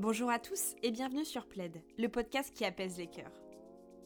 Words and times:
Bonjour 0.00 0.28
à 0.28 0.40
tous 0.40 0.74
et 0.82 0.90
bienvenue 0.90 1.24
sur 1.24 1.46
Plaid, 1.46 1.80
le 1.98 2.08
podcast 2.08 2.52
qui 2.52 2.64
apaise 2.64 2.98
les 2.98 3.06
cœurs. 3.06 3.30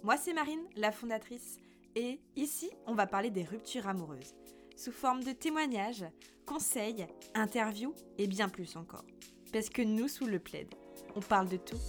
Moi 0.03 0.19
c'est 0.19 0.35
Marine, 0.35 0.69
la 0.77 0.93
fondatrice, 0.93 1.57
et 1.95 2.21
ici 2.37 2.71
on 2.87 2.95
va 2.95 3.07
parler 3.07 3.31
des 3.31 3.43
ruptures 3.43 3.89
amoureuses, 3.89 4.35
sous 4.77 4.93
forme 4.93 5.25
de 5.25 5.33
témoignages, 5.33 6.05
conseils, 6.45 7.07
interviews 7.35 7.95
et 8.19 8.27
bien 8.27 8.51
plus 8.51 8.77
encore. 8.77 9.07
Parce 9.51 9.71
que 9.71 9.81
nous 9.81 10.09
sous 10.09 10.27
le 10.27 10.39
Plaid, 10.39 10.75
on 11.17 11.21
parle 11.21 11.49
de 11.49 11.57
tout. 11.57 11.81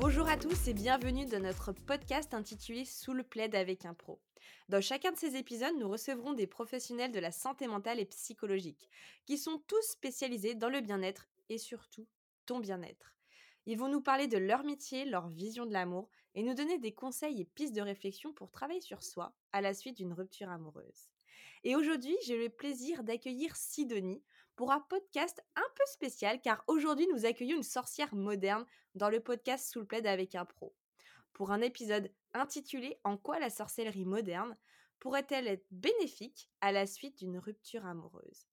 Bonjour 0.00 0.28
à 0.28 0.36
tous 0.36 0.66
et 0.66 0.74
bienvenue 0.74 1.26
dans 1.26 1.42
notre 1.42 1.70
podcast 1.72 2.34
intitulé 2.34 2.84
Sous 2.84 3.12
le 3.12 3.22
plaid 3.22 3.54
avec 3.54 3.84
un 3.84 3.94
pro. 3.94 4.20
Dans 4.68 4.82
chacun 4.82 5.12
de 5.12 5.16
ces 5.16 5.36
épisodes, 5.36 5.76
nous 5.78 5.88
recevrons 5.88 6.34
des 6.34 6.46
professionnels 6.46 7.10
de 7.10 7.18
la 7.18 7.32
santé 7.32 7.66
mentale 7.66 8.00
et 8.00 8.04
psychologique, 8.04 8.90
qui 9.24 9.38
sont 9.38 9.62
tous 9.66 9.82
spécialisés 9.82 10.54
dans 10.54 10.68
le 10.68 10.82
bien-être 10.82 11.26
et 11.48 11.56
surtout 11.56 12.06
ton 12.44 12.58
bien-être. 12.58 13.14
Ils 13.64 13.78
vont 13.78 13.88
nous 13.88 14.02
parler 14.02 14.28
de 14.28 14.36
leur 14.36 14.64
métier, 14.64 15.06
leur 15.06 15.28
vision 15.28 15.64
de 15.64 15.72
l'amour 15.72 16.10
et 16.34 16.42
nous 16.42 16.52
donner 16.52 16.76
des 16.76 16.92
conseils 16.92 17.40
et 17.40 17.46
pistes 17.46 17.74
de 17.74 17.80
réflexion 17.80 18.34
pour 18.34 18.50
travailler 18.50 18.82
sur 18.82 19.02
soi 19.02 19.34
à 19.52 19.62
la 19.62 19.72
suite 19.72 19.96
d'une 19.96 20.12
rupture 20.12 20.50
amoureuse. 20.50 21.10
Et 21.64 21.74
aujourd'hui, 21.74 22.16
j'ai 22.26 22.36
le 22.36 22.50
plaisir 22.50 23.04
d'accueillir 23.04 23.56
Sidonie 23.56 24.22
pour 24.54 24.70
un 24.70 24.80
podcast 24.80 25.42
un 25.56 25.68
peu 25.76 25.84
spécial 25.86 26.40
car 26.42 26.62
aujourd'hui 26.66 27.06
nous 27.12 27.24
accueillons 27.24 27.56
une 27.56 27.62
sorcière 27.62 28.14
moderne 28.14 28.66
dans 28.94 29.08
le 29.08 29.20
podcast 29.20 29.70
Sous 29.70 29.80
le 29.80 29.86
plaid 29.86 30.06
avec 30.06 30.34
un 30.34 30.44
pro. 30.44 30.74
Pour 31.32 31.50
un 31.50 31.60
épisode 31.60 32.12
intitulé 32.34 32.98
En 33.04 33.16
quoi 33.16 33.38
la 33.38 33.50
sorcellerie 33.50 34.04
moderne 34.04 34.56
pourrait-elle 34.98 35.46
être 35.46 35.66
bénéfique 35.70 36.50
à 36.60 36.72
la 36.72 36.86
suite 36.86 37.18
d'une 37.18 37.38
rupture 37.38 37.86
amoureuse? 37.86 38.46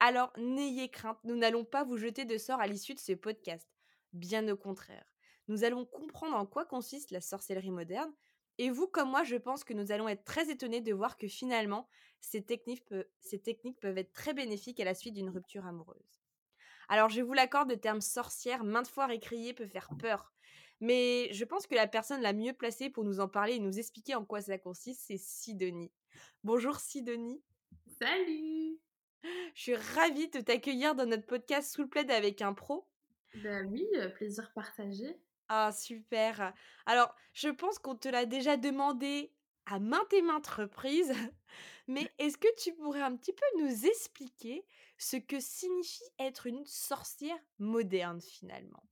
Alors 0.00 0.32
n'ayez 0.36 0.90
crainte, 0.90 1.18
nous 1.24 1.36
n'allons 1.36 1.64
pas 1.64 1.84
vous 1.84 1.96
jeter 1.96 2.24
de 2.24 2.36
sort 2.36 2.60
à 2.60 2.66
l'issue 2.66 2.94
de 2.94 2.98
ce 2.98 3.12
podcast. 3.12 3.68
Bien 4.12 4.48
au 4.48 4.56
contraire. 4.56 5.04
Nous 5.48 5.64
allons 5.64 5.86
comprendre 5.86 6.36
en 6.36 6.46
quoi 6.46 6.64
consiste 6.64 7.10
la 7.10 7.20
sorcellerie 7.20 7.70
moderne 7.70 8.12
et 8.58 8.70
vous, 8.70 8.86
comme 8.86 9.10
moi, 9.10 9.24
je 9.24 9.36
pense 9.36 9.64
que 9.64 9.74
nous 9.74 9.90
allons 9.90 10.08
être 10.08 10.24
très 10.24 10.48
étonnés 10.50 10.80
de 10.80 10.92
voir 10.92 11.16
que 11.16 11.26
finalement, 11.26 11.88
ces 12.20 12.44
techniques, 12.44 12.84
peuvent 12.84 13.98
être 13.98 14.12
très 14.12 14.32
bénéfiques 14.32 14.80
à 14.80 14.84
la 14.84 14.94
suite 14.94 15.14
d'une 15.14 15.30
rupture 15.30 15.66
amoureuse. 15.66 16.22
Alors, 16.88 17.08
je 17.08 17.20
vous 17.20 17.32
l'accorde, 17.32 17.70
le 17.70 17.80
terme 17.80 18.00
sorcière, 18.00 18.62
maintes 18.62 18.88
fois 18.88 19.12
écrié, 19.12 19.54
peut 19.54 19.66
faire 19.66 19.88
peur. 19.98 20.33
Mais 20.84 21.32
je 21.32 21.46
pense 21.46 21.66
que 21.66 21.74
la 21.74 21.86
personne 21.86 22.20
la 22.20 22.34
mieux 22.34 22.52
placée 22.52 22.90
pour 22.90 23.04
nous 23.04 23.18
en 23.18 23.26
parler 23.26 23.54
et 23.54 23.58
nous 23.58 23.78
expliquer 23.78 24.16
en 24.16 24.26
quoi 24.26 24.42
ça 24.42 24.58
consiste, 24.58 25.00
c'est 25.06 25.16
Sidonie. 25.16 25.90
Bonjour 26.42 26.76
Sidonie. 26.76 27.42
Salut 27.98 28.78
Je 29.54 29.62
suis 29.62 29.76
ravie 29.76 30.28
de 30.28 30.40
t'accueillir 30.40 30.94
dans 30.94 31.06
notre 31.06 31.24
podcast 31.24 31.72
Sous 31.72 31.84
le 31.84 31.88
plaid 31.88 32.10
avec 32.10 32.42
un 32.42 32.52
pro. 32.52 32.86
Ben 33.42 33.66
oui, 33.72 33.86
plaisir 34.16 34.52
partagé. 34.52 35.16
Ah, 35.48 35.72
super. 35.72 36.52
Alors, 36.84 37.14
je 37.32 37.48
pense 37.48 37.78
qu'on 37.78 37.96
te 37.96 38.08
l'a 38.08 38.26
déjà 38.26 38.58
demandé 38.58 39.32
à 39.64 39.78
maintes 39.78 40.12
et 40.12 40.20
maintes 40.20 40.48
reprises, 40.48 41.14
mais 41.88 42.12
est-ce 42.18 42.36
que 42.36 42.54
tu 42.58 42.74
pourrais 42.74 43.00
un 43.00 43.16
petit 43.16 43.32
peu 43.32 43.62
nous 43.62 43.86
expliquer 43.86 44.66
ce 44.98 45.16
que 45.16 45.40
signifie 45.40 46.04
être 46.18 46.46
une 46.46 46.66
sorcière 46.66 47.40
moderne 47.58 48.20
finalement? 48.20 48.84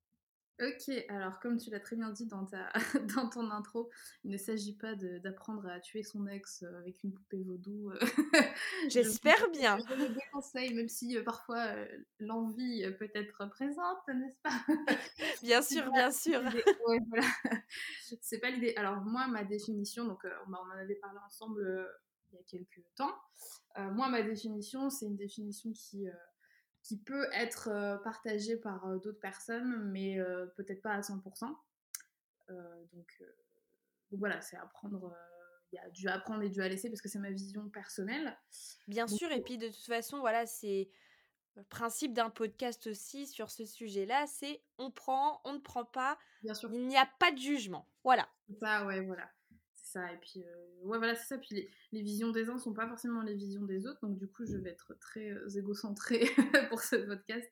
Ok, 0.63 0.95
alors 1.09 1.41
comme 1.41 1.57
tu 1.57 1.71
l'as 1.71 1.81
très 1.81 1.97
bien 1.97 2.11
dit 2.11 2.27
dans, 2.27 2.47
ta, 2.47 2.71
dans 3.17 3.29
ton 3.29 3.51
intro, 3.51 3.91
il 4.23 4.31
ne 4.31 4.37
s'agit 4.37 4.77
pas 4.77 4.95
d'apprendre 4.95 5.67
à 5.67 5.81
tuer 5.81 6.05
son 6.05 6.29
ex 6.29 6.63
euh, 6.63 6.79
avec 6.79 7.03
une 7.03 7.13
poupée 7.13 7.43
vaudou. 7.43 7.91
Euh. 7.91 7.99
J'espère 8.89 9.51
bien. 9.51 9.79
Je 9.79 9.89
donne 9.89 10.15
des 10.15 10.21
conseils, 10.33 10.73
même 10.75 10.89
si 10.89 11.17
euh, 11.17 11.25
parfois 11.25 11.75
l'envie 12.21 12.89
peut 12.97 13.11
être 13.15 13.49
présente, 13.49 14.07
n'est-ce 14.09 14.39
pas? 14.43 14.51
Bien 15.43 15.61
sûr, 15.61 15.91
bien 15.91 16.13
sûr. 16.13 16.41
Ouais, 16.87 16.99
voilà. 17.09 17.27
C'est 18.21 18.39
pas 18.39 18.51
l'idée. 18.51 18.75
Alors 18.77 19.01
moi, 19.01 19.27
ma 19.27 19.43
définition, 19.43 20.07
donc 20.07 20.25
on 20.47 20.53
en 20.53 20.71
avait 20.71 20.95
parlé 20.95 21.19
ensemble 21.27 21.89
il 22.31 22.37
y 22.37 22.39
a 22.39 22.43
quelques 22.45 22.85
temps. 22.95 23.15
moi, 23.77 24.09
ma 24.09 24.23
définition, 24.23 24.89
c'est 24.89 25.07
une 25.07 25.17
définition 25.17 25.73
qui 25.73 26.07
qui 26.83 26.99
peut 26.99 27.29
être 27.33 28.01
partagé 28.03 28.57
par 28.57 28.87
d'autres 29.01 29.21
personnes, 29.21 29.91
mais 29.91 30.19
peut-être 30.57 30.83
pas 30.83 30.93
à 30.93 31.01
100%. 31.01 31.47
donc, 32.93 33.25
voilà, 34.13 34.41
c'est 34.41 34.57
apprendre 34.57 35.17
il 35.73 35.77
y 35.77 35.79
a 35.79 35.89
du 35.91 36.09
apprendre 36.09 36.43
et 36.43 36.51
du 36.51 36.61
à 36.61 36.69
laisser 36.69 36.91
parce 36.91 37.01
que 37.01 37.09
c'est 37.09 37.19
ma 37.19 37.31
vision 37.31 37.69
personnelle. 37.71 38.39
Bien 38.89 39.07
sûr, 39.07 39.33
et 39.33 39.41
puis 39.41 39.57
de 39.57 39.69
toute 39.69 39.87
façon, 39.87 40.21
voilà, 40.21 40.45
c'est 40.45 40.91
le 41.55 41.65
principe 41.65 42.13
d'un 42.13 42.31
podcast 42.31 42.87
aussi 42.87 43.27
sur 43.27 43.51
ce 43.51 43.65
sujet-là, 43.65 44.27
c'est 44.27 44.63
on 44.79 44.91
prend, 44.91 45.41
on 45.45 45.55
ne 45.55 45.59
prend 45.59 45.85
pas. 45.85 46.19
Bien 46.43 46.55
sûr. 46.55 46.71
Il 46.73 46.87
n'y 46.87 46.97
a 46.99 47.09
pas 47.19 47.33
de 47.33 47.39
jugement. 47.39 47.89
Voilà. 48.05 48.29
Ça, 48.61 48.85
ouais, 48.87 49.01
voilà 49.01 49.31
Et 49.97 50.19
puis, 50.21 50.43
euh, 50.43 50.85
ouais, 50.85 50.99
voilà, 50.99 51.15
c'est 51.15 51.35
ça. 51.35 51.39
Puis 51.39 51.69
les, 51.93 52.03
visions 52.03 52.31
des 52.31 52.49
uns 52.49 52.59
sont 52.59 52.73
pas 52.73 52.89
forcément 52.89 53.23
les 53.23 53.35
visions 53.35 53.65
des 53.65 53.87
autres. 53.87 54.01
Donc, 54.03 54.19
du 54.19 54.29
coup, 54.29 54.45
je 54.45 54.57
vais 54.57 54.71
être 54.71 54.95
très 55.01 55.31
euh, 55.31 55.49
égocentrée 55.49 56.27
pour 56.69 56.81
ce 56.81 56.97
podcast. 56.97 57.51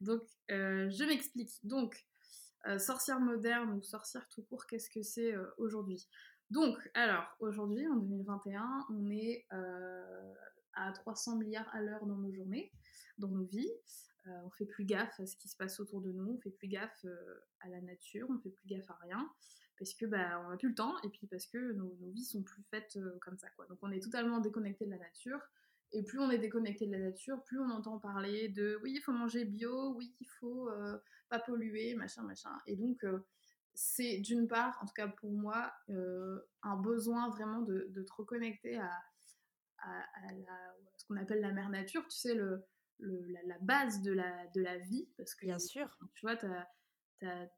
Donc, 0.00 0.22
euh, 0.50 0.88
je 0.90 1.04
m'explique. 1.04 1.52
Donc, 1.64 2.06
sorcière 2.78 3.18
moderne 3.18 3.72
ou 3.72 3.82
sorcière 3.82 4.28
tout 4.28 4.42
court, 4.42 4.66
qu'est-ce 4.68 4.88
que 4.88 5.02
c'est 5.02 5.34
aujourd'hui? 5.58 6.08
Donc, 6.50 6.78
alors, 6.94 7.24
aujourd'hui, 7.40 7.88
en 7.88 7.96
2021, 7.96 8.86
on 8.90 9.10
est 9.10 9.48
à 10.74 10.92
300 10.92 11.38
milliards 11.38 11.68
à 11.74 11.82
l'heure 11.82 12.06
dans 12.06 12.18
nos 12.18 12.32
journées, 12.32 12.72
dans 13.18 13.26
nos 13.26 13.46
vies. 13.46 13.72
on 14.26 14.50
fait 14.50 14.66
plus 14.66 14.84
gaffe 14.84 15.18
à 15.18 15.26
ce 15.26 15.34
qui 15.34 15.48
se 15.48 15.56
passe 15.56 15.80
autour 15.80 16.02
de 16.02 16.12
nous, 16.12 16.34
on 16.34 16.40
fait 16.40 16.52
plus 16.52 16.68
gaffe 16.68 17.04
à 17.62 17.68
la 17.68 17.80
nature, 17.80 18.28
on 18.30 18.38
fait 18.38 18.50
plus 18.50 18.68
gaffe 18.68 18.88
à 18.90 18.98
rien 19.02 19.28
parce 19.78 19.94
que 19.94 20.06
bah, 20.06 20.42
on 20.44 20.50
n'a 20.50 20.56
plus 20.56 20.68
le 20.68 20.74
temps 20.74 20.94
et 21.02 21.08
puis 21.08 21.26
parce 21.26 21.46
que 21.46 21.72
nos, 21.72 21.96
vies 22.12 22.24
sont 22.24 22.42
plus 22.42 22.62
faites 22.70 22.96
euh, 22.96 23.18
comme 23.20 23.38
ça 23.38 23.48
quoi. 23.50 23.66
Donc 23.66 23.78
on 23.82 23.90
est 23.90 24.02
totalement 24.02 24.40
déconnecté 24.40 24.86
de 24.86 24.90
la 24.90 24.98
nature 24.98 25.40
et 25.92 26.02
plus 26.02 26.18
on 26.18 26.30
est 26.30 26.38
déconnecté 26.38 26.86
de 26.86 26.92
la 26.92 26.98
nature, 26.98 27.42
plus 27.44 27.60
on 27.60 27.70
entend 27.70 27.98
parler 27.98 28.48
de 28.48 28.78
oui 28.82 28.94
il 28.96 29.00
faut 29.00 29.12
manger 29.12 29.44
bio, 29.44 29.94
oui 29.94 30.14
il 30.20 30.28
faut 30.40 30.68
euh, 30.68 30.98
pas 31.28 31.38
polluer 31.38 31.94
machin 31.94 32.22
machin 32.22 32.50
et 32.66 32.76
donc 32.76 33.02
euh, 33.04 33.18
c'est 33.74 34.18
d'une 34.18 34.46
part 34.48 34.78
en 34.82 34.86
tout 34.86 34.94
cas 34.94 35.08
pour 35.08 35.32
moi 35.32 35.72
un 36.62 36.76
besoin 36.76 37.30
vraiment 37.30 37.62
de, 37.62 37.86
de 37.88 38.02
te 38.02 38.12
reconnecter 38.12 38.76
à, 38.76 38.90
à, 39.78 40.28
ce 40.98 41.06
qu'on 41.06 41.16
appelle 41.16 41.40
la 41.40 41.52
mère 41.52 41.70
nature, 41.70 42.06
tu 42.06 42.18
sais 42.18 42.34
le, 42.34 42.62
la, 42.98 43.58
base 43.62 44.02
de 44.02 44.12
la, 44.12 44.46
de 44.48 44.60
la 44.60 44.76
vie 44.76 45.08
parce 45.16 45.34
que 45.34 45.46
bien 45.46 45.58
sûr 45.58 45.98
tu 46.12 46.26
vois 46.26 46.36
tu 46.36 46.46
as 47.26 47.50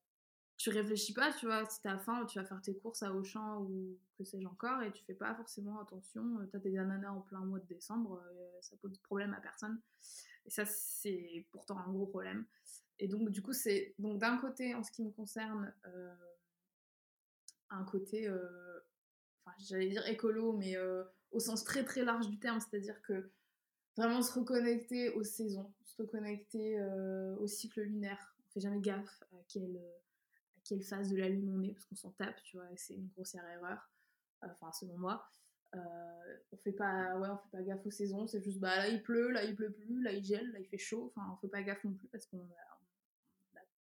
tu 0.57 0.71
réfléchis 0.71 1.13
pas, 1.13 1.33
tu 1.33 1.47
vois, 1.47 1.69
si 1.69 1.81
t'as 1.83 1.99
faim, 1.99 2.27
tu 2.27 2.39
vas 2.39 2.45
faire 2.45 2.61
tes 2.63 2.77
courses 2.77 3.03
à 3.03 3.13
Auchan 3.13 3.63
ou 3.63 3.99
que 4.17 4.25
sais-je 4.25 4.47
encore, 4.47 4.83
et 4.83 4.93
tu 4.93 5.03
fais 5.05 5.15
pas 5.15 5.35
forcément 5.35 5.81
attention, 5.81 6.39
euh, 6.39 6.47
t'as 6.51 6.59
des 6.59 6.79
ananas 6.79 7.11
en 7.11 7.21
plein 7.21 7.41
mois 7.41 7.59
de 7.59 7.67
décembre, 7.67 8.23
euh, 8.25 8.59
ça 8.61 8.77
pose 8.77 8.97
problème 8.99 9.35
à 9.35 9.41
personne. 9.41 9.81
Et 10.47 10.51
ça, 10.51 10.65
c'est 10.65 11.47
pourtant 11.51 11.79
un 11.79 11.91
gros 11.91 12.07
problème. 12.07 12.45
Et 13.01 13.09
donc, 13.09 13.31
du 13.31 13.43
coup, 13.43 13.53
c'est 13.53 13.95
donc 13.99 14.19
d'un 14.19 14.39
côté, 14.39 14.75
en 14.75 14.85
ce 14.85 14.93
qui 14.93 15.03
me 15.03 15.11
concerne, 15.11 15.75
euh, 15.87 16.15
un 17.71 17.85
côté, 17.85 18.31
enfin, 18.31 19.57
j'allais 19.59 19.89
dire 19.89 20.07
écolo, 20.07 20.53
mais 20.53 20.77
au 21.33 21.41
sens 21.41 21.65
très 21.65 21.85
très 21.85 22.05
large 22.05 22.29
du 22.29 22.39
terme, 22.39 22.61
c'est-à-dire 22.61 23.01
que 23.03 23.31
vraiment 23.97 24.23
se 24.23 24.39
reconnecter 24.39 25.11
aux 25.11 25.25
saisons, 25.25 25.73
se 25.83 26.01
reconnecter 26.01 26.81
au 27.41 27.49
cycle 27.49 27.81
lunaire. 27.81 28.37
On 28.39 28.53
fait 28.53 28.61
jamais 28.61 28.81
gaffe 28.81 29.25
à 29.33 29.37
quel 29.49 29.81
quelle 30.65 30.83
phase 30.83 31.11
de 31.11 31.17
la 31.17 31.29
lune 31.29 31.51
on 31.55 31.63
est, 31.63 31.73
parce 31.73 31.85
qu'on 31.87 31.97
s'en 31.97 32.11
tape, 32.13 32.43
tu 32.43 32.57
vois, 32.57 32.67
c'est 32.77 32.95
une 32.95 33.09
grossière 33.09 33.47
erreur, 33.49 33.91
enfin 34.43 34.73
selon 34.73 34.99
moi. 34.99 35.29
Euh, 35.75 36.37
on 36.53 36.57
fait 36.59 36.73
pas 36.73 37.19
ouais 37.19 37.29
on 37.29 37.37
fait 37.37 37.51
pas 37.51 37.63
gaffe 37.63 37.85
aux 37.85 37.91
saisons 37.91 38.29
c'est 38.29 38.41
juste 38.41 38.61
bah 38.61 38.77
là 38.77 38.89
il 38.89 39.03
pleut 39.03 39.33
là 39.33 39.43
il 39.43 39.57
pleut 39.57 39.73
plus 39.73 40.01
là 40.03 40.13
il 40.13 40.23
gèle 40.23 40.53
là 40.53 40.61
il 40.61 40.67
fait 40.67 40.79
chaud 40.79 41.13
enfin 41.17 41.29
on 41.33 41.37
fait 41.39 41.49
pas 41.49 41.63
gaffe 41.65 41.83
non 41.83 41.95
plus 41.95 42.07
parce 42.09 42.27
qu'on 42.27 42.39
a, 42.39 42.75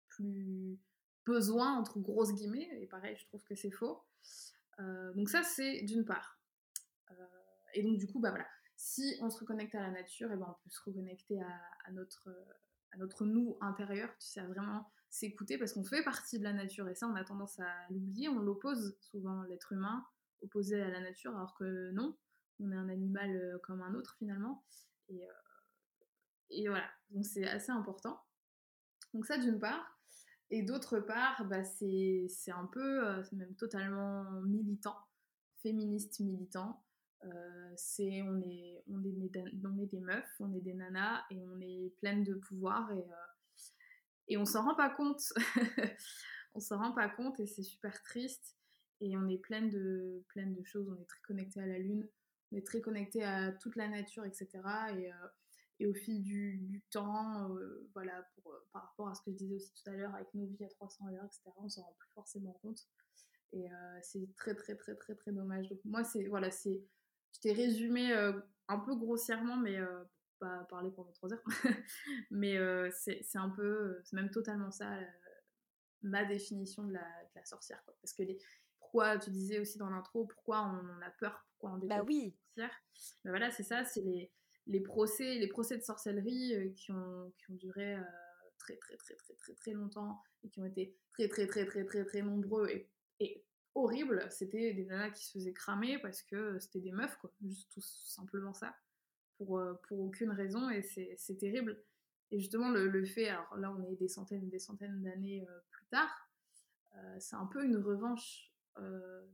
plus 0.06 0.78
besoin 1.24 1.78
entre 1.78 1.98
grosses 1.98 2.34
guillemets 2.34 2.68
et 2.80 2.86
pareil 2.86 3.16
je 3.18 3.26
trouve 3.26 3.42
que 3.44 3.54
c'est 3.54 3.70
faux. 3.70 4.02
Euh, 4.78 5.12
donc 5.14 5.28
ça 5.28 5.42
c'est 5.42 5.82
d'une 5.82 6.04
part. 6.04 6.38
Euh, 7.10 7.14
et 7.74 7.82
donc 7.82 7.98
du 7.98 8.06
coup 8.06 8.20
bah 8.20 8.30
voilà. 8.30 8.46
Si 8.76 9.16
on 9.20 9.30
se 9.30 9.38
reconnecte 9.38 9.74
à 9.74 9.80
la 9.80 9.90
nature 9.90 10.30
et 10.32 10.36
ben 10.36 10.46
on 10.48 10.62
peut 10.64 10.70
se 10.70 10.80
reconnecter 10.84 11.40
à, 11.40 11.60
à 11.86 11.92
notre 11.92 12.28
à 12.92 12.96
notre 12.98 13.24
nous 13.24 13.56
intérieur 13.60 14.10
tu 14.18 14.26
sais 14.26 14.42
vraiment 14.42 14.90
s'écouter 15.12 15.58
parce 15.58 15.74
qu'on 15.74 15.84
fait 15.84 16.02
partie 16.02 16.38
de 16.38 16.44
la 16.44 16.54
nature 16.54 16.88
et 16.88 16.94
ça 16.94 17.06
on 17.06 17.14
a 17.14 17.22
tendance 17.22 17.60
à 17.60 17.70
l'oublier, 17.90 18.30
on 18.30 18.38
l'oppose 18.38 18.96
souvent 18.98 19.42
l'être 19.42 19.72
humain 19.72 20.04
opposé 20.40 20.80
à 20.80 20.88
la 20.88 21.00
nature 21.00 21.36
alors 21.36 21.54
que 21.54 21.90
non, 21.90 22.16
on 22.60 22.72
est 22.72 22.76
un 22.76 22.88
animal 22.88 23.36
euh, 23.36 23.58
comme 23.58 23.82
un 23.82 23.94
autre 23.94 24.16
finalement 24.18 24.64
et, 25.10 25.22
euh, 25.22 25.32
et 26.48 26.68
voilà, 26.68 26.88
donc 27.10 27.26
c'est 27.26 27.46
assez 27.46 27.70
important. 27.70 28.22
Donc 29.12 29.26
ça 29.26 29.36
d'une 29.36 29.58
part, 29.58 29.98
et 30.50 30.62
d'autre 30.62 30.98
part, 30.98 31.44
bah, 31.44 31.62
c'est 31.64 32.26
un 32.48 32.66
peu, 32.66 33.06
euh, 33.06 33.22
c'est 33.22 33.36
même 33.36 33.54
totalement 33.56 34.24
militant, 34.42 34.96
féministe 35.62 36.20
militant. 36.20 36.82
c'est 37.76 38.22
on 38.22 38.40
est, 38.40 38.82
on, 38.88 39.04
est, 39.04 39.14
on 39.64 39.78
est 39.78 39.86
des 39.86 40.00
meufs, 40.00 40.34
on 40.40 40.54
est 40.54 40.60
des 40.60 40.74
nanas 40.74 41.22
et 41.30 41.46
on 41.46 41.60
est 41.60 41.94
pleines 42.00 42.24
de 42.24 42.34
pouvoir 42.34 42.90
et, 42.92 43.04
et 44.28 44.36
on 44.36 44.44
s'en 44.44 44.64
rend 44.64 44.74
pas 44.74 44.90
compte. 44.90 45.22
on 46.54 46.60
s'en 46.60 46.78
rend 46.78 46.92
pas 46.92 47.08
compte 47.08 47.38
et 47.40 47.46
c'est 47.46 47.62
super 47.62 48.02
triste. 48.02 48.56
Et 49.00 49.16
on 49.16 49.28
est 49.28 49.38
pleine 49.38 49.68
de, 49.68 50.24
de 50.36 50.64
choses, 50.64 50.88
on 50.88 51.00
est 51.00 51.06
très 51.06 51.20
connecté 51.22 51.60
à 51.60 51.66
la 51.66 51.78
lune, 51.78 52.08
on 52.52 52.56
est 52.56 52.66
très 52.66 52.80
connecté 52.80 53.24
à 53.24 53.50
toute 53.50 53.74
la 53.74 53.88
nature, 53.88 54.24
etc. 54.24 54.48
Et, 54.96 55.10
et 55.80 55.86
au 55.86 55.94
fil 55.94 56.22
du, 56.22 56.84
temps, 56.90 57.50
voilà, 57.94 58.24
pour, 58.36 58.54
par 58.72 58.82
rapport 58.82 59.08
à 59.08 59.14
ce 59.16 59.22
que 59.22 59.32
je 59.32 59.36
disais 59.38 59.56
aussi 59.56 59.72
tout 59.74 59.90
à 59.90 59.94
l'heure, 59.94 60.14
avec 60.14 60.32
nos 60.34 60.46
vies 60.46 60.64
à 60.64 60.68
300 60.68 61.06
à 61.08 61.10
l'heure, 61.10 61.24
etc., 61.24 61.42
on 61.56 61.68
s'en 61.68 61.82
rend 61.82 61.96
plus 61.98 62.10
forcément 62.14 62.52
compte. 62.62 62.86
Et 63.52 63.66
c'est 64.02 64.32
très, 64.36 64.54
très, 64.54 64.76
très, 64.76 64.94
très, 64.94 65.16
très 65.16 65.32
dommage. 65.32 65.68
Donc, 65.68 65.80
moi, 65.84 66.04
c'est, 66.04 66.28
voilà, 66.28 66.52
c'est, 66.52 66.84
je 67.34 67.40
t'ai 67.40 67.52
résumé 67.52 68.12
un 68.12 68.78
peu 68.78 68.94
grossièrement, 68.94 69.56
mais 69.56 69.78
pas 70.44 70.64
parler 70.68 70.90
pendant 70.90 71.12
trois 71.12 71.32
heures. 71.32 71.44
mais 72.30 72.56
c'est, 72.92 73.22
c'est 73.22 73.38
un 73.38 73.50
peu, 73.50 74.00
c'est 74.04 74.16
même 74.16 74.30
totalement 74.30 74.70
ça, 74.70 74.98
ma 76.02 76.24
définition 76.24 76.84
de 76.84 76.92
la, 76.92 77.00
de 77.00 77.30
la 77.36 77.44
sorcière. 77.44 77.82
Quoi. 77.84 77.94
Parce 78.02 78.12
que 78.12 78.22
les, 78.22 78.38
pourquoi 78.78 79.18
tu 79.18 79.30
disais 79.30 79.58
aussi 79.58 79.78
dans 79.78 79.90
l'intro, 79.90 80.26
pourquoi 80.26 80.62
on, 80.62 81.02
a 81.02 81.10
peur, 81.10 81.46
pourquoi 81.50 81.76
on 81.76 81.78
déteste 81.78 82.00
bah 82.00 82.04
oui. 82.06 82.36
la 82.56 82.64
sorcière? 82.64 82.82
Ben 83.24 83.30
voilà, 83.30 83.50
c'est 83.50 83.62
ça, 83.62 83.84
c'est 83.84 84.02
les, 84.02 84.32
les 84.66 84.80
procès, 84.80 85.38
les 85.38 85.48
procès 85.48 85.78
de 85.78 85.82
sorcellerie 85.82 86.74
qui, 86.74 86.92
ont, 86.92 87.32
qui 87.38 87.50
ont 87.50 87.54
duré 87.54 87.96
très 88.58 88.76
très 88.76 88.96
très 88.96 89.14
très 89.16 89.34
très 89.34 89.54
très 89.54 89.72
longtemps 89.72 90.22
et 90.44 90.50
qui 90.50 90.60
ont 90.60 90.64
été 90.64 90.96
très 91.12 91.28
très 91.28 91.46
très 91.46 91.66
très 91.66 91.84
très 91.84 92.04
très 92.04 92.22
nombreux 92.22 92.68
et 92.68 92.88
et 93.22 93.44
horrible. 93.74 94.26
C'était 94.30 94.74
des 94.74 94.84
nanas 94.84 95.10
qui 95.10 95.24
se 95.24 95.32
faisaient 95.32 95.52
cramer 95.52 95.98
parce 95.98 96.22
que 96.22 96.58
c'était 96.58 96.80
des 96.80 96.92
meufs, 96.92 97.16
quoi. 97.18 97.32
Juste 97.42 97.70
tout 97.72 97.80
simplement 97.80 98.54
ça. 98.54 98.74
Pour, 99.38 99.58
euh, 99.58 99.74
pour 99.88 100.00
aucune 100.00 100.30
raison. 100.30 100.70
Et 100.70 100.82
c'est 100.82 101.36
terrible. 101.38 101.82
Et 102.30 102.38
justement, 102.38 102.70
le, 102.70 102.88
le, 102.88 103.04
fait, 103.04 103.28
alors 103.28 103.56
là, 103.56 103.74
on 103.76 103.82
est 103.84 103.96
des 103.96 104.08
centaines 104.08 104.48
des 104.48 104.58
centaines 104.58 105.02
d'années 105.02 105.46
euh, 105.48 105.58
plus 105.70 105.86
tard, 105.86 106.30
euh, 106.96 107.16
c'est 107.18 107.36
un 107.36 107.46
peu 107.46 107.64
une 107.64 107.76
revanche. 107.76 108.50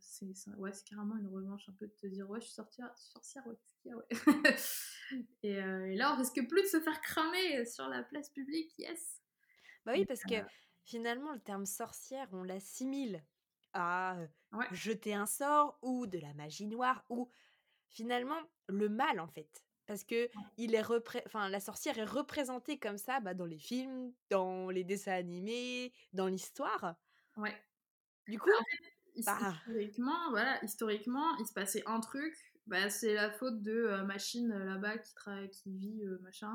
c'est 0.00 0.26
ouais, 0.56 0.72
carrément 0.88 1.16
une 1.16 1.28
revanche, 1.28 1.68
un 1.68 1.72
peu 1.72 1.86
de 1.86 1.92
te 1.92 2.06
dire, 2.06 2.28
ouais, 2.28 2.40
je 2.40 2.46
suis 2.46 2.54
sorcière, 2.54 2.90
sorcière 2.96 3.46
ouais, 3.46 3.56
a, 3.92 3.94
et, 5.44 5.52
et, 5.52 5.96
là, 5.96 6.14
on 6.14 6.18
risque 6.18 6.44
plus 6.48 6.62
de 6.62 6.66
se 6.66 6.80
faire 6.80 7.00
cramer 7.00 7.64
sur 7.64 7.86
la 7.88 8.02
place 8.02 8.30
publique, 8.30 8.76
yes. 8.78 9.22
Bah 9.84 9.92
oui, 9.94 10.04
parce 10.04 10.22
que 10.22 10.34
finalement, 10.84 11.32
le 11.32 11.40
terme 11.40 11.66
sorcière, 11.66 12.28
on 12.32 12.42
l'assimile 12.42 13.22
à 13.74 14.18
jeter 14.72 15.14
un 15.14 15.26
sort 15.26 15.78
ou 15.82 16.06
de 16.06 16.18
la 16.18 16.34
magie 16.34 16.66
noire 16.66 17.04
ou 17.08 17.30
finalement 17.88 18.40
le 18.66 18.88
mal 18.88 19.20
en 19.20 19.28
fait. 19.28 19.62
Parce 19.88 20.04
que 20.04 20.28
il 20.58 20.74
est 20.74 20.82
enfin, 21.24 21.48
la 21.48 21.60
sorcière 21.60 21.98
est 21.98 22.04
représentée 22.04 22.78
comme 22.78 22.98
ça 22.98 23.20
bah, 23.20 23.32
dans 23.32 23.46
les 23.46 23.58
films, 23.58 24.12
dans 24.30 24.68
les 24.68 24.84
dessins 24.84 25.14
animés, 25.14 25.94
dans 26.12 26.26
l'histoire. 26.26 26.94
Ouais. 27.38 27.56
Du 28.28 28.38
coup, 28.38 28.50
bah 29.24 29.38
historiquement, 29.40 30.28
voilà, 30.28 30.62
historiquement, 30.62 31.34
il 31.38 31.46
se 31.46 31.54
passait 31.54 31.82
un 31.86 32.00
truc, 32.00 32.34
bah, 32.66 32.90
c'est 32.90 33.14
la 33.14 33.30
faute 33.30 33.62
de 33.62 34.02
machine 34.04 34.50
là-bas 34.50 34.98
qui, 34.98 35.14
qui 35.50 35.72
vit 35.72 36.04
machin 36.20 36.52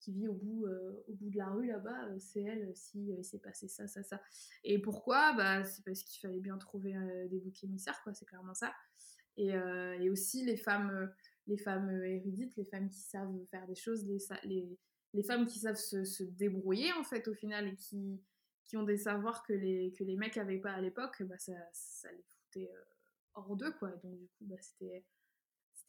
qui 0.00 0.12
vit 0.12 0.26
au 0.26 0.32
bout, 0.32 0.66
au 0.66 1.12
bout 1.12 1.30
de 1.30 1.36
la 1.36 1.50
rue 1.50 1.68
là-bas, 1.68 2.18
c'est 2.18 2.42
elle 2.42 2.72
si 2.74 3.12
euh, 3.12 3.22
s'est 3.22 3.38
passé 3.38 3.68
ça, 3.68 3.86
ça, 3.86 4.02
ça. 4.02 4.18
Et 4.64 4.80
pourquoi? 4.80 5.34
Bah, 5.34 5.62
C'est 5.62 5.84
parce 5.84 6.02
qu'il 6.02 6.20
fallait 6.20 6.40
bien 6.40 6.56
trouver 6.56 6.94
des 7.30 7.38
boucs 7.38 7.62
émissaires, 7.62 8.00
quoi, 8.02 8.12
c'est 8.14 8.24
clairement 8.24 8.54
ça. 8.54 8.74
Et, 9.36 9.50
et, 9.50 10.10
aussi 10.10 10.44
les 10.44 10.56
femmes, 10.56 11.12
les 11.50 11.58
femmes 11.58 11.90
érudites, 12.04 12.56
les 12.56 12.64
femmes 12.64 12.88
qui 12.88 13.00
savent 13.00 13.34
faire 13.50 13.66
des 13.66 13.74
choses, 13.74 14.06
les, 14.06 14.18
les, 14.44 14.78
les 15.12 15.22
femmes 15.22 15.46
qui 15.46 15.58
savent 15.58 15.76
se, 15.76 16.04
se, 16.04 16.22
débrouiller 16.22 16.92
en 16.92 17.04
fait 17.04 17.28
au 17.28 17.34
final 17.34 17.68
et 17.68 17.76
qui, 17.76 18.22
qui 18.64 18.76
ont 18.76 18.84
des 18.84 18.96
savoirs 18.96 19.42
que 19.42 19.52
les, 19.52 19.92
que 19.98 20.04
les 20.04 20.16
mecs 20.16 20.36
n'avaient 20.36 20.60
pas 20.60 20.72
à 20.72 20.80
l'époque, 20.80 21.22
bah, 21.24 21.38
ça, 21.38 21.52
ça 21.72 22.10
les 22.12 22.22
foutait 22.22 22.70
hors 23.34 23.56
d'eux, 23.56 23.72
quoi. 23.78 23.90
Donc 24.02 24.18
du 24.18 24.28
coup, 24.28 24.44
bah, 24.46 24.56
c'était 24.60 25.04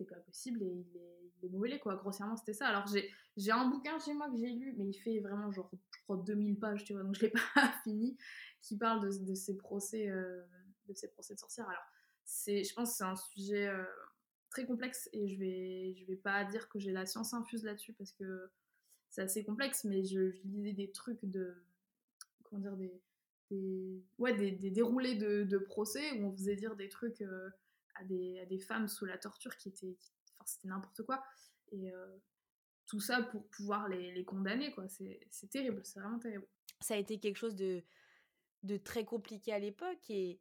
pas 0.06 0.20
possible 0.22 0.64
et 0.64 0.66
il 0.66 0.98
est, 0.98 1.70
il 1.72 1.80
quoi. 1.80 1.96
Grossièrement, 1.96 2.36
c'était 2.36 2.54
ça. 2.54 2.68
Alors, 2.68 2.86
j'ai 3.38 3.52
un 3.52 3.70
bouquin 3.70 4.00
chez 4.00 4.14
moi 4.14 4.30
que 4.30 4.38
j'ai 4.38 4.50
lu, 4.50 4.74
mais 4.78 4.88
il 4.88 4.94
fait 4.94 5.20
vraiment 5.20 5.52
genre, 5.52 5.70
je 5.72 6.04
crois, 6.04 6.18
2000 6.18 6.60
pages, 6.60 6.84
tu 6.84 6.94
vois, 6.94 7.04
donc 7.04 7.16
je 7.16 7.22
l'ai 7.22 7.34
pas 7.56 7.74
fini, 7.84 8.18
qui 8.62 8.78
parle 8.78 9.02
de, 9.02 9.26
de 9.26 9.36
ces 9.36 9.58
procès, 9.58 10.10
euh, 10.10 10.42
de 10.88 10.94
ces 10.94 11.08
procès 11.10 11.36
de 11.36 11.40
sorcières. 11.40 11.70
Alors, 11.70 11.84
je 12.26 12.74
pense 12.74 12.92
que 12.92 12.98
c'est 12.98 13.04
un 13.04 13.16
sujet 13.16 13.68
euh, 13.68 13.84
très 14.52 14.66
complexe 14.66 15.10
et 15.14 15.28
je 15.28 15.40
vais, 15.40 15.96
je 15.96 16.06
vais 16.06 16.18
pas 16.18 16.44
dire 16.44 16.70
que 16.70 16.78
j'ai 16.78 16.92
la 16.92 17.08
science 17.08 17.34
infuse 17.34 17.64
là-dessus 17.64 17.94
parce 17.94 18.12
que 18.12 18.52
c'est 19.10 19.22
assez 19.22 19.44
complexe, 19.44 19.86
mais 19.86 20.04
je, 20.04 20.36
lisais 20.46 20.74
des 20.74 20.92
trucs 20.92 21.24
de, 21.26 21.56
comment 22.44 22.62
dire, 22.62 22.78
des, 22.78 23.02
des 23.50 24.04
ouais, 24.20 24.36
des, 24.36 24.52
des 24.52 24.70
déroulés 24.70 25.16
de, 25.16 25.44
de, 25.44 25.58
procès 25.58 26.12
où 26.20 26.28
on 26.28 26.32
faisait 26.34 26.56
dire 26.56 26.76
des 26.76 26.90
trucs 26.90 27.22
euh, 27.22 27.50
à 27.96 28.04
des, 28.04 28.40
à 28.40 28.46
des 28.46 28.60
femmes 28.60 28.88
sous 28.88 29.06
la 29.06 29.18
torture 29.18 29.56
qui 29.56 29.70
étaient. 29.70 29.98
enfin, 30.36 30.46
c'était 30.46 30.68
n'importe 30.68 31.02
quoi. 31.04 31.24
Et 31.72 31.92
euh, 31.92 32.18
tout 32.86 33.00
ça 33.00 33.24
pour 33.24 33.48
pouvoir 33.48 33.88
les, 33.88 34.14
les 34.14 34.26
condamner, 34.26 34.72
quoi. 34.74 34.88
C'est 34.90 35.50
terrible, 35.50 35.82
c'est 35.86 36.02
vraiment 36.02 36.20
terrible. 36.20 36.46
Ça 36.82 36.96
a 36.96 36.98
été 36.98 37.20
quelque 37.20 37.38
chose 37.38 37.56
de, 37.56 37.84
de 38.64 38.78
très 38.78 39.06
compliqué 39.06 39.54
à 39.54 39.60
l'époque 39.60 40.10
et. 40.10 40.40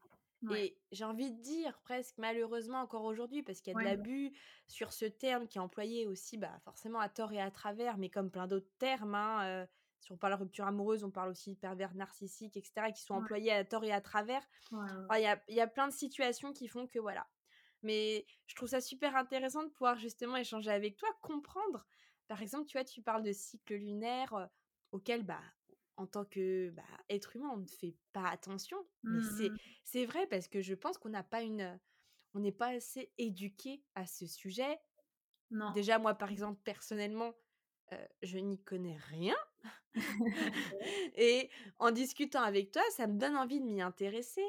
Et 0.50 0.78
j'ai 0.90 1.04
envie 1.04 1.30
de 1.30 1.40
dire 1.40 1.78
presque 1.82 2.16
malheureusement 2.18 2.80
encore 2.80 3.04
aujourd'hui 3.04 3.42
parce 3.42 3.60
qu'il 3.60 3.74
y 3.74 3.76
a 3.76 3.78
de 3.78 3.84
l'abus 3.84 4.32
sur 4.66 4.92
ce 4.92 5.04
terme 5.04 5.46
qui 5.46 5.58
est 5.58 5.60
employé 5.60 6.06
aussi 6.06 6.38
bah, 6.38 6.58
forcément 6.64 6.98
à 6.98 7.08
tort 7.08 7.32
et 7.32 7.40
à 7.40 7.50
travers, 7.50 7.98
mais 7.98 8.08
comme 8.08 8.30
plein 8.30 8.46
d'autres 8.46 8.70
termes. 8.78 9.14
Hein, 9.14 9.44
euh, 9.44 9.66
si 10.00 10.12
on 10.12 10.16
parle 10.16 10.34
de 10.34 10.38
rupture 10.38 10.66
amoureuse, 10.66 11.04
on 11.04 11.10
parle 11.10 11.28
aussi 11.28 11.52
de 11.52 11.58
pervers 11.58 11.94
narcissiques, 11.94 12.56
etc., 12.56 12.90
qui 12.94 13.02
sont 13.02 13.14
employés 13.14 13.52
à 13.52 13.64
tort 13.64 13.84
et 13.84 13.92
à 13.92 14.00
travers. 14.00 14.42
Il 14.72 15.20
y, 15.20 15.26
a, 15.26 15.42
y, 15.48 15.60
a, 15.60 15.66
plein 15.66 15.88
de 15.88 15.92
situations 15.92 16.54
qui 16.54 16.68
font 16.68 16.86
que 16.86 16.98
voilà, 16.98 17.26
mais 17.82 18.24
je 18.46 18.54
trouve 18.54 18.68
ça 18.68 18.80
super 18.80 19.14
intéressant 19.14 19.62
de 19.62 19.68
pouvoir 19.68 19.98
justement 19.98 20.36
échanger 20.36 20.70
avec 20.70 20.96
toi, 20.96 21.08
comprendre. 21.20 21.84
Par 22.28 22.40
exemple, 22.40 22.66
tu 22.66 22.78
vois, 22.78 22.84
tu 22.84 23.02
parles 23.02 23.22
de 23.22 23.32
cycle 23.32 23.74
lunaire 23.74 24.48
auquel, 24.92 25.22
bah, 25.22 25.42
en 26.00 26.06
tant 26.06 26.24
que 26.24 26.70
bah, 26.70 26.82
être 27.08 27.36
humain, 27.36 27.50
on 27.52 27.58
ne 27.58 27.66
fait 27.66 27.94
pas 28.12 28.28
attention. 28.28 28.78
Mais 29.02 29.20
c'est, 29.36 29.50
mmh 29.50 29.58
c'est 29.84 30.06
vrai 30.06 30.26
parce 30.26 30.48
que 30.48 30.62
je 30.62 30.74
pense 30.74 30.98
qu'on 30.98 31.10
n'a 31.10 31.22
pas 31.22 31.42
une, 31.42 31.78
on 32.34 32.40
n'est 32.40 32.52
pas 32.52 32.68
assez 32.68 33.12
éduqué 33.18 33.82
à 33.94 34.06
ce 34.06 34.26
sujet. 34.26 34.78
Non. 35.50 35.72
Déjà, 35.72 35.98
moi, 35.98 36.14
par 36.14 36.30
exemple, 36.30 36.60
personnellement, 36.64 37.34
je 38.22 38.38
n'y 38.38 38.62
connais 38.62 38.96
rien. 39.08 39.36
Et 41.16 41.50
en 41.78 41.90
discutant 41.90 42.42
avec 42.42 42.70
toi, 42.70 42.82
ça 42.96 43.06
me 43.06 43.18
donne 43.18 43.36
envie 43.36 43.60
de 43.60 43.64
m'y 43.64 43.82
intéresser. 43.82 44.44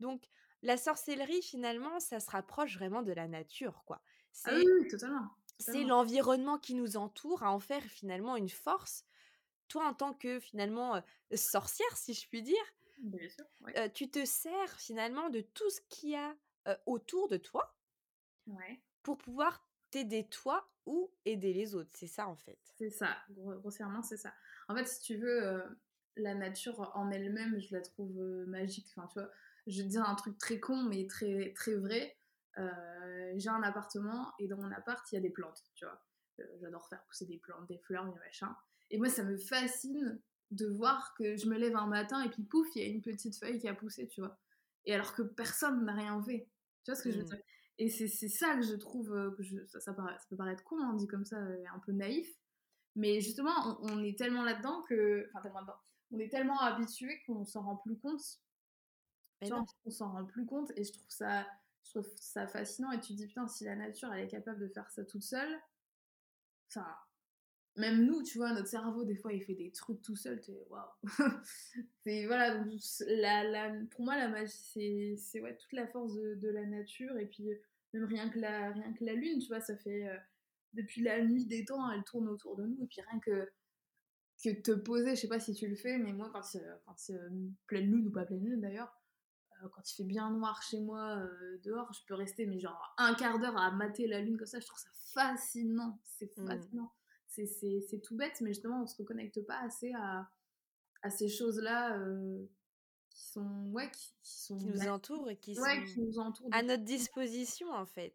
Donc, 0.00 0.28
la 0.62 0.76
sorcellerie, 0.76 1.42
finalement, 1.42 2.00
ça 2.00 2.20
se 2.20 2.30
rapproche 2.30 2.76
vraiment 2.76 3.02
de 3.02 3.12
la 3.12 3.28
nature, 3.28 3.82
quoi. 3.86 4.02
Ah 4.44 4.54
oui, 4.54 4.88
totalement. 4.88 5.28
C'est 5.58 5.84
l'environnement 5.84 6.58
qui 6.58 6.74
nous 6.74 6.96
entoure 6.96 7.42
à 7.42 7.52
en 7.52 7.60
faire 7.60 7.82
finalement 7.84 8.36
une 8.36 8.48
force. 8.48 9.04
Toi, 9.72 9.86
en 9.86 9.94
tant 9.94 10.12
que 10.12 10.38
finalement 10.38 11.02
sorcière, 11.34 11.96
si 11.96 12.12
je 12.12 12.28
puis 12.28 12.42
dire, 12.42 12.62
Bien 12.98 13.26
sûr, 13.26 13.46
tu 13.94 14.10
te 14.10 14.22
sers 14.26 14.70
finalement 14.78 15.30
de 15.30 15.40
tout 15.40 15.70
ce 15.70 15.80
qu'il 15.88 16.10
y 16.10 16.16
a 16.16 16.36
autour 16.84 17.28
de 17.28 17.38
toi 17.38 17.74
pour 19.02 19.16
pouvoir 19.16 19.66
t'aider 19.90 20.28
toi 20.28 20.70
ou 20.84 21.10
aider 21.24 21.54
les 21.54 21.74
autres. 21.74 21.88
C'est 21.94 22.06
ça 22.06 22.28
en 22.28 22.36
fait? 22.36 22.58
C'est 22.76 22.90
ça, 22.90 23.16
grossièrement, 23.30 24.02
c'est 24.02 24.18
ça. 24.18 24.34
En 24.68 24.76
fait, 24.76 24.84
si 24.84 25.00
tu 25.00 25.16
veux, 25.16 25.64
la 26.16 26.34
nature 26.34 26.92
en 26.94 27.10
elle-même, 27.10 27.58
je 27.58 27.74
la 27.74 27.80
trouve 27.80 28.14
magique. 28.46 28.92
Enfin, 28.94 29.08
tu 29.08 29.20
vois, 29.20 29.30
je 29.66 29.80
dire 29.80 30.06
un 30.06 30.14
truc 30.16 30.36
très 30.36 30.60
con, 30.60 30.82
mais 30.82 31.06
très, 31.06 31.54
très 31.54 31.76
vrai. 31.76 32.14
J'ai 33.36 33.48
un 33.48 33.62
appartement 33.62 34.34
et 34.38 34.48
dans 34.48 34.58
mon 34.58 34.70
appart, 34.70 35.10
il 35.12 35.14
y 35.14 35.18
a 35.18 35.22
des 35.22 35.30
plantes, 35.30 35.62
tu 35.74 35.86
vois. 35.86 36.04
J'adore 36.60 36.86
faire 36.88 37.02
pousser 37.04 37.24
des 37.24 37.38
plantes, 37.38 37.66
des 37.68 37.78
fleurs, 37.78 38.04
des 38.04 38.18
machins. 38.18 38.54
Et 38.92 38.98
moi, 38.98 39.08
ça 39.08 39.24
me 39.24 39.36
fascine 39.36 40.20
de 40.52 40.66
voir 40.66 41.14
que 41.18 41.36
je 41.36 41.46
me 41.48 41.58
lève 41.58 41.74
un 41.76 41.86
matin 41.86 42.22
et 42.22 42.28
puis 42.28 42.44
pouf, 42.44 42.68
il 42.76 42.82
y 42.82 42.84
a 42.84 42.88
une 42.88 43.02
petite 43.02 43.36
feuille 43.36 43.58
qui 43.58 43.66
a 43.66 43.74
poussé, 43.74 44.06
tu 44.06 44.20
vois. 44.20 44.38
Et 44.84 44.94
alors 44.94 45.14
que 45.14 45.22
personne 45.22 45.84
n'a 45.84 45.94
rien 45.94 46.22
fait. 46.22 46.48
Tu 46.84 46.90
vois 46.90 46.94
ce 46.94 47.02
que 47.02 47.10
je 47.10 47.18
veux 47.18 47.24
mmh. 47.24 47.28
dire? 47.28 47.40
Et 47.78 47.88
c'est 47.88 48.28
ça 48.28 48.54
que 48.54 48.62
je 48.62 48.74
trouve, 48.74 49.12
euh, 49.12 49.30
que 49.32 49.42
je, 49.42 49.56
ça, 49.66 49.80
ça, 49.80 49.92
peut 50.28 50.36
paraître 50.36 50.62
con, 50.62 50.76
on 50.76 50.82
hein, 50.82 50.94
dit 50.94 51.08
comme 51.08 51.24
ça, 51.24 51.38
un 51.38 51.78
peu 51.84 51.92
naïf. 51.92 52.28
Mais 52.94 53.20
justement, 53.20 53.78
on, 53.82 54.02
est 54.04 54.16
tellement 54.16 54.44
là-dedans 54.44 54.82
que. 54.82 55.26
Enfin, 55.30 55.42
tellement 55.42 55.60
là-dedans. 55.60 55.80
On 56.12 56.18
est 56.18 56.28
tellement 56.28 56.60
habitué 56.60 57.22
qu'on 57.26 57.44
s'en 57.44 57.62
rend 57.62 57.76
plus 57.76 57.98
compte 57.98 58.20
on 59.84 59.90
s'en 59.90 60.12
rend 60.12 60.24
plus 60.24 60.46
compte 60.46 60.72
et 60.76 60.84
je 60.84 60.92
trouve 60.92 61.08
ça 61.08 61.46
je 61.84 61.90
trouve 61.90 62.08
ça 62.16 62.46
fascinant 62.46 62.92
et 62.92 63.00
tu 63.00 63.12
te 63.12 63.18
dis 63.18 63.26
putain 63.26 63.48
si 63.48 63.64
la 63.64 63.74
nature 63.74 64.12
elle 64.12 64.24
est 64.24 64.28
capable 64.28 64.60
de 64.60 64.68
faire 64.68 64.90
ça 64.90 65.04
toute 65.04 65.22
seule 65.22 65.60
enfin 66.68 66.86
même 67.76 68.04
nous 68.04 68.22
tu 68.22 68.38
vois 68.38 68.52
notre 68.52 68.68
cerveau 68.68 69.04
des 69.04 69.16
fois 69.16 69.32
il 69.32 69.42
fait 69.42 69.54
des 69.54 69.72
trucs 69.72 70.02
tout 70.02 70.16
seul 70.16 70.40
tu 70.40 70.52
waouh 70.68 70.82
c'est 72.04 72.26
voilà 72.26 72.56
donc 72.56 72.70
la, 73.06 73.44
la, 73.44 73.72
pour 73.90 74.04
moi 74.04 74.16
la 74.16 74.28
magie 74.28 75.16
c'est 75.16 75.40
ouais 75.40 75.56
toute 75.56 75.72
la 75.72 75.86
force 75.86 76.14
de, 76.14 76.34
de, 76.34 76.48
la 76.48 76.66
nature 76.66 77.16
et 77.16 77.26
puis 77.26 77.48
même 77.92 78.04
rien 78.04 78.28
que 78.28 78.38
la, 78.38 78.72
rien 78.72 78.92
que 78.92 79.04
la 79.04 79.14
lune, 79.14 79.38
tu 79.38 79.48
vois, 79.48 79.60
ça 79.60 79.76
fait 79.76 80.08
depuis 80.72 81.02
la 81.02 81.22
nuit 81.22 81.46
des 81.46 81.64
temps, 81.64 81.90
elle 81.90 82.04
tourne 82.04 82.28
autour 82.28 82.56
de 82.56 82.64
nous, 82.64 82.82
et 82.82 82.86
puis 82.86 83.00
rien 83.00 83.20
que 83.20 83.50
que 84.42 84.50
te 84.60 84.72
poser, 84.72 85.14
je 85.14 85.20
sais 85.20 85.28
pas 85.28 85.38
si 85.38 85.54
tu 85.54 85.68
le 85.68 85.76
fais, 85.76 85.98
mais 85.98 86.12
moi 86.12 86.28
quand 86.32 86.42
c'est 86.42 86.64
quand 86.84 86.96
pleine 87.68 87.92
lune 87.92 88.08
ou 88.08 88.10
pas 88.10 88.24
pleine 88.24 88.44
lune 88.44 88.60
d'ailleurs, 88.60 88.92
quand 89.72 89.88
il 89.88 89.94
fait 89.94 90.04
bien 90.04 90.30
noir 90.32 90.60
chez 90.62 90.80
moi 90.80 91.22
dehors, 91.62 91.92
je 91.92 92.00
peux 92.08 92.14
rester 92.14 92.46
mais 92.46 92.58
genre 92.58 92.92
un 92.98 93.14
quart 93.14 93.38
d'heure 93.38 93.56
à 93.56 93.70
mater 93.70 94.08
la 94.08 94.20
lune 94.20 94.36
comme 94.36 94.46
ça, 94.46 94.58
je 94.58 94.66
trouve 94.66 94.80
ça 94.80 94.88
fascinant, 95.12 96.00
c'est 96.04 96.36
mmh. 96.36 96.88
C'est 97.32 98.00
tout 98.02 98.16
bête, 98.16 98.40
mais 98.40 98.52
justement 98.52 98.82
on 98.82 98.86
se 98.86 98.96
reconnecte 98.96 99.44
pas 99.46 99.58
assez 99.60 99.92
à, 99.94 100.30
à 101.02 101.10
ces 101.10 101.28
choses-là 101.28 101.98
qui 103.08 103.26
sont 103.26 103.70
ouais 103.72 103.90
qui, 103.90 104.14
sont 104.22 104.58
qui 104.58 104.66
nous 104.66 104.88
entourent 104.88 105.30
et 105.30 105.36
qui 105.36 105.54
sont 105.54 105.62
qui 105.86 106.00
nous 106.00 106.18
entourent 106.18 106.48
à 106.52 106.62
notre 106.62 106.84
disposition 106.84 107.70
en 107.70 107.86
fait. 107.86 108.14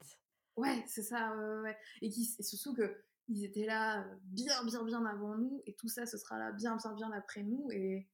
Ouais, 0.55 0.83
c'est 0.87 1.03
ça, 1.03 1.35
ouais, 1.61 1.77
Et, 2.01 2.09
qui, 2.09 2.35
et 2.39 2.43
surtout 2.43 2.73
que 2.73 3.03
ils 3.27 3.43
étaient 3.43 3.65
là 3.65 4.07
bien, 4.23 4.63
bien, 4.63 4.83
bien 4.83 5.05
avant 5.05 5.37
nous, 5.37 5.61
et 5.65 5.75
tout 5.75 5.87
ça, 5.87 6.05
ce 6.05 6.17
sera 6.17 6.39
là 6.39 6.51
bien, 6.51 6.77
bien, 6.77 6.93
bien 6.93 7.11
après 7.11 7.43
nous, 7.43 7.69
et 7.71 8.07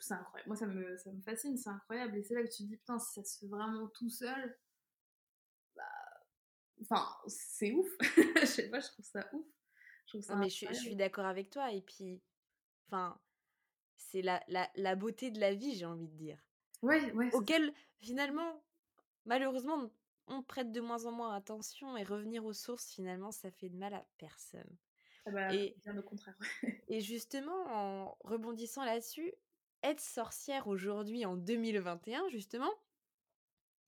c'est 0.00 0.14
incroyable. 0.14 0.48
Moi, 0.48 0.56
ça 0.56 0.66
me, 0.66 0.96
ça 0.96 1.12
me 1.12 1.20
fascine, 1.22 1.56
c'est 1.58 1.70
incroyable. 1.70 2.16
Et 2.16 2.22
c'est 2.22 2.34
là 2.34 2.42
que 2.42 2.48
tu 2.48 2.62
te 2.62 2.68
dis, 2.68 2.76
putain, 2.76 2.98
si 2.98 3.12
ça 3.14 3.24
se 3.24 3.38
fait 3.38 3.48
vraiment 3.48 3.88
tout 3.88 4.08
seul, 4.08 4.56
bah. 5.76 5.82
Enfin, 6.80 7.04
c'est 7.26 7.72
ouf. 7.72 7.88
je 8.40 8.46
sais 8.46 8.70
pas, 8.70 8.80
je 8.80 8.88
trouve 8.88 9.04
ça 9.04 9.28
ouf. 9.32 9.46
Je 10.04 10.10
trouve 10.10 10.22
ça 10.22 10.36
mais 10.36 10.50
je, 10.50 10.66
je, 10.68 10.74
suis 10.74 10.96
d'accord 10.96 11.26
avec 11.26 11.50
toi, 11.50 11.72
et 11.72 11.80
puis. 11.80 12.20
Enfin, 12.86 13.18
c'est 13.96 14.22
la, 14.22 14.42
la, 14.48 14.70
la, 14.74 14.94
beauté 14.96 15.30
de 15.30 15.40
la 15.40 15.54
vie, 15.54 15.74
j'ai 15.74 15.86
envie 15.86 16.08
de 16.08 16.16
dire. 16.16 16.38
Ouais, 16.82 17.12
ouais. 17.12 17.34
Auquel, 17.34 17.72
finalement, 18.00 18.62
malheureusement, 19.24 19.90
on 20.26 20.42
prête 20.42 20.72
de 20.72 20.80
moins 20.80 21.06
en 21.06 21.12
moins 21.12 21.34
attention 21.34 21.96
et 21.96 22.04
revenir 22.04 22.44
aux 22.44 22.52
sources, 22.52 22.90
finalement, 22.90 23.30
ça 23.30 23.50
fait 23.50 23.68
de 23.68 23.76
mal 23.76 23.94
à 23.94 24.04
personne. 24.18 24.76
Ah 25.24 25.30
bah, 25.30 25.54
et, 25.54 25.76
bien 25.84 25.96
au 25.96 26.02
contraire. 26.02 26.36
et 26.88 27.00
justement, 27.00 27.64
en 27.68 28.18
rebondissant 28.20 28.84
là-dessus, 28.84 29.32
être 29.82 30.00
sorcière 30.00 30.66
aujourd'hui 30.68 31.24
en 31.24 31.36
2021, 31.36 32.28
justement, 32.28 32.72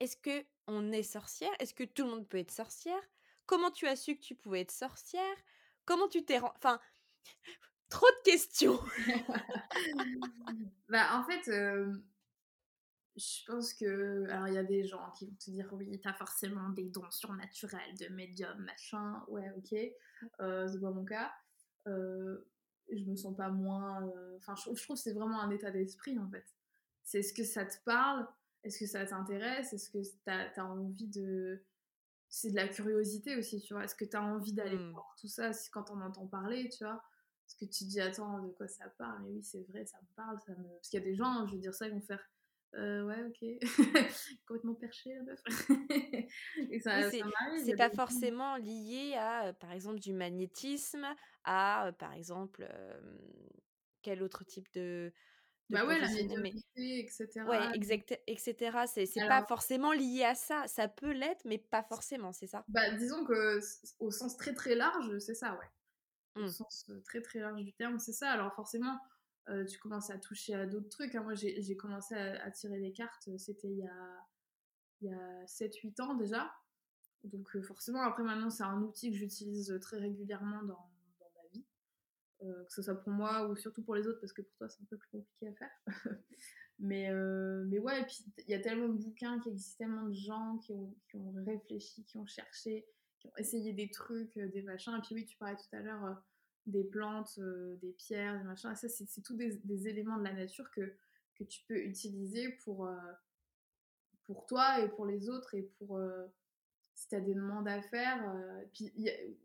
est-ce 0.00 0.16
que 0.16 0.44
on 0.66 0.92
est 0.92 1.02
sorcière? 1.02 1.52
Est-ce 1.58 1.74
que 1.74 1.84
tout 1.84 2.04
le 2.04 2.10
monde 2.10 2.28
peut 2.28 2.38
être 2.38 2.50
sorcière? 2.50 3.00
Comment 3.46 3.70
tu 3.70 3.86
as 3.86 3.96
su 3.96 4.16
que 4.16 4.22
tu 4.22 4.34
pouvais 4.34 4.60
être 4.60 4.70
sorcière? 4.70 5.36
Comment 5.84 6.08
tu 6.08 6.24
t'es... 6.24 6.40
Enfin, 6.40 6.80
trop 7.88 8.06
de 8.06 8.30
questions 8.30 8.78
Bah, 10.88 11.18
en 11.18 11.24
fait, 11.24 11.50
je 13.16 13.44
pense 13.46 13.72
que. 13.74 14.28
Alors, 14.30 14.48
il 14.48 14.54
y 14.54 14.58
a 14.58 14.64
des 14.64 14.84
gens 14.84 15.10
qui 15.12 15.26
vont 15.26 15.36
te 15.36 15.50
dire 15.50 15.68
oui, 15.72 16.00
t'as 16.02 16.12
forcément 16.12 16.68
des 16.70 16.84
dons 16.84 17.10
surnaturels 17.10 17.96
de 17.98 18.08
médium, 18.08 18.58
machin. 18.60 19.22
Ouais, 19.28 19.50
ok. 19.56 19.78
Euh, 20.40 20.68
c'est 20.68 20.80
pas 20.80 20.90
mon 20.90 21.04
cas. 21.04 21.32
Je 21.86 23.04
me 23.04 23.16
sens 23.16 23.36
pas 23.36 23.48
moins. 23.48 24.10
Enfin, 24.36 24.54
je, 24.56 24.82
trouve 24.82 24.96
que 24.96 25.02
c'est 25.02 25.12
vraiment 25.12 25.40
un 25.40 25.50
état 25.50 25.70
d'esprit 25.70 26.18
en 26.18 26.28
fait. 26.28 26.44
C'est 27.02 27.20
est-ce 27.20 27.32
que 27.32 27.44
ça 27.44 27.64
te 27.64 27.76
parle? 27.84 28.26
Est-ce 28.64 28.78
que 28.78 28.86
ça 28.86 29.04
t'intéresse? 29.04 29.72
Est-ce 29.72 29.90
que 29.90 29.98
t'as 30.24 30.48
as 30.56 30.64
envie 30.64 31.08
de. 31.08 31.62
C'est 32.36 32.50
de 32.50 32.56
la 32.56 32.66
curiosité 32.66 33.36
aussi, 33.36 33.60
tu 33.60 33.74
vois. 33.74 33.84
Est-ce 33.84 33.94
que 33.94 34.04
t'as 34.04 34.20
envie 34.20 34.52
d'aller 34.52 34.76
mmh. 34.76 34.90
voir 34.90 35.14
tout 35.20 35.28
ça? 35.28 35.52
Quand 35.70 35.92
on 35.92 36.00
entend 36.00 36.26
parler, 36.26 36.68
tu 36.68 36.82
vois 36.82 37.00
Est-ce 37.46 37.54
que 37.54 37.64
tu 37.64 37.84
te 37.84 37.90
dis, 37.90 38.00
attends, 38.00 38.40
de 38.40 38.48
quoi 38.48 38.66
ça 38.66 38.88
parle? 38.98 39.22
Mais 39.22 39.30
oui, 39.30 39.44
c'est 39.44 39.62
vrai, 39.68 39.86
ça 39.86 39.98
me 40.02 40.08
parle. 40.16 40.36
Ça 40.44 40.50
me... 40.50 40.68
Parce 40.68 40.88
qu'il 40.88 40.98
y 40.98 41.02
a 41.02 41.06
des 41.06 41.14
gens, 41.14 41.46
je 41.46 41.52
veux 41.52 41.60
dire 41.60 41.72
ça, 41.72 41.86
ils 41.86 41.94
vont 41.94 42.00
faire 42.00 42.28
euh, 42.74 43.04
ouais, 43.04 43.22
ok. 43.22 43.44
Complètement 44.48 44.74
perché, 44.74 45.14
la 45.14 45.22
meuf. 45.22 45.40
c'est 47.64 47.76
pas 47.76 47.90
forcément 47.90 48.56
lié 48.56 49.14
à, 49.16 49.52
par 49.52 49.70
exemple, 49.70 50.00
du 50.00 50.12
magnétisme, 50.12 51.06
à, 51.44 51.92
par 52.00 52.14
exemple, 52.14 52.68
quel 54.02 54.24
autre 54.24 54.44
type 54.44 54.66
de. 54.74 55.12
De 55.70 55.76
bah 55.76 55.86
ouais, 55.86 55.98
la 55.98 56.08
médiumnité, 56.08 57.00
etc. 57.00 57.28
Ouais, 57.48 57.74
exact, 57.74 58.20
etc. 58.26 58.84
C'est 58.86 59.26
pas 59.26 59.44
forcément 59.46 59.92
lié 59.92 60.24
à 60.24 60.34
ça. 60.34 60.66
Ça 60.66 60.88
peut 60.88 61.12
l'être, 61.12 61.44
mais 61.44 61.58
pas 61.58 61.82
forcément, 61.82 62.32
c'est 62.32 62.46
ça? 62.46 62.64
Bah, 62.68 62.90
disons 62.92 63.24
que, 63.24 63.60
au 63.98 64.10
sens 64.10 64.36
très 64.36 64.54
très 64.54 64.74
large, 64.74 65.18
c'est 65.18 65.34
ça, 65.34 65.58
ouais. 65.58 66.42
Au 66.42 66.46
mmh. 66.46 66.50
sens 66.50 66.90
très 67.04 67.22
très 67.22 67.38
large 67.38 67.62
du 67.62 67.72
terme, 67.72 67.98
c'est 67.98 68.12
ça. 68.12 68.30
Alors, 68.30 68.52
forcément 68.54 68.98
euh, 69.50 69.64
tu 69.66 69.78
commences 69.78 70.08
à 70.10 70.18
toucher 70.18 70.54
à 70.54 70.66
d'autres 70.66 70.88
trucs. 70.88 71.14
Hein. 71.14 71.22
Moi, 71.22 71.34
j'ai 71.34 71.76
commencé 71.76 72.14
à, 72.14 72.50
tirer 72.50 72.78
les 72.78 72.92
cartes, 72.92 73.28
c'était 73.36 73.68
il 73.68 73.78
y 73.78 73.86
a, 73.86 74.26
il 75.00 75.10
y 75.10 75.12
a 75.12 75.44
7-8 75.44 76.00
ans 76.02 76.14
déjà. 76.14 76.50
Donc 77.24 77.54
euh, 77.56 77.62
forcément, 77.62 78.02
après 78.02 78.22
maintenant, 78.22 78.50
c'est 78.50 78.62
un 78.62 78.80
outil 78.82 79.10
que 79.10 79.16
j'utilise 79.16 79.76
très 79.80 79.98
régulièrement 79.98 80.62
dans. 80.62 80.90
Que 82.40 82.72
ce 82.72 82.82
soit 82.82 82.96
pour 82.96 83.12
moi 83.12 83.48
ou 83.48 83.56
surtout 83.56 83.82
pour 83.82 83.94
les 83.94 84.06
autres, 84.06 84.20
parce 84.20 84.32
que 84.32 84.42
pour 84.42 84.56
toi, 84.56 84.68
c'est 84.68 84.82
un 84.82 84.86
peu 84.90 84.96
plus 84.96 85.08
compliqué 85.08 85.48
à 85.48 85.52
faire. 85.54 85.70
mais, 86.78 87.10
mais 87.66 87.78
ouais, 87.78 88.00
et 88.00 88.04
puis 88.04 88.24
il 88.46 88.50
y 88.50 88.54
a 88.54 88.60
tellement 88.60 88.88
de 88.88 89.02
bouquins 89.02 89.40
qui 89.40 89.50
existent, 89.50 89.84
tellement 89.84 90.08
de 90.08 90.14
gens 90.14 90.58
qui 90.58 90.72
ont, 90.72 90.94
qui 91.10 91.16
ont 91.16 91.32
réfléchi, 91.46 92.04
qui 92.04 92.18
ont 92.18 92.26
cherché, 92.26 92.86
qui 93.20 93.28
ont 93.28 93.36
essayé 93.38 93.72
des 93.72 93.90
trucs, 93.90 94.38
des 94.38 94.62
machins. 94.62 94.94
Et 94.96 95.00
puis 95.00 95.14
oui, 95.14 95.24
tu 95.24 95.36
parlais 95.38 95.56
tout 95.56 95.76
à 95.76 95.80
l'heure 95.80 96.22
des 96.66 96.84
plantes, 96.84 97.38
euh, 97.38 97.76
des 97.76 97.92
pierres, 97.92 98.38
des 98.38 98.44
machins. 98.44 98.74
ça, 98.74 98.88
c'est 98.88 99.22
tous 99.22 99.34
des, 99.34 99.88
éléments 99.88 100.18
de 100.18 100.24
la 100.24 100.32
nature 100.32 100.70
que, 100.70 100.96
que 101.34 101.44
tu 101.44 101.62
peux 101.68 101.78
utiliser 101.78 102.50
pour, 102.64 102.86
euh, 102.86 102.96
pour 104.24 104.46
toi 104.46 104.80
et 104.80 104.88
pour 104.88 105.06
les 105.06 105.28
autres 105.28 105.54
et 105.54 105.62
pour 105.78 105.98
euh, 105.98 106.26
si 106.94 107.08
tu 107.08 107.14
as 107.14 107.20
des 107.20 107.34
demandes 107.34 107.68
à 107.68 107.82
faire. 107.82 108.22
puis, 108.72 108.92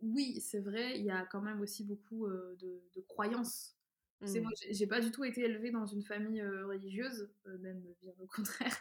oui, 0.02 0.40
c'est 0.42 0.60
vrai, 0.60 1.00
il 1.00 1.06
y 1.06 1.12
a 1.12 1.26
quand 1.26 1.42
même 1.42 1.62
aussi 1.62 1.84
beaucoup 1.84 2.28
de, 2.28 2.82
de, 2.96 3.02
croyances. 3.08 3.76
Mmh. 4.22 4.40
Moi, 4.42 4.52
j'ai 4.70 4.88
pas 4.88 5.00
du 5.00 5.12
tout 5.12 5.24
été 5.24 5.42
élevée 5.42 5.72
dans 5.72 5.86
une 5.86 6.04
famille 6.04 6.44
religieuse, 6.44 7.30
même 7.62 7.82
bien 8.02 8.14
au 8.20 8.28
contraire. 8.36 8.78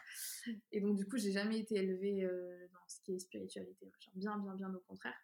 Et 0.72 0.80
donc, 0.80 0.96
du 0.96 1.06
coup, 1.06 1.16
j'ai 1.16 1.32
jamais 1.32 1.58
été 1.60 1.76
élevée 1.76 2.28
dans 2.72 2.88
ce 2.88 3.00
qui 3.02 3.14
est 3.14 3.18
spiritualité, 3.18 3.90
bien, 4.14 4.38
bien, 4.38 4.54
bien 4.54 4.74
au 4.74 4.80
contraire. 4.80 5.16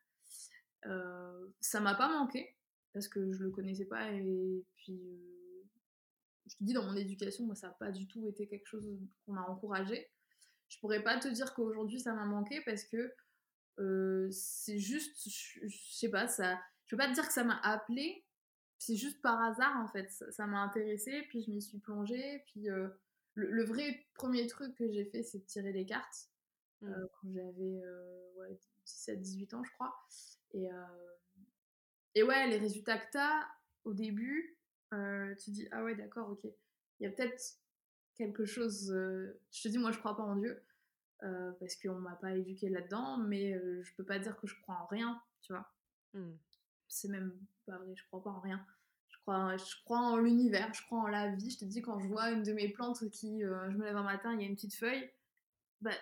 ça 1.61 1.81
m'a 1.81 1.95
pas 1.95 2.09
manqué, 2.09 2.57
parce 2.95 3.09
que 3.09 3.33
je 3.33 3.43
le 3.43 3.51
connaissais 3.51 3.85
pas 3.85 4.11
et 4.13 4.65
puis 4.77 4.95
euh, 4.95 5.65
je 6.47 6.57
te 6.57 6.65
dis 6.65 6.73
dans 6.73 6.85
mon 6.85 6.97
éducation 6.97 7.45
moi 7.45 7.57
ça 7.57 7.67
n'a 7.67 7.73
pas 7.75 7.91
du 7.91 8.07
tout 8.07 8.27
été 8.29 8.47
quelque 8.47 8.67
chose 8.67 8.89
qu'on 9.27 9.33
m'a 9.33 9.43
encouragé 9.43 10.09
je 10.69 10.79
pourrais 10.79 11.03
pas 11.03 11.19
te 11.19 11.29
dire 11.29 11.53
qu'aujourd'hui 11.53 12.01
ça 12.01 12.15
m'a 12.15 12.25
manqué 12.25 12.63
parce 12.65 12.85
que 12.85 13.13
euh, 13.79 14.29
c'est 14.31 14.79
juste 14.79 15.29
je, 15.29 15.69
sais 15.91 16.09
pas 16.09 16.29
ça 16.29 16.61
je 16.87 16.91
peux 16.91 16.97
pas 16.97 17.09
te 17.09 17.15
dire 17.15 17.27
que 17.27 17.33
ça 17.33 17.45
m'a 17.45 17.59
appelé 17.61 18.25
c'est 18.79 18.97
juste 18.97 19.21
par 19.23 19.41
hasard 19.41 19.77
en 19.79 19.89
fait 19.89 20.11
ça 20.31 20.47
m'a 20.47 20.63
intéressé 20.63 21.23
puis 21.29 21.43
je 21.43 21.51
m'y 21.51 21.63
suis 21.63 21.79
plongée 21.79 22.45
puis 22.47 22.71
euh, 22.71 22.89
le, 23.35 23.65
vrai 23.65 24.07
premier 24.15 24.47
truc 24.47 24.75
que 24.77 24.89
j'ai 24.91 25.05
fait 25.05 25.23
c'est 25.23 25.39
de 25.39 25.45
tirer 25.45 25.73
les 25.73 25.87
cartes 25.87 26.29
mmh. 26.83 26.93
quand 27.13 27.33
j'avais 27.33 27.83
ouais, 28.37 28.59
17 28.85 29.21
18 29.21 29.55
ans 29.55 29.65
je 29.65 29.73
crois 29.73 29.95
et 30.53 30.69
et 32.15 32.23
ouais, 32.23 32.49
les 32.49 32.59
résultats 32.59 32.99
que 32.99 33.11
tu 33.11 33.19
as 33.19 33.49
au 33.85 33.93
début, 33.93 34.57
tu 35.43 35.51
dis, 35.51 35.69
ah 35.73 35.83
ouais, 35.83 35.95
d'accord, 35.95 36.31
ok. 36.31 36.45
Il 36.45 37.05
y 37.05 37.07
a 37.07 37.11
peut-être 37.11 37.59
quelque 38.17 38.45
chose. 38.45 38.93
Je 38.93 39.63
te 39.63 39.69
dis, 39.69 39.79
moi, 39.79 39.91
je 39.91 39.99
crois 39.99 40.17
pas 40.17 40.23
en 40.23 40.37
Dieu, 40.37 40.63
euh, 41.23 41.53
parce 41.61 41.77
qu'on 41.77 42.01
m'a 42.01 42.17
pas 42.17 42.37
éduqué 42.37 42.69
là-dedans, 42.69 43.19
mais 43.19 43.55
je 43.83 43.95
peux 43.97 44.05
pas 44.05 44.19
dire 44.19 44.37
que 44.37 44.47
je 44.47 44.61
crois 44.63 44.77
en 44.77 44.87
rien, 44.87 45.21
tu 45.43 45.53
vois. 45.53 45.71
Mmh. 46.13 46.33
C'est 46.89 47.09
même 47.09 47.33
pas 47.67 47.79
vrai, 47.79 47.95
je 47.97 48.05
crois 48.07 48.23
pas 48.23 48.31
en 48.31 48.41
rien. 48.41 48.65
Je 49.09 49.19
crois, 49.21 49.57
je 49.57 49.85
crois 49.85 50.01
en 50.01 50.17
l'univers, 50.19 50.73
je 50.75 50.83
crois 50.83 50.99
en 50.99 51.07
la 51.07 51.31
vie. 51.35 51.51
Je 51.51 51.59
te 51.59 51.65
dis, 51.65 51.81
quand 51.81 51.99
je 51.99 52.07
vois 52.09 52.31
une 52.31 52.43
de 52.43 52.53
mes 52.53 52.69
plantes 52.69 53.09
qui, 53.11 53.41
je 53.41 53.77
me 53.77 53.85
lève 53.85 53.97
un 53.97 54.03
matin, 54.03 54.35
il 54.35 54.41
y 54.41 54.45
a 54.45 54.49
une 54.49 54.55
petite 54.55 54.75
feuille, 54.75 55.11
bah, 55.81 55.93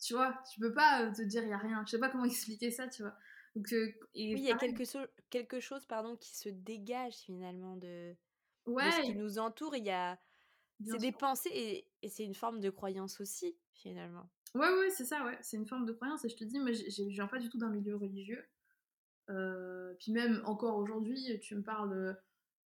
tu 0.00 0.14
vois, 0.14 0.34
tu 0.52 0.60
peux 0.60 0.72
pas 0.72 1.10
te 1.12 1.22
dire, 1.22 1.42
il 1.42 1.50
y 1.50 1.52
a 1.52 1.58
rien. 1.58 1.84
Je 1.86 1.90
sais 1.90 1.98
pas 1.98 2.08
comment 2.08 2.24
expliquer 2.24 2.70
ça, 2.70 2.88
tu 2.88 3.02
vois. 3.02 3.14
Donc, 3.54 3.66
oui, 3.72 3.96
il 4.14 4.38
y 4.38 4.52
a 4.52 4.56
quelque, 4.56 4.84
quelque 5.28 5.60
chose 5.60 5.84
pardon, 5.86 6.16
qui 6.16 6.36
se 6.36 6.48
dégage 6.48 7.14
finalement 7.14 7.76
de, 7.76 8.14
ouais. 8.66 8.90
ce 8.92 9.00
qui 9.02 9.16
nous 9.16 9.38
entoure. 9.38 9.74
Il 9.74 9.84
y 9.84 9.90
a, 9.90 10.18
c'est 10.86 10.98
des 10.98 11.12
pensées 11.12 11.50
et, 11.52 11.88
et 12.02 12.08
c'est 12.08 12.24
une 12.24 12.34
forme 12.34 12.60
de 12.60 12.70
croyance 12.70 13.20
aussi 13.20 13.56
finalement. 13.72 14.28
Ouais, 14.54 14.68
ouais, 14.68 14.90
c'est 14.90 15.04
ça, 15.04 15.24
ouais. 15.24 15.38
C'est 15.42 15.56
une 15.56 15.66
forme 15.66 15.86
de 15.86 15.92
croyance. 15.92 16.24
Et 16.24 16.28
je 16.28 16.36
te 16.36 16.44
dis, 16.44 16.58
moi, 16.58 16.72
je 16.72 17.04
viens 17.08 17.26
pas 17.28 17.38
du 17.38 17.48
tout 17.48 17.58
d'un 17.58 17.70
milieu 17.70 17.96
religieux. 17.96 18.44
Euh, 19.30 19.94
puis 20.00 20.12
même 20.12 20.42
encore 20.46 20.76
aujourd'hui, 20.78 21.38
tu 21.40 21.54
me 21.56 21.62
parles, 21.62 22.18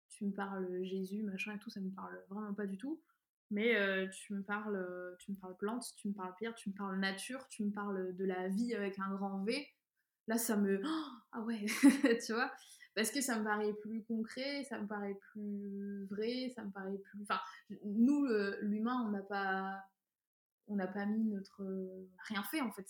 tu 0.08 0.26
me 0.26 0.32
parles 0.32 0.82
Jésus, 0.84 1.22
machin 1.22 1.54
et 1.54 1.58
tout, 1.58 1.70
ça 1.70 1.80
me 1.80 1.90
parle 1.90 2.18
vraiment 2.30 2.54
pas 2.54 2.66
du 2.66 2.78
tout. 2.78 3.02
Mais 3.50 3.76
euh, 3.76 4.08
tu 4.08 4.34
me 4.34 4.42
parles, 4.42 5.16
tu 5.20 5.32
me 5.32 5.36
parles 5.36 5.56
plantes, 5.58 5.86
tu 5.96 6.08
me 6.08 6.14
parles 6.14 6.34
pierre, 6.38 6.54
tu 6.54 6.70
me 6.70 6.74
parles 6.74 6.98
nature, 6.98 7.46
tu 7.48 7.64
me 7.64 7.72
parles 7.72 8.16
de 8.16 8.24
la 8.24 8.48
vie 8.48 8.74
avec 8.74 8.98
un 8.98 9.14
grand 9.14 9.44
V 9.44 9.68
là 10.28 10.38
ça 10.38 10.56
me 10.56 10.80
ah 11.32 11.40
ouais 11.42 11.66
tu 12.26 12.32
vois 12.32 12.50
parce 12.94 13.10
que 13.10 13.20
ça 13.20 13.38
me 13.38 13.44
paraît 13.44 13.74
plus 13.82 14.02
concret 14.04 14.64
ça 14.64 14.78
me 14.80 14.86
paraît 14.86 15.18
plus 15.32 16.06
vrai 16.06 16.52
ça 16.54 16.64
me 16.64 16.70
paraît 16.70 16.98
plus 16.98 17.22
enfin 17.22 17.40
nous 17.84 18.26
l'humain 18.62 19.04
on 19.06 19.10
n'a 19.10 19.22
pas 19.22 19.82
on 20.66 20.76
n'a 20.76 20.86
pas 20.86 21.06
mis 21.06 21.24
notre. 21.24 21.62
n'a 21.62 22.22
rien 22.24 22.42
fait 22.44 22.60
en 22.60 22.70
fait. 22.70 22.86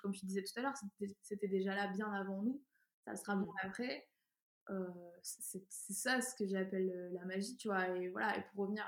Comme 0.00 0.14
je 0.14 0.24
disais 0.24 0.42
tout 0.42 0.58
à 0.58 0.62
l'heure, 0.62 0.74
c'était, 1.22 1.48
déjà 1.48 1.74
là 1.74 1.88
bien 1.88 2.10
avant 2.12 2.42
nous. 2.42 2.62
Ça 3.04 3.16
sera 3.16 3.36
bien 3.36 3.46
mmh. 3.46 3.66
après. 3.66 4.08
c'est, 5.22 5.64
ça 5.70 6.20
ce 6.20 6.34
que 6.36 6.46
j'appelle 6.46 7.10
la 7.12 7.24
magie, 7.24 7.56
tu 7.56 7.68
vois. 7.68 7.88
Et 7.96 8.08
voilà, 8.08 8.36
et 8.38 8.42
pour 8.52 8.64
revenir. 8.64 8.84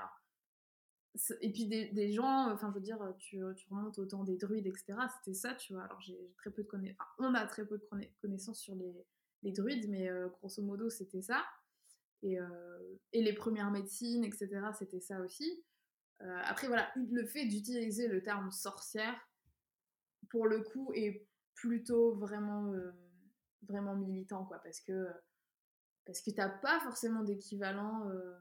Et 1.41 1.51
puis 1.51 1.67
des, 1.67 2.11
gens, 2.11 2.49
enfin 2.51 2.69
je 2.69 2.75
veux 2.75 2.81
dire, 2.81 2.99
tu, 3.19 3.41
tu 3.55 3.67
remontes 3.69 3.99
au 3.99 4.05
temps 4.05 4.23
des 4.23 4.37
druides, 4.37 4.67
etc. 4.67 4.95
C'était 5.17 5.35
ça, 5.35 5.53
tu 5.55 5.73
vois. 5.73 5.83
Alors 5.83 5.99
j'ai, 6.01 6.31
très 6.37 6.51
peu 6.51 6.63
de 6.63 6.67
connaissances. 6.67 6.97
Enfin, 6.99 7.29
on 7.29 7.33
a 7.33 7.45
très 7.45 7.65
peu 7.65 7.77
de 7.77 7.87
connaissances 8.21 8.59
sur 8.59 8.75
les, 8.75 9.05
les 9.43 9.51
druides, 9.51 9.89
mais 9.89 10.09
grosso 10.39 10.61
modo 10.63 10.89
c'était 10.89 11.21
ça. 11.21 11.43
Et, 12.23 12.37
et, 13.13 13.21
les 13.21 13.33
premières 13.33 13.71
médecines, 13.71 14.23
etc. 14.23 14.47
C'était 14.77 15.01
ça 15.01 15.19
aussi. 15.19 15.63
Euh, 16.23 16.41
après, 16.45 16.67
voilà, 16.67 16.91
le 16.95 17.25
fait 17.25 17.45
d'utiliser 17.45 18.07
le 18.07 18.21
terme 18.21 18.51
sorcière, 18.51 19.15
pour 20.29 20.47
le 20.47 20.61
coup, 20.61 20.91
est 20.93 21.25
plutôt 21.53 22.15
vraiment, 22.15 22.71
euh, 22.73 22.91
vraiment 23.63 23.95
militant, 23.95 24.45
quoi, 24.45 24.59
parce 24.59 24.81
que, 24.81 25.07
parce 26.05 26.21
que 26.21 26.31
t'as 26.31 26.49
pas 26.49 26.79
forcément 26.81 27.23
d'équivalent 27.23 28.09
euh, 28.09 28.37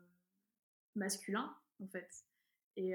masculin, 0.95 1.55
en 1.83 1.89
fait. 1.89 2.09
Et 2.77 2.95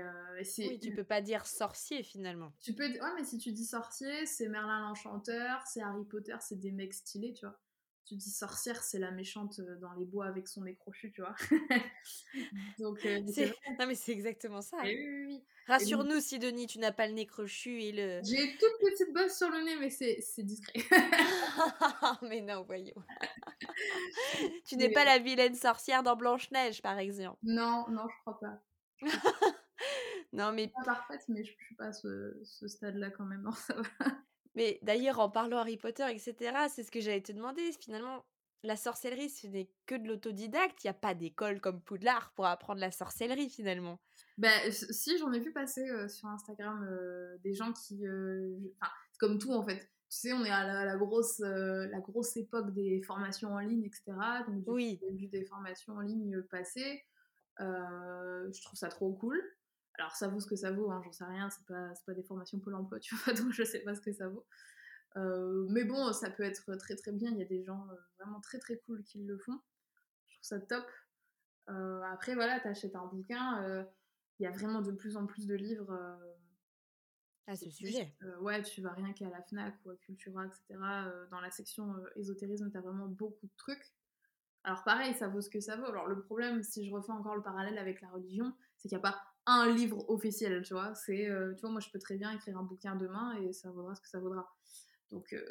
oui, 0.57 0.79
tu 0.79 0.95
peux 0.95 1.03
pas 1.03 1.21
dire 1.21 1.45
sorcier 1.45 2.01
finalement. 2.01 2.51
Tu 2.61 2.73
peux, 2.73 2.87
ouais, 2.87 3.13
mais 3.15 3.23
si 3.23 3.37
tu 3.37 3.51
dis 3.51 3.65
sorcier, 3.65 4.25
c'est 4.25 4.47
Merlin 4.47 4.87
l'Enchanteur, 4.87 5.61
c'est 5.67 5.81
Harry 5.81 6.05
Potter, 6.05 6.35
c'est 6.39 6.59
des 6.59 6.71
mecs 6.71 6.93
stylés, 6.93 7.33
tu 7.33 7.45
vois 7.45 7.59
tu 8.05 8.15
dis 8.15 8.29
sorcière, 8.29 8.83
c'est 8.83 8.99
la 8.99 9.11
méchante 9.11 9.59
euh, 9.59 9.75
dans 9.77 9.91
les 9.93 10.05
bois 10.05 10.27
avec 10.27 10.47
son 10.47 10.63
nez 10.63 10.75
crochu, 10.75 11.11
tu 11.11 11.21
vois. 11.21 11.35
Donc, 12.79 13.03
euh, 13.05 13.19
non, 13.79 13.87
mais 13.87 13.95
c'est 13.95 14.11
exactement 14.11 14.61
ça. 14.61 14.77
Rassure-nous, 15.67 16.19
Sidonie, 16.19 16.67
tu 16.67 16.77
n'as 16.77 16.91
pas 16.91 17.07
le 17.07 17.13
nez 17.13 17.25
crochu 17.25 17.81
et 17.81 17.91
le. 17.91 18.21
J'ai 18.23 18.43
une 18.43 18.57
toute 18.57 18.79
petite 18.79 19.11
bosse 19.13 19.35
sur 19.35 19.49
le 19.49 19.63
nez, 19.63 19.75
mais 19.79 19.89
c'est 19.89 20.43
discret. 20.43 20.79
mais 22.21 22.41
non, 22.41 22.63
voyons. 22.63 22.93
tu 24.67 24.77
n'es 24.77 24.89
pas 24.89 25.03
la 25.03 25.17
vilaine 25.17 25.55
sorcière 25.55 26.03
dans 26.03 26.15
Blanche-Neige, 26.15 26.83
par 26.83 26.99
exemple. 26.99 27.39
Non, 27.41 27.85
non, 27.89 28.07
je 28.07 28.21
crois 28.21 28.39
pas. 28.39 28.61
non, 30.31 30.51
mais. 30.53 30.67
Pas 30.67 30.83
parfaite, 30.83 31.23
mais 31.27 31.43
je, 31.43 31.51
ne 31.51 31.57
suis 31.57 31.75
pas 31.75 31.85
à 31.85 31.93
ce, 31.93 32.39
ce 32.43 32.67
stade-là 32.67 33.09
quand 33.09 33.25
même. 33.25 33.41
Non, 33.41 33.51
ça 33.51 33.73
va. 33.73 34.05
Mais 34.55 34.79
d'ailleurs, 34.81 35.19
en 35.19 35.29
parlant 35.29 35.57
Harry 35.57 35.77
Potter, 35.77 36.05
etc., 36.09 36.35
c'est 36.69 36.83
ce 36.83 36.91
que 36.91 36.99
j'allais 36.99 37.21
te 37.21 37.31
demander. 37.31 37.71
Finalement, 37.79 38.25
la 38.63 38.75
sorcellerie, 38.75 39.29
ce 39.29 39.47
n'est 39.47 39.69
que 39.85 39.95
de 39.95 40.07
l'autodidacte. 40.07 40.83
Il 40.83 40.87
n'y 40.87 40.91
a 40.91 40.95
pas 40.95 41.13
d'école 41.13 41.61
comme 41.61 41.81
Poudlard 41.81 42.31
pour 42.35 42.45
apprendre 42.45 42.79
la 42.79 42.91
sorcellerie, 42.91 43.49
finalement. 43.49 43.99
Ben, 44.37 44.71
si, 44.71 45.17
j'en 45.17 45.31
ai 45.33 45.39
vu 45.39 45.51
passer 45.51 45.85
sur 46.07 46.29
Instagram 46.29 46.87
des 47.43 47.53
gens 47.53 47.73
qui. 47.73 48.07
Enfin, 48.07 48.91
c'est 49.11 49.19
comme 49.19 49.37
tout, 49.39 49.53
en 49.53 49.65
fait. 49.65 49.89
Tu 50.09 50.19
sais, 50.19 50.33
on 50.33 50.45
est 50.45 50.51
à 50.51 50.85
la, 50.85 50.95
grosse, 50.97 51.39
la 51.39 51.99
grosse 51.99 52.37
époque 52.37 52.73
des 52.73 53.01
formations 53.01 53.53
en 53.53 53.59
ligne, 53.59 53.83
etc. 53.83 54.13
Donc, 54.47 54.63
oui. 54.67 54.99
j'ai 55.01 55.11
vu 55.11 55.27
des 55.27 55.45
formations 55.45 55.93
en 55.93 56.01
ligne 56.01 56.41
passer. 56.43 57.03
je 57.59 58.61
trouve 58.61 58.79
ça 58.79 58.87
trop 58.87 59.11
cool. 59.13 59.41
Alors 59.97 60.15
ça 60.15 60.27
vaut 60.27 60.39
ce 60.39 60.47
que 60.47 60.55
ça 60.55 60.71
vaut, 60.71 60.91
hein, 60.91 61.01
j'en 61.03 61.11
sais 61.11 61.23
rien, 61.23 61.49
c'est 61.49 61.65
pas, 61.65 61.91
pas 62.05 62.13
des 62.13 62.23
formations 62.23 62.59
Pôle 62.59 62.75
emploi, 62.75 62.99
tu 62.99 63.15
vois, 63.15 63.33
donc 63.33 63.51
je 63.51 63.63
sais 63.63 63.79
pas 63.79 63.95
ce 63.95 64.01
que 64.01 64.11
ça 64.11 64.27
vaut. 64.27 64.45
Euh, 65.17 65.65
mais 65.69 65.85
bon, 65.85 66.11
ça 66.11 66.29
peut 66.29 66.43
être 66.43 66.75
très 66.75 66.95
très 66.95 67.11
bien, 67.11 67.31
il 67.31 67.37
y 67.37 67.41
a 67.41 67.45
des 67.45 67.63
gens 67.63 67.87
euh, 67.89 67.95
vraiment 68.19 68.41
très 68.41 68.59
très 68.59 68.77
cool 68.79 69.03
qui 69.03 69.23
le 69.23 69.37
font. 69.37 69.59
Je 70.27 70.35
trouve 70.35 70.43
ça 70.43 70.59
top. 70.59 70.85
Euh, 71.69 72.01
après, 72.11 72.35
voilà, 72.35 72.59
t'achètes 72.59 72.95
un 72.95 73.05
bouquin, 73.05 73.87
il 74.39 74.43
y 74.43 74.47
a 74.47 74.51
vraiment 74.51 74.81
de 74.81 74.91
plus 74.91 75.15
en 75.17 75.25
plus 75.25 75.47
de 75.47 75.55
livres. 75.55 75.93
à 77.47 77.55
ce 77.55 77.69
sujet. 77.69 78.13
ouais, 78.41 78.61
tu 78.63 78.81
vas 78.81 78.91
rien 78.91 79.13
qu'à 79.13 79.29
la 79.29 79.41
FNAC 79.41 79.75
ou 79.85 79.91
à 79.91 79.95
Cultura, 79.95 80.45
etc. 80.45 80.63
dans 81.31 81.39
la 81.39 81.51
section 81.51 81.95
ésotérisme, 82.15 82.69
t'as 82.71 82.81
vraiment 82.81 83.07
beaucoup 83.07 83.47
de 83.47 83.55
trucs. 83.55 83.93
Alors 84.63 84.83
pareil, 84.83 85.13
ça 85.13 85.27
vaut 85.27 85.41
ce 85.41 85.49
que 85.49 85.59
ça 85.59 85.77
vaut. 85.77 85.85
Alors 85.85 86.07
le 86.07 86.21
problème, 86.21 86.63
si 86.63 86.85
je 86.87 86.93
refais 86.93 87.11
encore 87.11 87.35
le 87.35 87.43
parallèle 87.43 87.77
avec 87.77 88.01
la 88.01 88.09
religion, 88.09 88.53
c'est 88.77 88.89
qu'il 88.89 88.97
n'y 88.97 89.03
a 89.03 89.11
pas 89.11 89.21
un 89.45 89.73
livre 89.73 90.09
officiel, 90.09 90.61
tu 90.63 90.73
vois. 90.73 90.95
C'est, 90.95 91.27
euh, 91.29 91.53
tu 91.55 91.61
vois, 91.61 91.69
moi 91.71 91.79
je 91.79 91.89
peux 91.89 91.99
très 91.99 92.17
bien 92.17 92.31
écrire 92.31 92.57
un 92.57 92.63
bouquin 92.63 92.95
demain 92.95 93.39
et 93.41 93.53
ça 93.53 93.71
vaudra 93.71 93.95
ce 93.95 94.01
que 94.01 94.09
ça 94.09 94.19
vaudra. 94.19 94.47
Donc, 95.11 95.33
euh, 95.33 95.45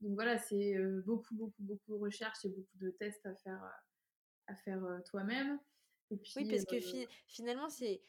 donc 0.00 0.14
voilà, 0.14 0.38
c'est 0.38 0.76
euh, 0.76 1.02
beaucoup, 1.06 1.34
beaucoup, 1.34 1.62
beaucoup 1.62 1.92
de 1.92 1.96
recherches 1.96 2.44
et 2.44 2.48
beaucoup 2.48 2.76
de 2.78 2.90
tests 2.90 3.24
à 3.26 3.34
faire, 3.36 3.62
à 4.46 4.54
faire 4.56 4.82
toi-même. 5.06 5.58
Oui, 6.36 6.46
parce 6.46 6.64
que 6.64 6.76
finalement, 7.26 7.68
c'est. 7.68 8.02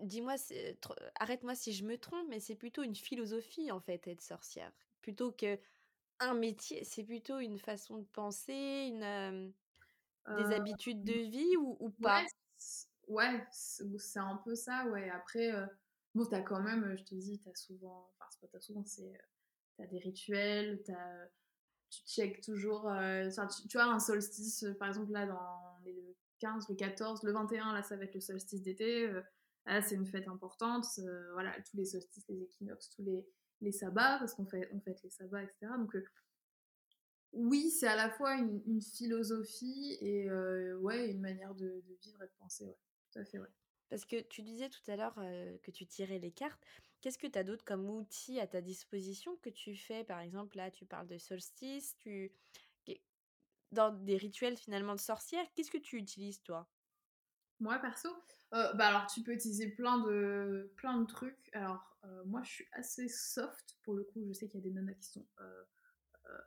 Dis-moi, 0.00 0.36
arrête-moi 1.16 1.54
si 1.54 1.72
je 1.74 1.84
me 1.84 1.98
trompe, 1.98 2.26
mais 2.30 2.40
c'est 2.40 2.54
plutôt 2.54 2.82
une 2.82 2.94
philosophie 2.94 3.70
en 3.70 3.80
fait, 3.80 4.06
être 4.06 4.22
sorcière. 4.22 4.72
Plutôt 5.02 5.32
que 5.32 5.58
un 6.20 6.34
métier, 6.34 6.84
c'est 6.84 7.04
plutôt 7.04 7.38
une 7.40 7.58
façon 7.58 7.98
de 7.98 8.04
penser, 8.04 8.90
une, 8.90 9.52
des 10.30 10.52
habitudes 10.52 11.04
de 11.04 11.14
vie 11.14 11.56
ou, 11.58 11.76
ou 11.80 11.90
pas? 11.90 12.22
ouais, 12.22 12.26
c'est 13.50 14.18
un 14.18 14.36
peu 14.44 14.54
ça, 14.54 14.86
ouais. 14.88 15.10
Après, 15.10 15.52
euh, 15.52 15.66
bon, 16.14 16.24
t'as 16.26 16.40
quand 16.40 16.60
même, 16.60 16.96
je 16.96 17.04
te 17.04 17.14
dis, 17.14 17.40
t'as 17.40 17.54
souvent, 17.54 18.10
enfin, 18.14 18.28
c'est 18.30 18.40
pas 18.40 18.48
t'as 18.52 18.60
souvent, 18.60 18.84
c'est, 18.84 19.02
euh, 19.02 19.22
t'as 19.76 19.86
des 19.86 19.98
rituels, 19.98 20.82
t'as, 20.84 21.26
tu 21.90 22.02
check 22.06 22.40
toujours, 22.40 22.88
euh, 22.88 23.28
tu, 23.68 23.76
vois, 23.76 23.86
un 23.86 24.00
solstice, 24.00 24.66
par 24.78 24.88
exemple, 24.88 25.12
là, 25.12 25.26
dans 25.26 25.78
les, 25.84 25.92
le 25.92 26.16
15, 26.40 26.68
le 26.68 26.74
14, 26.74 27.22
le 27.22 27.32
21, 27.32 27.72
là, 27.72 27.82
ça 27.82 27.96
va 27.96 28.04
être 28.04 28.14
le 28.14 28.20
solstice 28.20 28.62
d'été, 28.62 29.10
là, 29.66 29.82
c'est 29.82 29.94
une 29.94 30.06
fête 30.06 30.28
importante, 30.28 30.86
voilà, 31.32 31.54
tous 31.62 31.76
les 31.76 31.84
solstices, 31.86 32.24
les 32.28 32.42
équinoxes, 32.42 32.90
tous 32.90 33.02
les, 33.02 33.26
les 33.60 33.72
sabbats, 33.72 34.18
parce 34.18 34.34
qu'on 34.34 34.46
fait, 34.46 34.68
on 34.72 34.80
fête 34.80 35.02
les 35.02 35.10
sabbats, 35.10 35.42
etc. 35.42 35.66
Donc, 35.78 35.96
oui, 37.32 37.70
c'est 37.70 37.88
à 37.88 37.96
la 37.96 38.10
fois 38.10 38.36
une, 38.36 38.80
philosophie 38.80 39.96
et 40.00 40.30
ouais, 40.80 41.10
une 41.10 41.20
manière 41.20 41.54
de, 41.54 41.66
de, 41.66 41.98
vivre 42.02 42.22
et 42.22 42.26
de 42.26 42.32
penser, 42.38 42.66
ouais 42.66 42.76
fait, 43.22 43.38
Parce 43.90 44.04
que 44.04 44.20
tu 44.22 44.42
disais 44.42 44.68
tout 44.68 44.90
à 44.90 44.96
l'heure 44.96 45.14
que 45.62 45.70
tu 45.70 45.86
tirais 45.86 46.18
les 46.18 46.32
cartes. 46.32 46.64
Qu'est-ce 47.00 47.18
que 47.18 47.26
tu 47.26 47.38
as 47.38 47.44
d'autre 47.44 47.64
comme 47.64 47.88
outil 47.88 48.40
à 48.40 48.46
ta 48.46 48.60
disposition 48.60 49.36
que 49.36 49.50
tu 49.50 49.76
fais? 49.76 50.04
Par 50.04 50.20
exemple, 50.20 50.56
là, 50.56 50.70
tu 50.70 50.86
parles 50.86 51.06
de 51.06 51.18
solstice, 51.18 51.96
tu... 51.98 52.32
dans 53.72 53.92
des 53.92 54.16
rituels 54.16 54.56
finalement 54.56 54.94
de 54.94 55.00
sorcière, 55.00 55.44
qu'est-ce 55.54 55.70
que 55.70 55.78
tu 55.78 55.96
utilises 55.96 56.42
toi? 56.42 56.68
Moi, 57.60 57.78
perso 57.78 58.08
bah 58.50 58.86
alors 58.86 59.06
tu 59.08 59.20
peux 59.22 59.32
utiliser 59.32 59.68
plein 59.68 59.98
de, 59.98 60.72
plein 60.76 61.00
de 61.00 61.06
trucs. 61.06 61.50
Alors 61.54 61.98
moi 62.24 62.40
je 62.44 62.50
suis 62.50 62.66
assez 62.72 63.08
soft 63.08 63.76
pour 63.82 63.94
le 63.94 64.04
coup, 64.04 64.24
je 64.28 64.32
sais 64.32 64.48
qu'il 64.48 64.60
y 64.60 64.62
a 64.62 64.66
des 64.66 64.72
nanas 64.72 64.94
qui 64.94 65.08
sont 65.08 65.26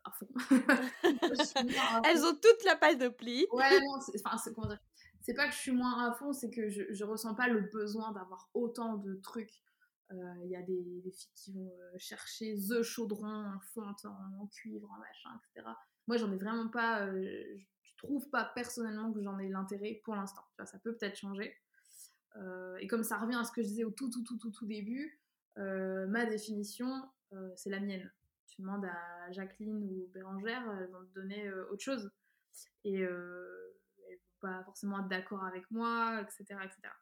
à 0.05 0.11
fond. 0.11 0.27
Elles 2.05 2.25
ont 2.25 2.35
toute 2.35 2.63
la 2.65 2.75
paille 2.75 2.97
de 2.97 3.09
pli. 3.09 3.45
Ouais, 3.51 3.79
non, 3.81 3.99
enfin, 4.25 4.37
c'est 4.37 4.53
comment 4.53 4.67
dire? 4.67 4.79
C'est 5.27 5.33
pas 5.33 5.49
que 5.49 5.53
je 5.53 5.59
suis 5.59 5.73
moins 5.73 6.09
à 6.09 6.13
fond, 6.13 6.31
c'est 6.31 6.49
que 6.49 6.69
je, 6.69 7.03
ressens 7.03 7.35
pas 7.35 7.49
le 7.49 7.59
besoin 7.59 8.13
d'avoir 8.13 8.49
autant 8.53 8.95
de 8.95 9.15
trucs. 9.15 9.61
Il 10.09 10.17
euh, 10.17 10.45
y 10.45 10.55
a 10.55 10.61
des, 10.61 11.11
filles 11.11 11.33
qui 11.35 11.51
vont 11.51 11.69
euh, 11.69 11.97
chercher 11.97 12.55
the 12.55 12.81
chaudron 12.81 13.27
en 13.27 13.59
fonte, 13.59 14.05
en, 14.05 14.47
cuivre, 14.47 14.89
en 14.89 14.97
machin, 14.97 15.37
etc. 15.53 15.67
Moi, 16.07 16.15
j'en 16.15 16.31
ai 16.31 16.37
vraiment 16.37 16.69
pas. 16.69 17.05
Euh, 17.05 17.43
je 17.81 17.97
trouve 17.97 18.29
pas 18.29 18.45
personnellement 18.55 19.11
que 19.11 19.21
j'en 19.21 19.37
ai 19.37 19.49
l'intérêt 19.49 19.99
pour 20.05 20.15
l'instant. 20.15 20.43
Ça 20.63 20.79
peut 20.79 20.95
peut-être 20.95 21.17
changer. 21.17 21.53
et 22.79 22.87
comme 22.87 23.03
ça 23.03 23.17
revient 23.17 23.35
à 23.35 23.43
ce 23.43 23.51
que 23.51 23.61
je 23.61 23.67
disais 23.67 23.83
au 23.83 23.91
tout, 23.91 24.09
tout, 24.09 24.23
tout, 24.23 24.37
tout, 24.37 24.51
tout 24.51 24.65
début, 24.65 25.19
ma 25.57 26.25
définition, 26.25 27.03
c'est 27.57 27.69
la 27.69 27.81
mienne. 27.81 28.09
Tu 28.45 28.61
demandes 28.61 28.85
à 28.85 29.31
Jacqueline 29.31 29.83
ou 29.83 30.09
Bérangère, 30.13 30.63
elles 30.79 30.89
vont 30.89 31.03
te 31.05 31.13
donner 31.19 31.51
autre 31.69 31.83
chose. 31.83 32.11
Et 32.85 33.05
pas 34.41 34.63
forcément 34.63 34.99
d'accord 34.99 35.43
avec 35.43 35.69
moi, 35.71 36.21
etc., 36.21 36.59
etc. 36.63 36.93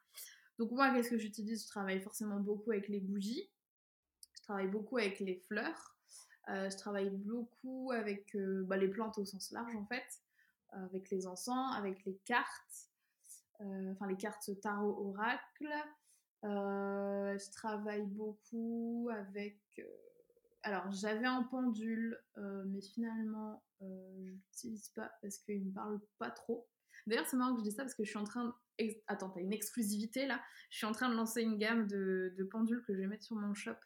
Donc 0.58 0.70
moi, 0.70 0.92
qu'est-ce 0.92 1.10
que 1.10 1.18
j'utilise? 1.18 1.64
Je 1.64 1.68
travaille 1.68 2.00
forcément 2.00 2.40
beaucoup 2.40 2.70
avec 2.70 2.88
les 2.88 3.00
bougies, 3.00 3.50
je 4.36 4.42
travaille 4.42 4.68
beaucoup 4.68 4.96
avec 4.96 5.20
les 5.20 5.36
fleurs, 5.48 5.96
euh, 6.48 6.70
je 6.70 6.76
travaille 6.76 7.10
beaucoup 7.10 7.90
avec 7.92 8.34
euh, 8.36 8.64
bah, 8.66 8.76
les 8.76 8.88
plantes 8.88 9.18
au 9.18 9.24
sens 9.24 9.50
large 9.50 9.74
en 9.74 9.84
fait, 9.86 10.22
euh, 10.74 10.84
avec 10.84 11.10
les 11.10 11.26
encens, 11.26 11.74
avec 11.76 12.04
les 12.04 12.16
cartes, 12.24 12.90
enfin 13.58 14.06
les 14.06 14.16
cartes 14.16 14.50
tarot 14.60 15.08
oracle. 15.08 15.72
je 16.42 17.50
travaille 17.52 18.04
beaucoup 18.04 19.08
avec... 19.10 19.58
alors 20.62 20.90
j'avais 20.90 21.24
un 21.24 21.42
pendule, 21.44 22.20
mais 22.36 22.82
finalement 22.82 23.62
je 23.80 24.30
l'utilise 24.30 24.90
pas 24.90 25.10
parce 25.22 25.38
qu'il 25.38 25.64
me 25.64 25.72
parle 25.72 26.00
pas 26.18 26.30
trop. 26.30 26.68
D'ailleurs, 27.06 27.26
c'est 27.26 27.36
marrant 27.36 27.54
que 27.54 27.60
je 27.60 27.64
dis 27.64 27.72
ça 27.72 27.82
parce 27.82 27.94
que 27.94 28.04
je 28.04 28.08
suis 28.08 28.18
en 28.18 28.24
train. 28.24 28.54
De... 28.78 28.86
Attends, 29.06 29.30
t'as 29.30 29.40
une 29.40 29.52
exclusivité 29.52 30.26
là. 30.26 30.40
Je 30.70 30.78
suis 30.78 30.86
en 30.86 30.92
train 30.92 31.08
de 31.08 31.14
lancer 31.14 31.42
une 31.42 31.56
gamme 31.56 31.86
de, 31.86 32.48
pendules 32.50 32.82
que 32.86 32.94
je 32.94 33.00
vais 33.00 33.06
mettre 33.06 33.24
sur 33.24 33.36
mon 33.36 33.54
shop 33.54 33.76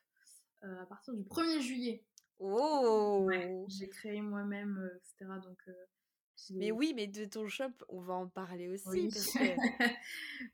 euh, 0.64 0.82
à 0.82 0.86
partir 0.86 1.14
du 1.14 1.22
1er 1.24 1.60
juillet. 1.60 2.04
Oh 2.38 3.28
J'ai 3.68 3.88
créé 3.88 4.22
moi-même, 4.22 4.78
euh, 4.78 4.96
etc. 4.96 5.30
Donc, 5.42 5.58
euh, 5.68 5.72
Mais 6.52 6.70
oui, 6.70 6.94
mais 6.96 7.06
de 7.06 7.26
ton 7.26 7.46
shop, 7.46 7.72
on 7.90 8.00
va 8.00 8.14
en 8.14 8.28
parler 8.28 8.68
aussi 8.68 8.88
Oui. 8.88 9.08
parce 9.12 9.26
que 9.32 9.84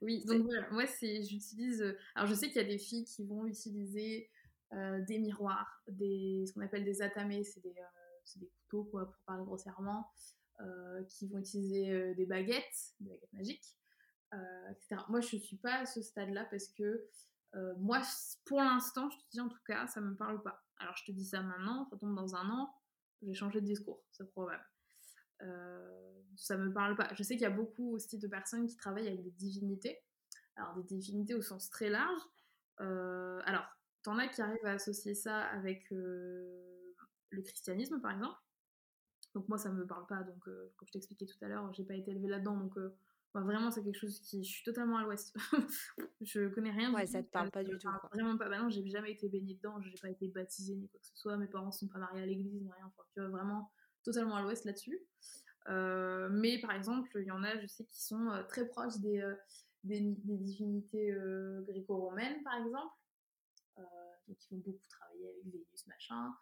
Oui, 0.01 0.25
donc 0.25 0.43
voilà, 0.43 0.69
moi 0.71 0.87
c'est 0.87 1.23
j'utilise, 1.23 1.97
alors 2.17 2.29
je 2.29 2.35
sais 2.35 2.49
qu'il 2.49 2.57
y 2.57 2.65
a 2.65 2.69
des 2.69 2.79
filles 2.79 3.05
qui 3.05 3.25
vont 3.25 3.47
utiliser, 3.47 4.29
des 4.73 5.19
miroirs, 5.19 5.81
des 5.87 6.45
ce 6.49 6.53
qu'on 6.53 6.63
appelle 6.63 6.85
des 6.85 7.03
atamés, 7.03 7.45
c'est 7.45 7.63
des, 7.63 7.75
des 8.35 8.49
couteaux 8.49 8.85
quoi, 8.85 9.07
pour 9.07 9.23
parler 9.25 9.45
grossièrement, 9.45 10.11
qui 11.09 11.29
vont 11.29 11.39
utiliser, 11.39 11.91
heu, 11.93 12.15
des 12.15 12.27
baguettes, 12.27 12.95
des 13.01 13.11
baguettes 13.11 13.33
magiques, 13.33 13.77
heu, 14.35 14.39
et 14.71 14.77
cetera. 14.81 15.07
Moi 15.09 15.21
je 15.21 15.37
suis 15.39 15.57
pas 15.59 15.81
à 15.81 15.87
ce 15.87 16.03
stade-là 16.03 16.47
parce 16.51 16.69
que, 16.69 17.07
moi 17.79 18.03
pour 18.47 18.61
l'instant, 18.61 19.11
je 19.11 19.17
te 19.19 19.25
dis 19.33 19.41
en 19.41 19.49
tout 19.49 19.63
cas, 19.67 19.87
ça 19.89 20.01
me 20.01 20.15
parle 20.17 20.43
pas. 20.43 20.65
Alors 20.79 20.97
je 20.97 21.05
te 21.07 21.13
dis 21.13 21.25
ça 21.27 21.43
maintenant, 21.43 21.87
ça 21.91 21.97
tombe 21.97 22.15
dans 22.17 22.37
un 22.37 22.49
an, 22.51 22.75
je 23.23 23.27
vais 23.29 23.35
changer 23.35 23.61
de 23.61 23.67
discours, 23.67 24.03
c'est 24.13 24.31
probable. 24.31 24.65
Heu, 25.43 26.25
ça 26.37 26.57
me 26.57 26.73
parle 26.73 26.97
pas. 26.97 27.09
Je 27.15 27.23
sais 27.23 27.35
qu'il 27.35 27.43
y 27.43 27.47
a 27.47 27.51
beaucoup 27.51 27.93
aussi 27.95 28.19
de 28.19 28.29
personnes 28.29 28.67
qui 28.67 28.77
travaillent 28.77 29.09
avec 29.09 29.23
des 29.23 29.31
divinités. 29.33 30.01
Alors 30.57 30.75
des 30.77 30.97
divinités 30.97 31.35
au 31.35 31.43
sens 31.43 31.71
très 31.71 31.91
large. 31.91 32.21
Heu, 32.81 33.41
alors, 33.47 33.67
t'en 34.03 34.19
as 34.19 34.29
qui 34.29 34.43
arrivent 34.43 34.65
à 34.67 34.73
associer 34.73 35.15
ça 35.15 35.41
avec, 35.45 35.91
le 35.91 37.43
christianisme 37.43 38.01
par 38.01 38.13
exemple. 38.13 38.37
Donc 39.37 39.49
moi 39.49 39.59
ça 39.59 39.71
me 39.71 39.87
parle 39.87 40.07
pas, 40.07 40.23
donc 40.23 40.49
heu, 40.49 40.73
comme 40.79 40.89
je 40.89 40.93
t'expliquais 40.93 41.27
tout 41.27 41.37
à 41.45 41.49
l'heure, 41.49 41.71
j'ai 41.75 41.85
pas 41.85 41.95
été 41.95 42.11
élevée 42.11 42.27
là-dedans, 42.29 42.57
donc 42.57 42.75
moi 43.35 43.45
vraiment 43.45 43.71
c'est 43.71 43.85
quelque 43.85 43.99
chose 43.99 44.19
qui 44.21 44.43
je 44.43 44.49
suis 44.51 44.65
totalement 44.65 44.97
à 44.97 45.03
l'ouest. 45.03 45.37
Je 46.23 46.49
connais 46.49 46.71
rien 46.71 46.93
ouais, 46.95 47.07
ça 47.07 47.23
te 47.23 47.29
parle 47.29 47.51
pas 47.51 47.63
du 47.63 47.77
tout, 47.79 47.91
quoi. 48.01 48.09
vraiment 48.15 48.39
pas. 48.39 48.49
Bah 48.49 48.59
non, 48.59 48.71
j'ai 48.71 48.89
jamais 48.89 49.13
été 49.13 49.29
baignée 49.29 49.55
dedans, 49.57 49.79
j'ai 49.83 49.93
pas 50.01 50.09
été 50.09 50.29
baptisée 50.29 50.75
ni 50.75 50.89
quoi 50.89 50.99
que 50.99 51.07
ce 51.07 51.17
soit, 51.19 51.37
mes 51.37 51.47
parents 51.49 51.71
sont 51.71 51.87
pas 51.89 51.99
mariés 51.99 52.23
à 52.23 52.27
l'église 52.27 52.55
ni 52.55 52.73
rien, 52.73 52.87
enfin 52.87 53.03
tu 53.13 53.21
vois? 53.21 53.29
Vraiment 53.29 53.71
totalement 54.03 54.37
à 54.37 54.43
l'ouest 54.43 54.65
là-dessus. 54.65 54.99
Heu, 55.69 56.31
mais 56.31 56.59
par 56.61 56.73
exemple, 56.73 57.11
il 57.21 57.27
y 57.27 57.31
en 57.31 57.43
a, 57.43 57.61
je 57.61 57.67
sais, 57.67 57.85
qui 57.85 58.03
sont, 58.03 58.31
heu, 58.33 58.47
très 58.49 58.67
proches 58.67 58.97
des, 59.01 59.23
des 59.85 60.01
des 60.01 60.39
divinités, 60.39 61.15
gréco-romaines, 61.69 62.43
par 62.43 62.55
exemple. 62.55 62.95
Donc 64.27 64.39
ils 64.51 64.57
vont 64.57 64.63
beaucoup 64.65 64.89
travailler 64.89 65.29
avec 65.29 65.45
Vénus, 65.45 65.87
machin. 65.87 66.35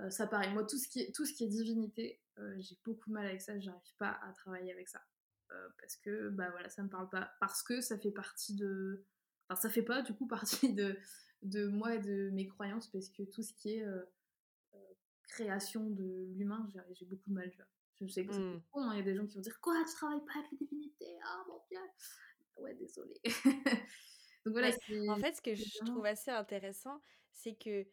Heu, 0.00 0.10
ça 0.10 0.26
pareil, 0.26 0.52
moi 0.52 0.64
tout 0.64 0.78
ce 0.78 0.88
qui 0.88 1.00
est 1.00 1.14
tout 1.14 1.24
ce 1.26 1.32
qui 1.34 1.44
est 1.44 1.48
divinité, 1.48 2.22
heu, 2.38 2.54
j'ai 2.60 2.78
beaucoup 2.84 3.08
de 3.10 3.14
mal 3.14 3.26
avec 3.26 3.40
ça, 3.40 3.58
j'arrive 3.60 3.96
pas 3.98 4.10
à 4.22 4.32
travailler 4.32 4.72
avec 4.72 4.88
ça. 4.88 5.02
Heu, 5.52 5.74
parce 5.80 5.96
que, 5.96 6.30
bah, 6.30 6.50
voilà, 6.50 6.68
ça 6.70 6.82
me 6.82 6.88
parle 6.88 7.10
pas. 7.10 7.32
Parce 7.40 7.62
que 7.62 7.80
ça 7.80 7.98
fait 7.98 8.12
partie 8.12 8.54
de 8.56 9.06
enfin 9.48 9.60
ça 9.60 9.70
fait 9.70 9.82
pas 9.82 10.02
du 10.02 10.14
coup 10.14 10.26
partie 10.28 10.74
de 10.74 10.98
de 11.42 11.66
moi 11.66 11.94
et 11.96 12.00
de 12.00 12.30
mes 12.32 12.46
croyances 12.46 12.88
parce 12.90 13.08
que 13.10 13.22
tout 13.24 13.42
ce 13.42 13.52
qui 13.54 13.70
est, 13.76 13.84
création 15.28 15.90
de 15.90 16.32
l'humain, 16.36 16.68
j'ai 16.92 17.06
beaucoup 17.06 17.30
de 17.30 17.34
mal, 17.34 17.50
tu 17.50 17.56
vois? 17.58 17.66
Je 18.00 18.06
sais 18.06 18.26
que 18.26 18.32
c'est 18.32 18.44
Mmh. 18.44 18.62
con, 18.70 18.82
hein, 18.82 18.94
il 18.94 18.98
y 18.98 19.00
a 19.00 19.04
des 19.04 19.14
gens 19.14 19.26
qui 19.26 19.36
vont 19.36 19.40
dire: 19.42 19.60
«Quoi? 19.60 19.74
Tu 19.88 19.94
travailles 19.94 20.24
pas 20.26 20.38
avec 20.40 20.50
les 20.52 20.58
divinités? 20.66 21.18
Ah 21.24 21.44
mon 21.48 21.60
Dieu!» 21.70 21.78
ouais, 22.58 22.74
désolée. 22.74 23.20
Donc 24.44 24.52
voilà, 24.52 24.70
Mais 24.70 24.76
en 25.06 25.18
fait, 25.18 25.34
ce 25.36 25.42
que 25.42 25.54
je 25.54 25.82
trouve 25.84 26.06
assez 26.06 26.30
intéressant, 26.30 27.02
c'est 27.32 27.54
que, 27.54 27.86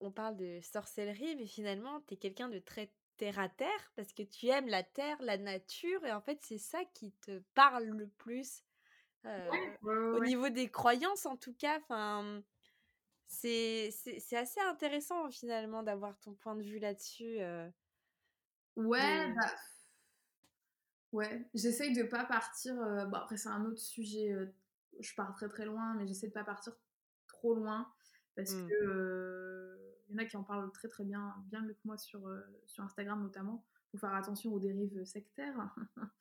on 0.00 0.12
parle 0.12 0.36
de 0.36 0.60
sorcellerie, 0.62 1.36
mais 1.36 1.46
finalement, 1.46 2.00
tu 2.02 2.14
es 2.14 2.16
quelqu'un 2.16 2.48
de 2.48 2.58
très 2.58 2.94
terre 3.16 3.38
à 3.38 3.48
terre 3.48 3.92
parce 3.96 4.12
que 4.12 4.22
tu 4.22 4.46
aimes 4.48 4.68
la 4.68 4.82
terre, 4.84 5.16
la 5.22 5.38
nature 5.38 6.04
et 6.06 6.12
en 6.12 6.20
fait, 6.22 6.38
c'est 6.42 6.58
ça 6.58 6.84
qui 6.94 7.12
te 7.20 7.40
parle 7.54 7.84
le 7.86 8.08
plus, 8.08 8.62
ouais, 9.36 9.42
heu, 9.42 9.52
ouais, 9.82 9.96
ouais, 9.96 10.08
au 10.12 10.20
niveau 10.20 10.50
des 10.50 10.70
croyances 10.70 11.26
en 11.26 11.36
tout 11.38 11.54
cas, 11.54 11.78
enfin, 11.80 12.42
c'est 13.28 13.90
assez 14.32 14.60
intéressant 14.60 15.30
finalement 15.30 15.82
d'avoir 15.84 16.18
ton 16.20 16.34
point 16.34 16.56
de 16.56 16.62
vue 16.64 16.78
là-dessus, 16.80 17.40
heu, 17.40 17.72
Ouais, 18.76 19.28
de 19.34 19.34
bah, 19.34 19.52
ouais, 21.12 21.48
j'essaye 21.54 21.92
de 21.94 22.02
pas 22.02 22.24
partir, 22.24 22.74
heu, 22.80 23.06
bon 23.06 23.16
après 23.16 23.36
c'est 23.36 23.48
un 23.48 23.64
autre 23.64 23.78
sujet, 23.80 24.30
je 25.00 25.14
pars 25.14 25.32
très, 25.34 25.48
très 25.48 25.64
loin, 25.64 25.94
mais 25.94 26.06
j'essaie 26.06 26.28
de 26.28 26.32
pas 26.32 26.44
partir 26.44 26.74
trop 27.26 27.54
loin 27.54 27.92
parce 28.36 28.54
mmh, 28.54 28.72
que, 28.80 28.84
heu, 28.84 29.87
il 30.08 30.14
y 30.14 30.14
en 30.14 30.22
a 30.22 30.24
qui 30.24 30.36
en 30.36 30.42
parlent 30.44 30.70
très, 30.72 30.88
très 30.88 31.04
bien, 31.04 31.34
bien 31.46 31.62
mieux 31.62 31.74
que 31.74 31.80
moi 31.84 31.98
sur, 31.98 32.26
heu, 32.28 32.44
sur 32.66 32.82
Instagram 32.84 33.22
notamment. 33.22 33.64
Faut 33.90 33.98
faire 33.98 34.14
attention 34.14 34.52
aux 34.52 34.58
dérives 34.58 35.04
sectaires 35.04 35.74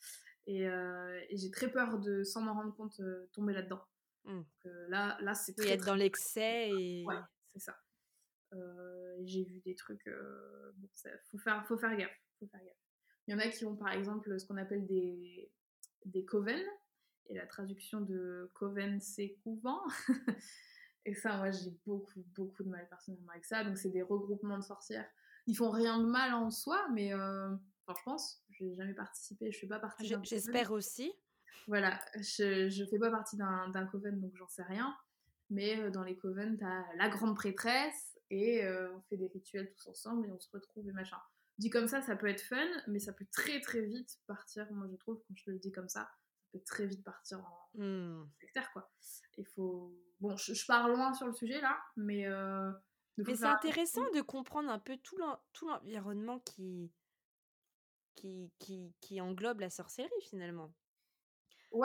et 0.47 0.67
heu 0.67 1.19
et 1.30 1.38
j'ai 1.38 1.52
très 1.52 1.71
peur 1.71 2.00
de, 2.00 2.23
sans 2.23 2.41
m'en 2.41 2.54
rendre 2.54 2.73
compte, 2.76 3.00
heu, 3.00 3.30
tomber 3.34 3.54
là-dedans. 3.54 3.82
mmh. 4.26 4.41
Là 4.89 5.17
là, 5.21 5.34
c'est 5.34 5.54
très, 5.54 5.69
être 5.69 5.82
très 5.82 5.88
dans 5.88 5.95
l'excès 5.95 6.71
Ouais, 7.06 7.15
et 7.15 7.19
c'est 7.54 7.60
ça. 7.60 7.78
J'ai 9.23 9.43
vu 9.43 9.60
des 9.62 9.76
trucs, 9.76 10.10
bon 10.76 10.89
ça 10.93 11.10
faut 11.30 11.38
faire 11.38 11.65
faut 11.67 11.78
faire 11.78 11.95
gaffe, 11.97 12.21
faut 12.39 12.47
faire 12.47 12.63
gaffe. 12.63 12.78
Il 13.28 13.32
y 13.32 13.36
en 13.36 13.39
a 13.39 13.47
qui 13.50 13.65
ont 13.65 13.76
par 13.76 13.91
exemple 13.91 14.39
ce 14.39 14.45
qu'on 14.45 14.58
appelle 14.58 14.86
des 14.86 15.52
des 16.06 16.23
coven 16.23 16.62
et 17.30 17.36
la 17.36 17.45
traduction 17.45 18.02
de 18.02 18.50
coven 18.54 19.00
c'est 19.02 19.34
couvent 19.43 19.82
et 21.08 21.13
ça 21.13 21.38
moi 21.38 21.50
j'ai 21.50 21.72
beaucoup, 21.86 22.22
beaucoup 22.36 22.63
de 22.63 22.70
mal 22.70 22.88
personnellement 22.89 23.32
avec 23.32 23.46
ça. 23.46 23.63
Donc 23.63 23.78
c'est 23.78 23.89
des 23.89 24.02
regroupements 24.04 24.58
de 24.58 24.63
sorcières. 24.63 25.08
Ils 25.48 25.56
font 25.56 25.72
rien 25.72 26.00
de 26.00 26.06
mal 26.06 26.34
en 26.34 26.52
soi, 26.52 26.86
mais 26.93 27.13
heu, 27.13 27.58
enfin 27.86 27.98
je 27.98 28.04
pense, 28.04 28.43
j'ai 28.50 28.76
jamais 28.76 28.93
participé, 28.93 29.52
je 29.52 29.58
fais 29.58 29.67
pas 29.67 29.80
partie 29.80 30.10
coven. 30.10 30.26
j'espère 30.26 30.72
aussi. 30.72 31.13
Voilà, 31.67 32.00
je 32.15 32.70
je 32.70 32.86
fais 32.86 33.00
pas 33.00 33.10
partie 33.10 33.38
d'un 33.38 33.88
coven 33.89 34.20
donc 34.20 34.36
j'en 34.36 34.48
sais 34.50 34.63
rien. 34.63 34.96
Mais 35.50 35.80
heu, 35.80 35.91
dans 35.91 36.04
les 36.04 36.17
covens, 36.17 36.58
tu 36.58 36.65
as 36.65 36.86
la 36.98 37.08
grande 37.08 37.36
prêtresse 37.36 38.20
et 38.30 38.65
heu, 38.65 38.91
on 38.93 39.02
fait 39.04 39.15
des 39.15 39.28
rituels 39.28 39.72
tous 39.72 39.88
ensemble 39.88 40.28
et 40.28 40.32
on 40.32 40.39
se 40.39 40.50
retrouve 40.52 40.88
et 40.89 40.91
machin. 40.91 41.17
Dit 41.58 41.70
comme 41.70 41.88
ça, 41.88 42.02
ça 42.02 42.17
peut 42.17 42.28
être 42.28 42.41
fun, 42.41 42.67
mais 42.88 43.00
ça 43.00 43.13
peut 43.13 43.26
très, 43.32 43.62
très 43.62 43.82
vite 43.82 44.20
partir, 44.28 44.67
moi 44.74 44.88
je 44.91 44.98
trouve, 44.98 45.24
quand 45.26 45.36
je 45.36 45.46
te 45.46 45.52
le 45.52 45.58
dis 45.58 45.72
comme 45.72 45.88
ça 45.88 46.10
peut 46.52 46.62
très 46.66 46.88
vite 46.88 47.04
partir 47.04 47.40
en 47.42 47.70
Mmh. 47.74 48.28
sectaire, 48.42 48.72
quoi. 48.74 48.92
Il 49.38 49.46
faut 49.48 49.94
bon, 50.22 50.38
je 50.38 50.54
je 50.54 50.66
pars 50.68 50.90
loin 50.90 51.14
sur 51.14 51.28
le 51.28 51.34
sujet 51.34 51.62
là, 51.62 51.80
mais 51.98 52.22
il 53.18 53.26
Mais 53.28 53.36
c'est 53.36 53.46
intéressant 53.48 54.02
de 54.16 54.22
comprendre 54.22 54.72
un 54.72 54.80
peu 54.80 54.98
tout 54.98 55.18
l'en 55.18 55.38
tout 55.54 55.68
l'environnement 55.68 56.40
qui 56.40 56.92
qui 58.16 58.52
qui 58.60 58.94
qui 59.00 59.22
englobe 59.22 59.62
la 59.62 59.70
sorcellerie 59.70 60.22
finalement. 60.22 60.74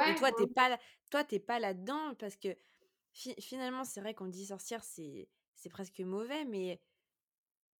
Et 0.04 0.14
Ouais, 0.14 0.14
toi, 0.14 0.32
tu 0.32 0.42
es 0.44 0.46
ouais, 0.46 0.52
pas 0.52 0.68
là 0.68 0.78
toi, 1.10 1.24
tu 1.24 1.36
es 1.36 1.40
pas 1.40 1.58
là-dedans 1.60 2.14
parce 2.16 2.36
que 2.36 2.56
fi 3.12 3.34
finalement, 3.40 3.84
c'est 3.84 4.00
vrai 4.00 4.14
qu'on 4.14 4.28
dit 4.28 4.46
sorcière, 4.46 4.84
c'est 4.84 5.28
c'est 5.54 5.68
presque 5.70 6.00
mauvais, 6.00 6.44
mais, 6.44 6.80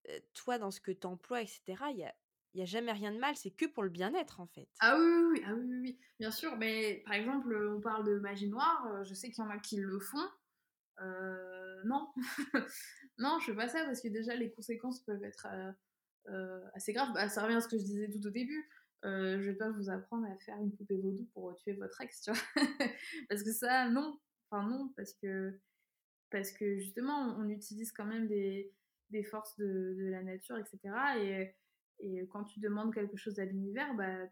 heu, 0.09 0.21
toi, 0.35 0.59
dans 0.59 0.71
ce 0.71 0.81
que 0.81 0.92
tu 0.92 1.07
emploies 1.07 1.42
et 1.42 1.47
cetera, 1.47 1.90
il 1.90 1.99
y 1.99 2.05
a 2.05 2.14
il 2.54 2.60
y 2.60 2.62
a 2.62 2.66
jamais 2.66 2.92
rien 2.92 3.12
de 3.12 3.18
mal, 3.18 3.36
c'est 3.36 3.50
que 3.50 3.66
pour 3.66 3.82
le 3.82 3.90
bien-être, 3.90 4.40
en 4.40 4.46
fait. 4.46 4.68
Ah 4.80 4.98
oui, 4.98 5.06
oui, 5.30 5.42
ah 5.46 5.54
oui, 5.54 5.98
bien 6.18 6.30
sûr, 6.32 6.56
mais 6.56 7.02
par 7.06 7.14
exemple, 7.14 7.54
on 7.54 7.80
parle 7.80 8.04
de 8.04 8.18
magie 8.18 8.48
noire, 8.48 8.84
heu, 8.92 9.04
je 9.04 9.14
sais 9.14 9.30
qu'il 9.30 9.44
y 9.44 9.46
en 9.46 9.50
a 9.50 9.58
qui 9.58 9.76
le 9.76 9.98
font, 10.00 10.28
Heu, 11.00 11.82
non. 11.86 12.08
Non, 13.18 13.38
je 13.40 13.46
fais 13.46 13.56
pas 13.56 13.68
ça 13.68 13.84
parce 13.84 14.02
que 14.02 14.08
déjà 14.08 14.36
les 14.36 14.52
conséquences 14.52 15.00
peuvent 15.04 15.24
être, 15.24 15.46
assez 16.74 16.92
graves. 16.92 17.12
Bah, 17.14 17.28
ça 17.28 17.42
revient 17.42 17.56
à 17.56 17.60
ce 17.60 17.68
que 17.68 17.78
je 17.78 17.84
disais 17.84 18.08
tout 18.10 18.24
au 18.26 18.30
début. 18.30 18.68
Heu, 19.04 19.40
je 19.40 19.50
vais 19.50 19.56
pas 19.56 19.70
vous 19.70 19.90
apprendre 19.90 20.26
à 20.30 20.36
faire 20.38 20.56
une 20.58 20.72
poupée 20.72 20.96
vaudou 20.96 21.28
pour, 21.34 21.56
tuer 21.56 21.72
votre 21.74 22.00
ex, 22.00 22.22
tu 22.22 22.30
vois? 22.32 22.40
Parce 23.28 23.42
que 23.42 23.52
ça, 23.52 23.88
non. 23.88 24.18
Enfin 24.50 24.68
non, 24.68 24.92
parce 24.96 25.14
que 25.14 25.58
parce 26.30 26.52
que 26.52 26.76
justement, 26.78 27.36
on 27.38 27.48
utilise 27.48 27.92
quand 27.92 28.04
même 28.06 28.28
des 28.28 28.72
des 29.10 29.24
forces 29.24 29.56
de 29.58 30.08
la 30.10 30.22
nature 30.22 30.58
et 30.58 30.64
cetera 30.66 31.18
et 31.18 31.56
et 31.98 32.26
quand 32.28 32.44
tu 32.44 32.61
demandes 32.61 32.92
quelque 32.94 33.16
chose 33.16 33.38
à 33.40 33.44
l'univers, 33.44 33.94
bah, 33.94 34.26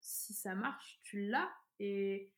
si 0.00 0.32
ça 0.34 0.54
marche, 0.54 1.00
tu 1.02 1.26
l'as 1.26 1.50
et 1.80 2.32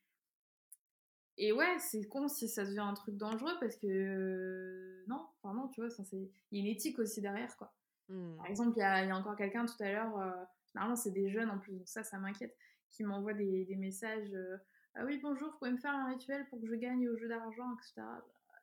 et 1.37 1.51
ouais, 1.53 1.79
c'est 1.79 2.07
con 2.07 2.27
si 2.27 2.47
ça 2.47 2.65
devient 2.65 2.79
un 2.79 2.93
truc 2.93 3.15
dangereux 3.17 3.53
parce 3.59 3.75
que 3.77 3.87
euh, 3.87 5.03
non, 5.07 5.25
enfin 5.41 5.55
non, 5.55 5.69
tu 5.69 5.81
vois, 5.81 5.89
ça, 5.89 6.03
c'est... 6.03 6.29
il 6.51 6.57
y 6.59 6.61
a 6.61 6.65
une 6.65 6.71
éthique 6.75 6.99
aussi 6.99 7.21
derrière, 7.21 7.55
quoi. 7.57 7.73
Par 8.07 8.15
Mmh. 8.17 8.45
exemple, 8.47 8.73
il 8.75 8.79
y 8.81 8.83
a, 8.83 9.03
il 9.05 9.07
y 9.07 9.11
a 9.11 9.15
encore 9.17 9.37
quelqu'un 9.37 9.65
tout 9.65 9.81
à 9.81 9.89
l'heure, 9.91 10.17
euh, 10.19 10.31
généralement 10.73 10.97
c'est 10.97 11.11
des 11.11 11.29
jeunes 11.29 11.49
en 11.49 11.59
plus, 11.59 11.73
donc 11.77 11.87
ça, 11.87 12.03
ça 12.03 12.17
m'inquiète, 12.19 12.53
qui 12.89 13.03
m'envoie 13.05 13.33
des, 13.33 13.63
des 13.65 13.75
messages 13.77 14.33
euh, 14.33 14.57
Ah 14.95 15.05
oui, 15.05 15.17
bonjour, 15.23 15.49
vous 15.49 15.57
pouvez 15.59 15.71
me 15.71 15.77
faire 15.77 15.93
un 15.93 16.09
rituel 16.09 16.45
pour 16.49 16.59
que 16.59 16.67
je 16.67 16.75
gagne 16.75 17.07
au 17.07 17.15
jeu 17.17 17.29
d'argent, 17.29 17.73
etc. 17.75 18.01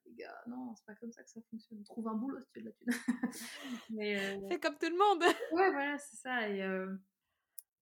Les 0.09 0.15
gars, 0.15 0.43
non, 0.47 0.75
c'est 0.75 0.87
pas 0.87 0.95
comme 0.95 1.13
ça 1.13 1.23
que 1.23 1.31
ça 1.31 1.41
fonctionne. 1.51 1.83
Trouve 1.85 2.09
un 2.09 2.15
boulot 2.15 2.41
si 2.41 2.47
tu 2.51 2.61
veux 2.61 2.65
de 2.65 2.69
la 2.71 2.73
thune. 2.73 2.89
Mais 3.91 4.19
euh, 4.19 4.49
Fais 4.49 4.59
comme 4.59 4.79
tout 4.79 4.89
le 4.89 4.97
monde! 4.97 5.23
ouais, 5.53 5.71
voilà, 5.71 5.99
c'est 5.99 6.17
ça. 6.17 6.49
Et, 6.49 6.63
euh, 6.63 6.97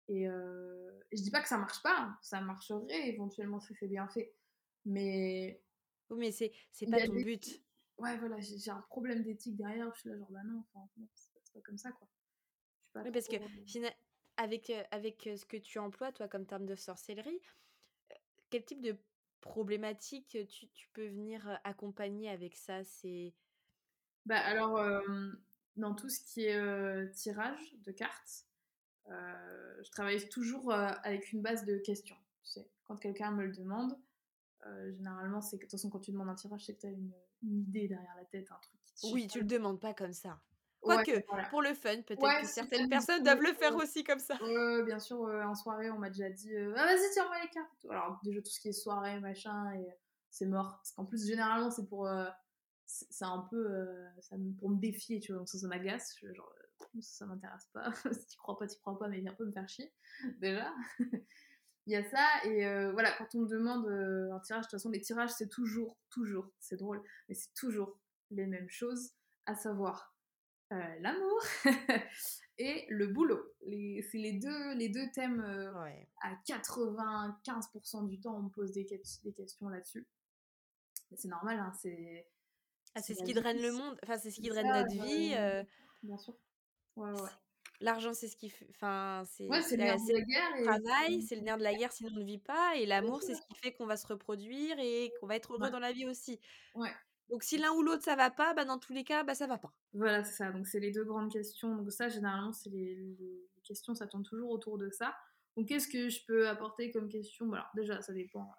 et 0.09 0.29
euh, 0.29 1.01
je 1.13 1.23
dis 1.23 1.31
pas 1.31 1.41
que 1.41 1.49
ça 1.49 1.57
marche 1.57 1.83
pas, 1.83 1.99
hein. 1.99 2.19
ça 2.21 2.41
marcherait 2.41 3.09
éventuellement 3.09 3.61
si 3.61 3.75
c'est 3.75 3.89
bien 3.89 4.09
fait. 4.09 4.35
Mais 4.85 5.63
Oui, 6.11 6.19
mais 6.19 6.33
c'est 6.33 6.53
pas 6.91 7.07
ton 7.07 7.15
des 7.15 7.25
but. 7.25 7.63
ouais, 7.99 8.19
voilà, 8.19 8.39
j'ai 8.41 8.59
j'ai 8.59 8.71
un 8.71 8.83
problème 8.83 9.23
d'éthique 9.23 9.57
derrière, 9.57 9.93
je 9.95 10.01
suis 10.01 10.09
là 10.11 10.19
genre: 10.19 10.31
«Bah 10.31 10.43
non, 10.45 10.63
enfin, 10.75 10.87
non, 10.97 11.09
c'est 11.15 11.33
pas 11.33 11.41
c'est 11.43 11.53
pas 11.55 11.61
comme 11.61 11.79
ça, 11.79 11.93
quoi». 11.93 12.09
Je 12.09 12.85
suis 12.85 12.93
pas 12.93 13.03
Oui, 13.03 13.11
parce 13.13 13.29
que 13.29 13.37
trop, 13.37 13.47
avec, 14.37 14.73
avec, 14.91 15.23
ce 15.37 15.45
que 15.45 15.57
tu 15.57 15.79
emploies, 15.79 16.13
toi, 16.13 16.29
comme 16.29 16.47
terme 16.47 16.67
de 16.67 16.75
sorcellerie, 16.75 17.41
quel 18.51 18.65
type 18.65 18.81
de 18.81 18.97
problématique, 19.41 20.39
tu 20.49 20.69
tu 20.69 20.89
peux 20.93 21.07
venir, 21.07 21.59
accompagner 21.65 22.31
avec 22.31 22.57
ça? 22.57 22.85
C'est 22.85 23.35
bah, 24.27 24.39
alors, 24.39 24.81
dans 25.77 25.95
tout 25.95 26.09
ce 26.09 26.21
qui 26.21 26.45
est, 26.45 27.11
tirage 27.13 27.75
de 27.85 27.93
cartes, 27.93 28.47
je 29.09 29.91
travaille 29.91 30.29
toujours 30.29 30.73
avec 30.73 31.33
une 31.33 31.43
base 31.43 31.65
de 31.65 31.79
questions. 31.79 32.17
Tu 32.45 32.51
sais, 32.53 32.69
quand 32.87 32.97
quelqu'un 32.97 33.31
me 33.31 33.47
le 33.47 33.53
demande, 33.53 33.97
généralement, 34.91 35.41
c'est 35.41 35.57
que 35.57 35.63
de 35.63 35.71
toute 35.71 35.73
façon, 35.73 35.91
quand 35.91 36.01
tu 36.01 36.13
demandes 36.13 36.29
un 36.29 36.35
tirage, 36.35 36.65
c'est 36.65 36.75
que 36.75 36.81
tu 36.81 36.87
as 36.87 36.91
une, 36.91 37.13
idée 37.43 37.89
derrière 37.89 38.15
la 38.17 38.25
tête, 38.27 38.51
un 38.53 38.59
truc 38.61 38.79
Oui, 39.15 39.27
tu 39.27 39.41
le 39.41 39.47
demandes 39.47 39.81
pas 39.81 39.95
comme 39.95 40.13
ça. 40.13 40.39
Quoique, 40.81 41.21
pour 41.51 41.63
le 41.63 41.75
fun, 41.75 42.01
peut-être 42.03 42.41
que 42.41 42.47
certaines 42.47 42.89
personnes 42.89 43.23
doivent 43.23 43.43
le 43.43 43.53
faire 43.53 43.77
aussi 43.77 44.03
comme 44.03 44.19
ça. 44.19 44.39
Bien 44.85 44.99
sûr, 44.99 45.21
en 45.21 45.55
soirée, 45.55 45.91
on 45.91 45.99
m'a 45.99 46.09
déjà 46.09 46.31
dit 46.31 46.55
ah, 46.77 46.87
vas-y, 46.87 47.11
tiens-moi 47.13 47.37
les 47.43 47.51
cartes. 47.51 47.87
Alors, 47.91 48.19
déjà, 48.25 48.41
tout 48.41 48.51
ce 48.51 48.61
qui 48.61 48.69
est 48.69 48.73
soirée, 48.73 49.21
machin, 49.21 49.73
et 49.75 49.87
c'est 50.31 50.47
mort. 50.47 50.79
Parce 50.79 50.93
qu'en 50.93 51.05
plus, 51.05 51.27
généralement, 51.27 51.71
c'est 51.71 51.87
pour. 51.87 52.09
c'est 52.87 53.25
un 53.25 53.47
peu. 53.51 53.95
ça, 54.21 54.37
pour 54.59 54.71
me 54.71 54.81
défier, 54.81 55.21
tu 55.21 55.33
vois, 55.33 55.41
donc 55.41 55.49
ça, 55.49 55.59
ça 55.59 55.69
m'agace. 55.69 56.17
Genre, 56.23 56.55
ça 57.01 57.27
m'intéresse 57.27 57.69
pas. 57.73 57.93
si 58.13 58.27
tu 58.27 58.39
crois 58.39 58.59
pas, 58.59 58.67
tu 58.67 58.79
crois 58.79 58.99
pas, 58.99 59.09
mais 59.09 59.21
viens 59.21 59.35
pas 59.35 59.45
me 59.45 59.53
faire 59.53 59.69
chier, 59.69 59.93
déjà. 60.41 60.73
Il 61.87 61.95
y 61.95 61.97
a 61.97 62.05
ça, 62.09 62.45
et 62.45 62.93
voilà, 62.93 63.11
quand 63.13 63.27
on 63.35 63.41
me 63.41 63.49
demande 63.49 63.89
un 63.89 64.39
tirage, 64.41 64.61
de 64.61 64.67
toute 64.67 64.73
façon, 64.73 64.91
les 64.91 65.01
tirages, 65.01 65.31
c'est 65.31 65.49
toujours, 65.49 65.97
toujours, 66.11 66.47
c'est 66.61 66.77
drôle, 66.77 67.03
mais 67.29 67.35
c'est 67.35 67.53
toujours 67.55 67.99
les 68.31 68.47
mêmes 68.47 68.69
choses, 68.69 69.13
à 69.47 69.55
savoir 69.55 70.10
l'amour 70.71 71.41
et 72.59 72.87
le 72.89 73.07
boulot. 73.09 73.41
C'est 73.61 74.19
les 74.19 74.35
deux, 74.35 74.75
les 74.75 74.89
deux 74.89 75.11
thèmes 75.13 75.41
à 76.23 76.35
95% 76.47 78.09
du 78.09 78.21
temps, 78.21 78.37
on 78.37 78.43
me 78.43 78.51
pose 78.51 78.73
des, 78.73 78.85
des 79.25 79.33
questions 79.33 79.69
là-dessus. 79.69 80.07
C'est 81.17 81.29
normal, 81.29 81.59
hein, 81.59 81.73
c'est. 81.81 82.27
Ah, 82.95 83.03
c'est 83.03 83.15
ce 83.15 83.23
qui 83.23 83.35
draine 83.35 83.61
le 83.61 83.73
monde, 83.73 83.99
enfin, 84.03 84.19
c'est 84.19 84.31
ce 84.31 84.41
qui 84.41 84.49
draine 84.49 84.67
notre 84.67 85.05
vie. 85.05 85.35
Bien 86.03 86.19
sûr. 86.19 86.35
Ouais, 86.97 87.11
ouais. 87.11 87.31
L'argent, 87.81 88.13
c'est 88.13 88.29
ce 88.29 88.37
qui. 88.37 88.53
Enfin, 88.71 89.23
c'est 89.27 89.49
ouais, 89.49 89.63
c'est 89.63 89.77
le 89.77 89.85
nerf 89.85 89.97
de 89.97 90.13
la 90.13 90.21
guerre. 90.21 90.51
Le 90.59 90.65
travail, 90.65 91.23
c'est 91.23 91.37
le 91.37 91.41
nerf 91.43 91.57
de 91.57 91.63
la 91.63 91.75
guerre, 91.75 91.93
sinon 91.93 92.11
on 92.15 92.19
ne 92.19 92.25
vit 92.25 92.39
pas. 92.39 92.77
Et 92.77 92.85
l'amour, 92.85 93.23
c'est 93.23 93.35
ce 93.35 93.41
qui 93.41 93.55
fait 93.55 93.73
qu'on 93.73 93.87
va 93.87 93.97
se 93.97 94.07
reproduire 94.07 94.79
et 94.79 95.13
qu'on 95.19 95.27
va 95.27 95.37
être 95.37 95.55
heureux 95.55 95.71
dans 95.71 95.79
la 95.79 95.93
vie 95.93 96.07
aussi. 96.07 96.39
Ouais. 96.75 96.93
Donc, 97.31 97.43
si 97.45 97.59
l'un 97.59 97.71
ou 97.73 97.83
l'autre, 97.83 98.03
ça 98.03 98.17
va 98.17 98.31
pas, 98.31 98.55
bah, 98.55 98.65
dans 98.65 98.79
tous 98.79 98.93
les 98.93 99.05
cas, 99.05 99.23
bah, 99.23 99.35
ça 99.35 99.47
va 99.47 99.59
pas. 99.59 99.73
Voilà, 99.93 100.25
c'est 100.25 100.35
ça. 100.35 100.51
Donc, 100.51 100.67
c'est 100.67 100.81
les 100.81 100.91
deux 100.91 101.05
grandes 101.05 101.31
questions. 101.31 101.77
Donc, 101.77 101.93
ça, 101.93 102.09
généralement, 102.09 102.53
c'est 102.53 102.71
les, 102.71 103.17
questions, 103.63 103.95
ça 103.95 104.07
tourne 104.07 104.25
toujours 104.25 104.51
autour 104.51 104.79
de 104.79 104.91
ça. 104.91 105.15
Donc, 105.57 105.69
qu'est-ce 105.69 105.89
que 105.89 106.09
je 106.09 106.25
peux 106.27 106.49
apporter 106.49 106.91
comme 106.91 107.09
question? 107.09 107.47
Bon, 107.47 107.55
Alors, 107.55 107.71
déjà, 107.75 108.03
ça 108.03 108.13
dépend. 108.13 108.53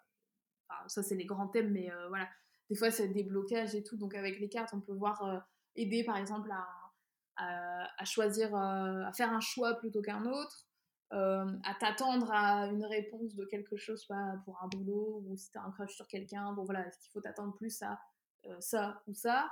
Enfin, 0.69 0.87
ça, 0.87 1.03
c'est 1.03 1.15
les 1.15 1.25
grands 1.25 1.47
thèmes, 1.47 1.71
mais 1.71 1.91
voilà. 2.09 2.29
Des 2.69 2.75
fois, 2.75 2.91
c'est 2.91 3.09
des 3.09 3.23
blocages 3.23 3.75
et 3.75 3.83
tout. 3.83 3.97
Donc, 3.97 4.15
avec 4.15 4.39
les 4.39 4.47
cartes, 4.47 4.73
on 4.73 4.79
peut 4.79 4.93
voir 4.93 5.45
aider, 5.75 6.03
par 6.05 6.17
exemple, 6.17 6.49
à 6.51 8.05
choisir, 8.05 8.55
euh, 8.55 9.03
à 9.03 9.13
faire 9.13 9.31
un 9.31 9.39
choix 9.39 9.75
plutôt 9.75 10.01
qu'un 10.01 10.25
autre, 10.25 10.67
euh, 11.13 11.45
à 11.63 11.75
t'attendre 11.75 12.31
à 12.31 12.67
une 12.67 12.85
réponse 12.85 13.35
de 13.35 13.45
quelque 13.45 13.77
chose, 13.77 14.05
pas 14.05 14.35
pour 14.45 14.61
un 14.63 14.67
boulot 14.67 15.23
ou 15.25 15.35
si 15.35 15.51
t'as 15.51 15.61
un 15.61 15.71
crush 15.71 15.95
sur 15.95 16.07
quelqu'un, 16.07 16.53
bon 16.53 16.63
voilà, 16.63 16.87
est-ce 16.87 16.99
qu'il 16.99 17.11
faut 17.11 17.21
t'attendre 17.21 17.53
plus 17.55 17.81
à 17.81 17.93
euh, 17.93 17.95
ça 18.59 19.01
ou 19.07 19.13
ça 19.13 19.51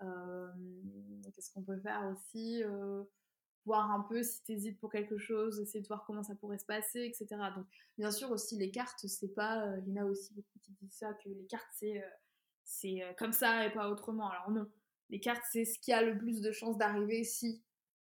Qu'est-ce 0.00 1.52
qu'on 1.52 1.62
peut 1.62 1.78
faire 1.80 2.02
aussi 2.12 2.62
voir 3.66 3.90
un 3.90 4.00
peu 4.00 4.22
si 4.22 4.42
t'hésites 4.44 4.80
pour 4.80 4.90
quelque 4.90 5.18
chose, 5.18 5.60
essayer 5.60 5.82
de 5.82 5.86
voir 5.86 6.04
comment 6.06 6.22
ça 6.22 6.34
pourrait 6.34 6.58
se 6.58 6.64
passer, 6.64 7.00
etc. 7.00 7.26
Donc, 7.54 7.66
bien 7.98 8.10
sûr, 8.10 8.30
aussi, 8.30 8.56
les 8.56 8.70
cartes, 8.70 9.06
c'est 9.06 9.34
pas. 9.34 9.76
il 9.86 9.92
y 9.92 9.98
en 9.98 10.02
a 10.02 10.06
aussi 10.06 10.32
beaucoup 10.34 10.58
qui 10.62 10.72
disent 10.80 10.94
ça, 10.94 11.12
que 11.14 11.28
les 11.28 11.46
cartes, 11.46 11.68
c'est 11.72 12.02
c'est 12.64 13.02
comme 13.18 13.32
ça 13.32 13.66
et 13.66 13.72
pas 13.72 13.90
autrement. 13.90 14.30
Alors, 14.30 14.50
non 14.50 14.66
les 15.10 15.20
cartes, 15.20 15.44
c'est 15.50 15.64
ce 15.64 15.78
qui 15.78 15.92
a 15.92 16.02
le 16.02 16.16
plus 16.16 16.40
de 16.40 16.52
chances 16.52 16.78
d'arriver 16.78 17.24
si 17.24 17.62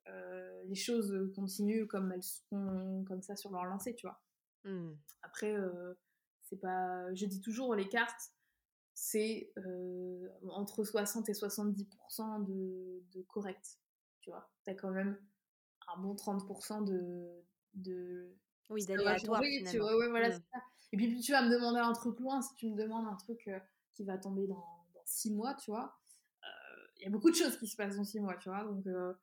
euh, 0.07 0.63
les 0.65 0.75
choses 0.75 1.31
continuent 1.35 1.85
comme 1.85 2.11
elles 2.11 2.23
sont 2.23 3.05
comme 3.07 3.21
ça 3.21 3.35
sur 3.35 3.51
leur 3.51 3.65
lancée, 3.65 3.95
tu 3.95 4.07
vois. 4.07 4.19
Mmh. 4.63 4.93
Après, 5.21 5.53
euh, 5.53 5.93
c'est 6.41 6.59
pas. 6.59 7.13
Je 7.13 7.25
dis 7.25 7.39
toujours, 7.39 7.75
les 7.75 7.87
cartes, 7.87 8.31
c'est 8.99 9.51
euh, 9.57 10.27
entre 10.49 10.83
60 10.83 11.29
et 11.29 11.33
70% 11.33 12.45
de, 12.45 13.03
de, 13.13 13.21
correct, 13.23 13.77
tu 14.21 14.31
vois. 14.31 14.49
T'as 14.65 14.73
quand 14.73 14.91
même 14.91 15.17
un 15.95 16.01
bon 16.01 16.15
30% 16.15 16.83
de. 16.83 17.43
de 17.75 18.35
oui, 18.69 18.85
d'aléatoire. 18.85 19.41
Tu 19.69 19.77
vois, 19.77 19.95
ouais, 19.97 20.09
voilà, 20.09 20.31
ça. 20.31 20.39
Et 20.91 20.97
puis, 20.97 21.19
tu 21.19 21.31
vas 21.31 21.43
me 21.43 21.49
demander 21.49 21.79
un 21.79 21.93
truc 21.93 22.19
loin, 22.19 22.41
si 22.41 22.55
tu 22.55 22.69
me 22.69 22.75
demandes 22.75 23.05
un 23.07 23.15
truc 23.15 23.49
qui 23.93 24.03
va 24.03 24.17
tomber 24.17 24.47
dans, 24.47 24.85
dans 24.93 25.05
6 25.05 25.31
mois, 25.33 25.53
tu 25.55 25.71
vois 25.71 25.97
il 26.99 27.03
y 27.03 27.07
a 27.07 27.09
beaucoup 27.09 27.29
de 27.29 27.35
choses 27.35 27.57
qui 27.57 27.67
se 27.67 27.75
passent 27.75 27.97
dans 27.97 28.03
six 28.03 28.19
mois, 28.19 28.35
tu 28.37 28.49
vois. 28.49 28.63
Donc, 28.63 28.85
euh, 28.87 29.13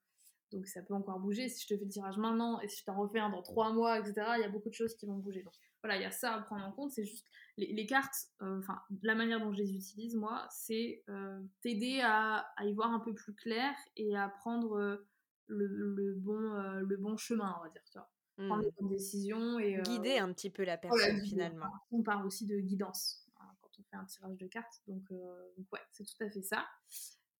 donc 0.52 0.66
ça 0.66 0.82
peut 0.82 0.94
encore 0.94 1.18
bouger. 1.18 1.48
Si 1.48 1.62
je 1.62 1.68
te 1.68 1.78
fais 1.78 1.84
le 1.84 1.90
tirage 1.90 2.16
maintenant 2.16 2.60
et 2.60 2.68
si 2.68 2.80
je 2.80 2.84
t'en 2.84 2.96
refais 2.96 3.18
un 3.18 3.30
dans 3.30 3.42
trois 3.42 3.72
mois, 3.72 3.98
etc., 3.98 4.14
il 4.36 4.42
y 4.42 4.44
a 4.44 4.48
beaucoup 4.48 4.68
de 4.68 4.74
choses 4.74 4.94
qui 4.96 5.06
vont 5.06 5.16
bouger. 5.16 5.42
Donc 5.42 5.54
voilà, 5.84 5.98
il 5.98 6.02
y 6.02 6.06
a 6.06 6.10
ça 6.10 6.34
à 6.34 6.40
prendre 6.40 6.64
en 6.64 6.72
compte. 6.72 6.92
C'est 6.92 7.04
juste 7.04 7.28
les, 7.58 7.86
cartes, 7.86 8.14
euh, 8.40 8.58
enfin, 8.58 8.80
la 9.02 9.14
manière 9.14 9.38
dont 9.38 9.52
je 9.52 9.58
les 9.58 9.74
utilise, 9.74 10.16
moi, 10.16 10.48
c'est 10.50 11.04
euh, 11.10 11.38
t'aider 11.60 12.00
à, 12.00 12.38
à, 12.56 12.64
y 12.64 12.72
voir 12.72 12.90
un 12.90 13.00
peu 13.00 13.14
plus 13.14 13.34
clair 13.34 13.74
et 13.96 14.16
à 14.16 14.28
prendre 14.28 15.04
le, 15.46 15.66
le, 15.66 16.14
bon, 16.14 16.38
le 16.38 16.96
bon 16.96 17.18
chemin, 17.18 17.54
on 17.60 17.64
va 17.64 17.68
dire, 17.68 17.82
tu 17.92 17.98
vois. 17.98 18.10
Prendre 18.36 18.62
les 18.62 18.70
mmh. 18.70 18.74
bonnes 18.80 18.88
décisions 18.88 19.58
et. 19.58 19.80
Guider 19.84 20.18
un 20.18 20.32
petit 20.32 20.50
peu 20.50 20.64
la 20.64 20.78
personne, 20.78 21.20
finalement. 21.20 21.70
On 21.92 22.02
parle 22.02 22.26
aussi 22.26 22.46
de 22.46 22.58
guidance 22.58 23.28
hein, 23.38 23.46
quand 23.60 23.70
on 23.78 23.82
fait 23.84 23.96
un 23.96 24.04
tirage 24.06 24.38
de 24.38 24.46
cartes. 24.46 24.80
Donc, 24.88 25.04
donc 25.12 25.72
ouais, 25.72 25.80
c'est 25.92 26.04
tout 26.04 26.24
à 26.24 26.30
fait 26.30 26.42
ça. 26.42 26.64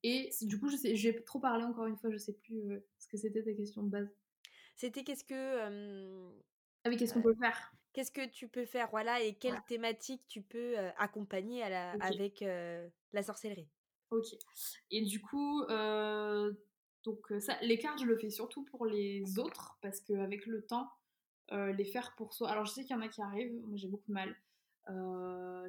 Et 0.05 0.31
du 0.43 0.61
coup, 0.61 0.69
j'ai 0.71 1.25
trop 1.25 1.41
parlé 1.41 1.65
encore 1.65 1.87
une 1.87 1.97
fois, 1.97 2.11
je 2.11 2.19
sais 2.19 2.35
plus 2.35 2.71
euh, 2.71 2.87
ce 2.99 3.09
que 3.09 3.17
c'était 3.17 3.43
ta 3.43 3.55
question 3.55 3.83
de 3.83 3.89
base. 3.89 4.15
C'était 4.77 5.03
qu'est-ce 5.03 5.25
que. 5.25 6.31
ah 6.85 6.89
oui, 6.91 6.99
qu'est-ce 6.99 7.15
qu'on 7.15 7.23
peut 7.23 7.35
faire? 7.35 7.75
Qu'est-ce 7.95 8.11
que 8.11 8.29
tu 8.29 8.49
peux 8.49 8.67
faire, 8.67 8.91
voilà, 8.91 9.23
et 9.23 9.35
quelle 9.35 9.63
thématique 9.67 10.21
tu 10.29 10.43
peux 10.43 10.77
accompagner 10.99 11.63
à 11.63 11.71
la, 11.71 11.93
avec 12.05 12.45
la 13.13 13.23
sorcellerie? 13.23 13.69
Ok. 14.11 14.27
Et 14.91 15.03
du 15.03 15.21
coup, 15.23 15.63
donc 17.05 17.33
ça, 17.39 17.57
les 17.63 17.79
cartes, 17.79 18.01
je 18.01 18.05
le 18.05 18.19
fais 18.19 18.31
surtout 18.31 18.65
pour 18.65 18.85
les 18.85 19.39
autres 19.39 19.79
parce 19.81 20.01
qu'avec 20.01 20.45
le 20.47 20.67
temps, 20.67 20.91
les 21.53 21.85
faire 21.85 22.15
pour 22.17 22.35
soi. 22.35 22.51
Alors 22.51 22.65
je 22.65 22.73
sais 22.73 22.83
qu'il 22.83 22.97
y 22.97 22.99
en 22.99 23.03
a 23.03 23.09
qui 23.09 23.23
arrivent, 23.23 23.55
moi 23.65 23.77
j'ai 23.77 23.89
beaucoup 23.89 24.09
de 24.09 24.15
mal. 24.15 24.37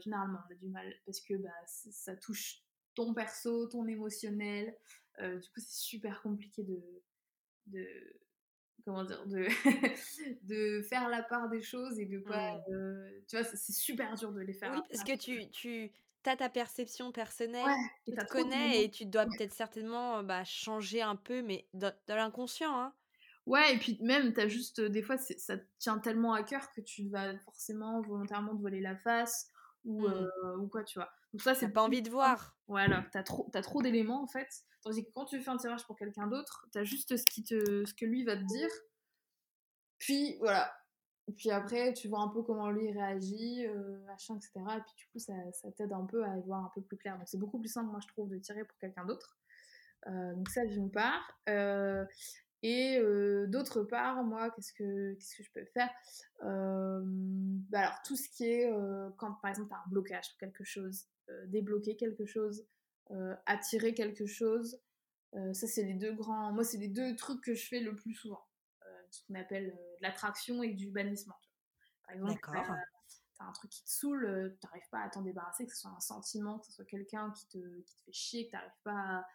généralement, 0.01 0.39
on 0.47 0.51
a 0.51 0.55
du 0.55 0.67
mal 0.67 0.93
parce 1.05 1.21
que 1.21 1.35
bah, 1.35 1.49
ça 1.65 2.15
touche 2.15 2.63
ton 2.95 3.13
perso, 3.13 3.67
ton 3.67 3.87
émotionnel. 3.87 4.75
Du 5.19 5.49
coup, 5.49 5.59
c'est 5.59 5.79
super 5.79 6.21
compliqué 6.21 6.63
de, 6.63 6.81
de 7.67 7.87
comment 8.85 9.03
dire, 9.03 9.25
de, 9.25 9.47
de 10.43 10.81
faire 10.83 11.09
la 11.09 11.23
part 11.23 11.49
des 11.49 11.61
choses 11.61 11.99
et 11.99 12.05
de 12.05 12.19
pas, 12.19 12.53
mmh. 12.53 12.73
euh, 12.73 13.21
tu 13.27 13.35
vois, 13.35 13.45
c'est 13.45 13.73
super 13.73 14.13
dur 14.15 14.31
de 14.31 14.41
les 14.41 14.53
faire. 14.53 14.71
Oui, 14.71 14.81
parce 14.89 15.03
que 15.03 15.17
tu, 15.17 15.49
tu 15.49 15.91
as 16.25 16.37
ta 16.37 16.49
perception 16.49 17.11
personnelle, 17.11 17.65
tu 18.05 18.13
te 18.13 18.25
connais 18.25 18.83
et 18.83 18.91
tu 18.91 19.05
dois 19.05 19.25
peut-être 19.25 19.53
certainement 19.53 20.23
bah, 20.23 20.43
changer 20.43 21.01
un 21.01 21.15
peu, 21.15 21.41
mais 21.41 21.67
dans, 21.73 21.93
l'inconscient, 22.07 22.79
hein. 22.79 22.93
Ouais, 23.45 23.75
et 23.75 23.77
puis 23.77 23.99
même, 24.01 24.33
as 24.37 24.47
juste, 24.47 24.81
des 24.81 25.03
fois, 25.03 25.17
ça 25.17 25.57
te 25.57 25.65
tient 25.77 25.99
tellement 25.99 26.33
à 26.33 26.41
cœur 26.41 26.71
que 26.71 26.81
tu 26.81 27.09
vas 27.09 27.37
forcément 27.45 28.01
volontairement 28.01 28.55
te 28.55 28.61
voiler 28.61 28.81
la 28.81 28.95
face 28.95 29.51
ou, 29.83 30.07
mmh. 30.07 30.13
euh, 30.13 30.57
ou 30.57 30.67
quoi, 30.67 30.83
tu 30.83 30.97
vois. 30.97 31.11
Donc 31.35 31.41
ça, 31.41 31.53
c'est 31.53 31.67
pas 31.67 31.83
envie 31.83 32.01
de 32.01 32.09
voir. 32.09 32.55
Voilà, 32.69 33.05
t'as 33.11 33.21
trop, 33.21 33.51
as 33.53 33.61
trop 33.61 33.81
d'éléments 33.81 34.23
en 34.23 34.27
fait. 34.27 34.47
Tandis 34.81 35.03
que 35.03 35.11
quand 35.11 35.25
tu 35.25 35.41
fais 35.41 35.49
un 35.49 35.57
tirage 35.57 35.85
pour 35.85 35.97
quelqu'un 35.97 36.27
d'autre, 36.27 36.65
t'as 36.71 36.85
juste 36.85 37.17
ce, 37.17 37.25
qui 37.25 37.43
te, 37.43 37.83
ce 37.83 37.93
que 37.93 38.05
lui 38.05 38.23
va 38.23 38.37
te 38.37 38.43
dire. 38.43 38.69
Puis 39.99 40.37
voilà. 40.39 40.73
Puis 41.35 41.51
après, 41.51 41.91
tu 41.91 42.07
vois 42.07 42.21
un 42.21 42.29
peu 42.29 42.41
comment 42.41 42.71
lui 42.71 42.89
réagit, 42.89 43.67
euh, 43.67 43.99
machin, 44.05 44.37
etc. 44.37 44.51
Et 44.55 44.79
puis 44.79 44.93
du 44.95 45.07
coup, 45.11 45.19
ça, 45.19 45.33
ça 45.51 45.69
t'aide 45.73 45.91
un 45.91 46.05
peu 46.05 46.23
à 46.23 46.37
y 46.37 46.41
voir 46.43 46.63
un 46.63 46.71
peu 46.73 46.81
plus 46.81 46.95
clair. 46.95 47.17
Donc 47.17 47.27
c'est 47.27 47.37
beaucoup 47.37 47.59
plus 47.59 47.67
simple, 47.67 47.91
moi, 47.91 47.99
je 48.01 48.07
trouve, 48.07 48.29
de 48.29 48.37
tirer 48.37 48.63
pour 48.63 48.77
quelqu'un 48.77 49.03
d'autre. 49.03 49.37
Euh, 50.07 50.35
donc 50.35 50.47
ça, 50.47 50.65
d'une 50.65 50.89
part. 50.89 51.37
Euh, 51.49 52.05
et 52.63 52.97
d'autre 53.49 53.83
part, 53.83 54.23
moi, 54.23 54.51
qu'est-ce 54.51 54.71
que, 54.71 55.15
qu'est-ce 55.15 55.35
que 55.35 55.43
je 55.43 55.51
peux 55.51 55.65
faire? 55.65 55.89
Bah 56.39 57.81
Alors, 57.81 57.99
tout 58.05 58.15
ce 58.15 58.29
qui 58.29 58.45
est, 58.45 58.71
quand 59.17 59.33
par 59.41 59.49
exemple, 59.49 59.67
tu 59.67 59.75
as 59.75 59.79
un 59.79 59.89
blocage 59.89 60.29
pour 60.29 60.39
quelque 60.39 60.63
chose, 60.63 61.09
débloquer 61.47 61.95
quelque 61.95 62.25
chose, 62.25 62.67
attirer 63.45 63.93
quelque 63.93 64.25
chose, 64.25 64.79
ça, 65.53 65.67
c'est 65.67 65.83
les 65.83 65.95
deux 65.95 66.13
grands. 66.13 66.51
Moi, 66.53 66.63
c'est 66.63 66.77
les 66.77 66.87
deux 66.87 67.15
trucs 67.15 67.41
que 67.41 67.53
je 67.53 67.67
fais 67.67 67.79
le 67.79 67.95
plus 67.95 68.13
souvent. 68.13 68.45
ce 69.09 69.21
qu'on 69.27 69.35
appelle 69.35 69.71
de 69.71 70.01
l'attraction 70.01 70.63
et 70.63 70.73
du 70.73 70.89
bannissement. 70.89 71.35
Par 72.05 72.15
exemple, 72.15 72.39
tu 72.41 73.43
as 73.43 73.45
un 73.45 73.51
truc 73.51 73.71
qui 73.71 73.83
te 73.83 73.89
saoule, 73.89 74.55
tu 74.61 74.67
n'arrives 74.67 74.89
pas 74.91 74.99
à 74.99 75.09
t'en 75.09 75.21
débarrasser, 75.21 75.65
que 75.65 75.73
ce 75.73 75.81
soit 75.81 75.91
un 75.91 75.99
sentiment, 75.99 76.59
que 76.59 76.67
ce 76.67 76.73
soit 76.73 76.85
quelqu'un 76.85 77.31
qui 77.31 77.47
te, 77.47 77.81
qui 77.81 77.95
te 77.95 78.01
fait 78.03 78.13
chier, 78.13 78.45
que 78.45 78.51
tu 78.51 78.55
n'arrives 78.55 78.81
pas 78.83 78.91
à 78.91 79.25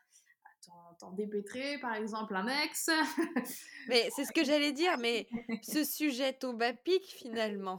t'en 0.99 1.13
dépêtrer, 1.13 1.79
par 1.79 1.95
exemple, 1.95 2.35
un 2.35 2.47
ex. 2.65 2.91
mais 3.89 4.09
c'est 4.15 4.25
ce 4.25 4.33
que 4.33 4.45
j'allais 4.45 4.73
dire, 4.73 4.99
mais 4.99 5.29
ce 5.63 5.85
sujet 5.85 6.33
tombe 6.33 6.63
à 6.63 6.73
pic 6.73 7.05
finalement. 7.05 7.79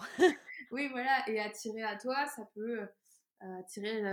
oui, 0.71 0.87
voilà, 0.89 1.27
et 1.29 1.39
attirer 1.39 1.83
à 1.83 1.97
toi, 1.97 2.27
ça 2.35 2.45
peut 2.53 2.87
euh, 3.43 3.59
attirer 3.59 4.03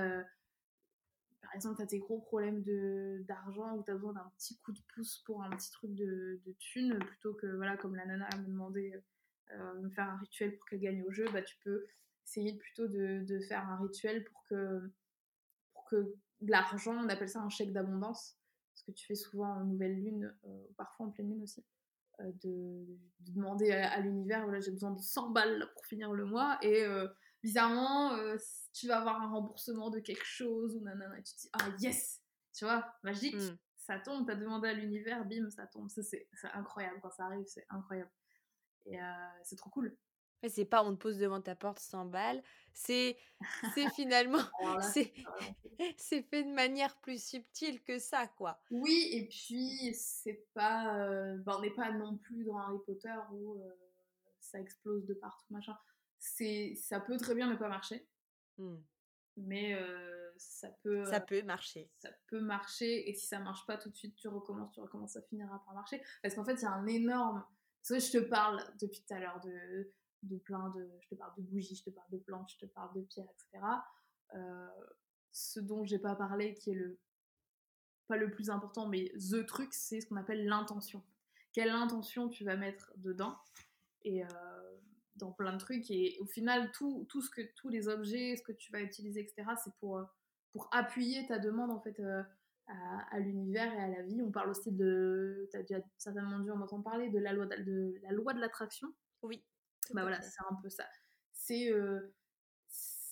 par 1.48 1.54
exemple, 1.54 1.76
tu 1.76 1.82
as 1.82 1.86
tes 1.86 1.98
gros 1.98 2.20
problèmes 2.20 2.62
d'argent 3.26 3.76
ou 3.76 3.82
tu 3.82 3.90
as 3.90 3.94
besoin 3.94 4.12
d'un 4.12 4.30
petit 4.36 4.58
coup 4.58 4.72
de 4.72 4.80
pouce 4.94 5.22
pour 5.24 5.42
un 5.42 5.48
petit 5.50 5.70
truc 5.70 5.94
de, 5.94 6.40
de 6.44 6.52
thune, 6.58 6.98
plutôt 6.98 7.32
que, 7.32 7.46
voilà, 7.46 7.78
comme 7.78 7.96
la 7.96 8.04
nana 8.04 8.28
me 8.36 8.46
demandait 8.46 8.92
euh, 9.52 9.80
me 9.80 9.88
faire 9.88 10.10
un 10.10 10.18
rituel 10.18 10.54
pour 10.56 10.66
qu'elle 10.66 10.80
gagne 10.80 11.02
au 11.04 11.10
jeu, 11.10 11.26
bah, 11.32 11.40
tu 11.40 11.56
peux 11.64 11.86
essayer 12.26 12.52
plutôt 12.58 12.86
de, 12.86 13.40
faire 13.48 13.66
un 13.66 13.78
rituel 13.78 14.24
pour 14.24 14.44
que, 14.44 14.92
l'argent, 16.42 17.02
on 17.02 17.08
appelle 17.08 17.30
ça 17.30 17.40
un 17.40 17.48
chèque 17.48 17.72
d'abondance, 17.72 18.36
ce 18.74 18.84
que 18.84 18.90
tu 18.90 19.06
fais 19.06 19.14
souvent 19.14 19.54
en 19.54 19.64
nouvelle 19.64 19.94
lune, 19.94 20.36
euh, 20.44 20.66
parfois 20.76 21.06
en 21.06 21.10
pleine 21.10 21.30
lune 21.30 21.42
aussi. 21.42 21.64
Euh, 22.20 22.30
de, 22.42 22.84
de, 23.20 23.32
demander 23.32 23.70
à, 23.72 24.00
l'univers, 24.00 24.44
voilà, 24.44 24.60
j'ai 24.60 24.70
besoin 24.70 24.90
de 24.90 25.00
100 25.00 25.30
balles 25.30 25.66
pour 25.72 25.86
finir 25.86 26.12
le 26.12 26.26
mois, 26.26 26.58
et 26.60 26.84
bizarrement, 27.48 28.14
tu 28.74 28.88
vas 28.88 28.98
avoir 28.98 29.22
un 29.22 29.30
remboursement 29.30 29.88
de 29.88 30.00
quelque 30.00 30.26
chose, 30.26 30.76
ou 30.76 30.80
nanana, 30.80 31.18
et 31.18 31.22
tu 31.22 31.34
te 31.34 31.40
dis, 31.40 31.50
ah 31.54 31.68
yes, 31.78 32.22
tu 32.52 32.66
vois, 32.66 32.86
magique, 33.02 33.36
mmh. 33.36 33.56
ça 33.78 33.98
tombe, 33.98 34.26
t'as 34.26 34.34
demandé 34.34 34.68
à 34.68 34.74
l'univers, 34.74 35.24
bim, 35.24 35.48
ça 35.48 35.66
tombe, 35.66 35.88
ça 35.88 36.02
c'est 36.02 36.28
incroyable, 36.52 36.98
quand 37.00 37.10
ça 37.10 37.24
arrive, 37.24 37.46
c'est 37.46 37.64
incroyable. 37.70 38.10
Et 38.84 38.98
c'est 39.44 39.56
trop 39.56 39.70
cool. 39.70 39.96
c'est 40.46 40.66
pas 40.66 40.84
on 40.84 40.94
te 40.94 41.00
pose 41.00 41.16
devant 41.16 41.40
ta 41.40 41.54
porte 41.54 41.78
100 41.78 42.06
balles, 42.06 42.42
c'est 42.74 43.18
c'est 43.74 43.88
finalement 43.94 44.44
c'est 44.92 45.14
c'est 45.96 46.22
fait 46.22 46.44
de 46.44 46.52
manière 46.52 46.98
plus 47.00 47.22
subtile 47.22 47.82
que 47.82 47.98
ça 47.98 48.26
quoi. 48.28 48.60
Oui 48.70 49.08
et 49.12 49.26
puis 49.28 49.94
c'est 49.94 50.46
pas 50.52 51.08
ben, 51.38 51.54
on 51.56 51.60
n'est 51.62 51.74
pas 51.74 51.92
non 51.92 52.18
plus 52.18 52.44
dans 52.44 52.58
Harry 52.58 52.78
Potter 52.84 53.14
où 53.32 53.58
ça 54.38 54.60
explose 54.60 55.06
de 55.06 55.14
partout 55.14 55.46
machin. 55.50 55.76
C'est 56.18 56.74
ça 56.74 57.00
peut 57.00 57.16
très 57.16 57.34
bien 57.34 57.50
ne 57.50 57.56
pas 57.56 57.68
marcher. 57.68 58.06
Mmh. 58.58 58.76
Mais 59.36 59.78
ça 60.36 60.68
peut 60.82 61.04
ça 61.04 61.20
peut 61.20 61.42
marcher. 61.42 61.90
Ça 61.98 62.10
peut 62.26 62.40
marcher 62.40 63.08
et 63.08 63.14
si 63.14 63.26
ça 63.26 63.38
marche 63.38 63.64
pas 63.66 63.76
tout 63.76 63.90
de 63.90 63.96
suite, 63.96 64.16
tu 64.16 64.28
recommences, 64.28 64.72
tu 64.72 64.80
recommences, 64.80 65.12
ça 65.12 65.22
finira 65.22 65.62
par 65.64 65.74
marcher 65.74 66.02
parce 66.22 66.34
qu'en 66.34 66.44
fait, 66.44 66.54
il 66.54 66.62
y 66.62 66.66
a 66.66 66.72
un 66.72 66.86
énorme 66.86 67.44
je 67.96 68.18
te 68.18 68.18
parle 68.18 68.62
depuis 68.80 69.02
tout 69.02 69.14
à 69.14 69.18
l'heure 69.18 69.40
de, 69.40 69.92
de 70.22 70.36
plein 70.38 70.68
de. 70.70 70.90
Je 71.00 71.08
te 71.08 71.14
parle 71.14 71.32
de 71.36 71.42
bougies, 71.42 71.76
je 71.76 71.84
te 71.84 71.90
parle 71.90 72.10
de 72.10 72.18
plantes, 72.18 72.50
je 72.52 72.66
te 72.66 72.66
parle 72.66 72.94
de 72.94 73.02
pierres, 73.02 73.28
etc. 73.30 73.64
Euh, 74.34 74.68
ce 75.32 75.60
dont 75.60 75.84
j'ai 75.84 75.98
pas 75.98 76.14
parlé, 76.14 76.54
qui 76.54 76.70
est 76.70 76.74
le. 76.74 76.98
Pas 78.08 78.16
le 78.16 78.30
plus 78.30 78.48
important, 78.48 78.88
mais 78.88 79.12
the 79.30 79.44
truc, 79.44 79.74
c'est 79.74 80.00
ce 80.00 80.06
qu'on 80.06 80.16
appelle 80.16 80.46
l'intention. 80.46 81.04
Quelle 81.52 81.68
intention 81.68 82.28
tu 82.28 82.42
vas 82.44 82.56
mettre 82.56 82.90
dedans 82.96 83.38
et 84.02 84.24
euh, 84.24 84.77
dans 85.18 85.32
plein 85.32 85.52
de 85.52 85.58
trucs. 85.58 85.90
Et 85.90 86.16
au 86.20 86.26
final, 86.26 86.70
tout, 86.72 87.06
tout 87.08 87.20
ce 87.20 87.30
que, 87.30 87.42
tous 87.56 87.68
les 87.68 87.88
objets, 87.88 88.36
ce 88.36 88.42
que 88.42 88.52
tu 88.52 88.72
vas 88.72 88.80
utiliser, 88.80 89.20
etc., 89.20 89.50
c'est 89.62 89.74
pour, 89.80 90.02
pour 90.52 90.68
appuyer 90.72 91.26
ta 91.26 91.38
demande 91.38 91.70
en 91.70 91.80
fait. 91.80 91.98
Euh, 92.00 92.22
à, 93.10 93.18
l'univers 93.18 93.72
et 93.72 93.80
à 93.80 93.88
la 93.88 94.02
vie. 94.02 94.20
On 94.22 94.30
parle 94.30 94.50
aussi 94.50 94.72
de, 94.72 95.48
tu 95.50 95.56
as 95.56 95.62
déjà 95.62 95.80
certainement 95.96 96.38
dû 96.40 96.50
en 96.50 96.60
entendre 96.60 96.84
parler, 96.84 97.08
de 97.08 97.18
la 97.18 97.32
loi 97.32 97.46
de, 97.46 97.94
la 98.02 98.10
loi 98.12 98.34
de 98.34 98.40
l'attraction. 98.40 98.88
Oui. 99.22 99.42
Bah 99.94 100.02
voilà, 100.02 100.20
c'est 100.20 100.42
un 100.50 100.54
peu 100.62 100.68
ça. 100.68 100.84
C'est 101.32 101.72
euh, 101.72 102.14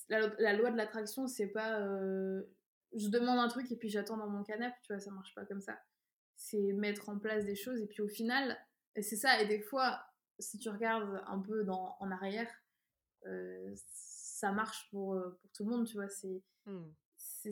la, 0.09 0.53
loi 0.53 0.71
de 0.71 0.77
l'attraction, 0.77 1.27
c'est 1.27 1.49
pas 1.49 1.81
euh, 1.81 2.42
je 2.95 3.09
demande 3.09 3.38
un 3.38 3.49
truc 3.49 3.71
et 3.73 3.77
puis 3.77 3.88
j'attends 3.88 4.19
dans 4.19 4.29
mon 4.29 4.42
canapé, 4.42 4.77
tu 4.83 4.92
vois, 4.92 5.01
ça 5.01 5.11
marche 5.11 5.35
pas 5.35 5.47
comme 5.47 5.62
ça. 5.62 5.79
C'est 6.37 6.73
mettre 6.75 7.09
en 7.09 7.19
place 7.19 7.47
des 7.47 7.57
choses 7.57 7.81
et 7.81 7.87
puis 7.87 8.03
au 8.03 8.09
final, 8.09 8.59
et 8.95 9.03
c'est 9.03 9.16
ça. 9.16 9.40
Et 9.40 9.47
des 9.47 9.61
fois, 9.61 10.05
si 10.38 10.59
tu 10.59 10.68
regardes 10.68 11.22
un 11.27 11.38
peu 11.38 11.64
dans, 11.64 11.96
en 12.01 12.11
arrière, 12.11 12.51
euh, 13.27 13.75
ça 13.92 14.53
marche 14.53 14.88
pour, 14.90 15.20
pour 15.40 15.51
tout 15.53 15.64
le 15.64 15.70
monde, 15.70 15.87
tu 15.87 15.94
vois. 15.96 16.09
C'est 16.09 16.42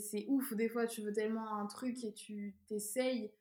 c'est 0.01 0.25
ouf. 0.29 0.53
Des 0.55 0.69
fois, 0.69 0.87
tu 0.87 1.03
veux 1.03 1.13
tellement 1.13 1.57
un 1.57 1.67
truc 1.67 2.03
et 2.05 2.13
tu 2.13 2.57
t'essayes. 2.67 3.33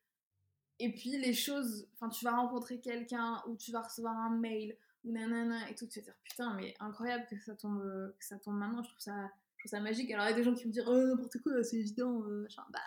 Et 0.79 0.91
puis, 0.93 1.17
les 1.17 1.33
choses. 1.33 1.87
Enfin, 1.95 2.09
tu 2.09 2.25
vas 2.25 2.35
rencontrer 2.35 2.79
quelqu'un 2.79 3.43
ou 3.47 3.55
tu 3.55 3.71
vas 3.71 3.81
recevoir 3.81 4.15
un 4.15 4.37
mail 4.37 4.77
ou 5.03 5.11
nanana 5.11 5.69
et 5.69 5.75
tout. 5.75 5.87
Tu 5.87 5.99
vas 5.99 6.05
te 6.05 6.11
dire 6.11 6.19
putain, 6.23 6.53
mais 6.55 6.75
incroyable 6.79 7.25
que 7.29 7.39
ça 7.39 7.55
tombe, 7.55 7.81
que 8.17 8.25
ça 8.25 8.37
tombe 8.39 8.57
maintenant. 8.57 8.83
Je 8.83 8.89
trouve 8.89 8.99
ça, 8.99 9.31
je 9.55 9.61
trouve 9.61 9.69
ça 9.69 9.79
magique. 9.79 10.11
Alors, 10.11 10.25
il 10.25 10.29
y 10.29 10.33
a 10.33 10.35
des 10.35 10.43
gens 10.43 10.53
qui 10.53 10.67
me 10.67 10.71
disent 10.71 10.85
oh, 10.87 11.07
n'importe 11.07 11.37
quoi, 11.39 11.63
c'est 11.63 11.77
évident. 11.77 12.23
Euh, 12.23 12.47
bah, 12.69 12.79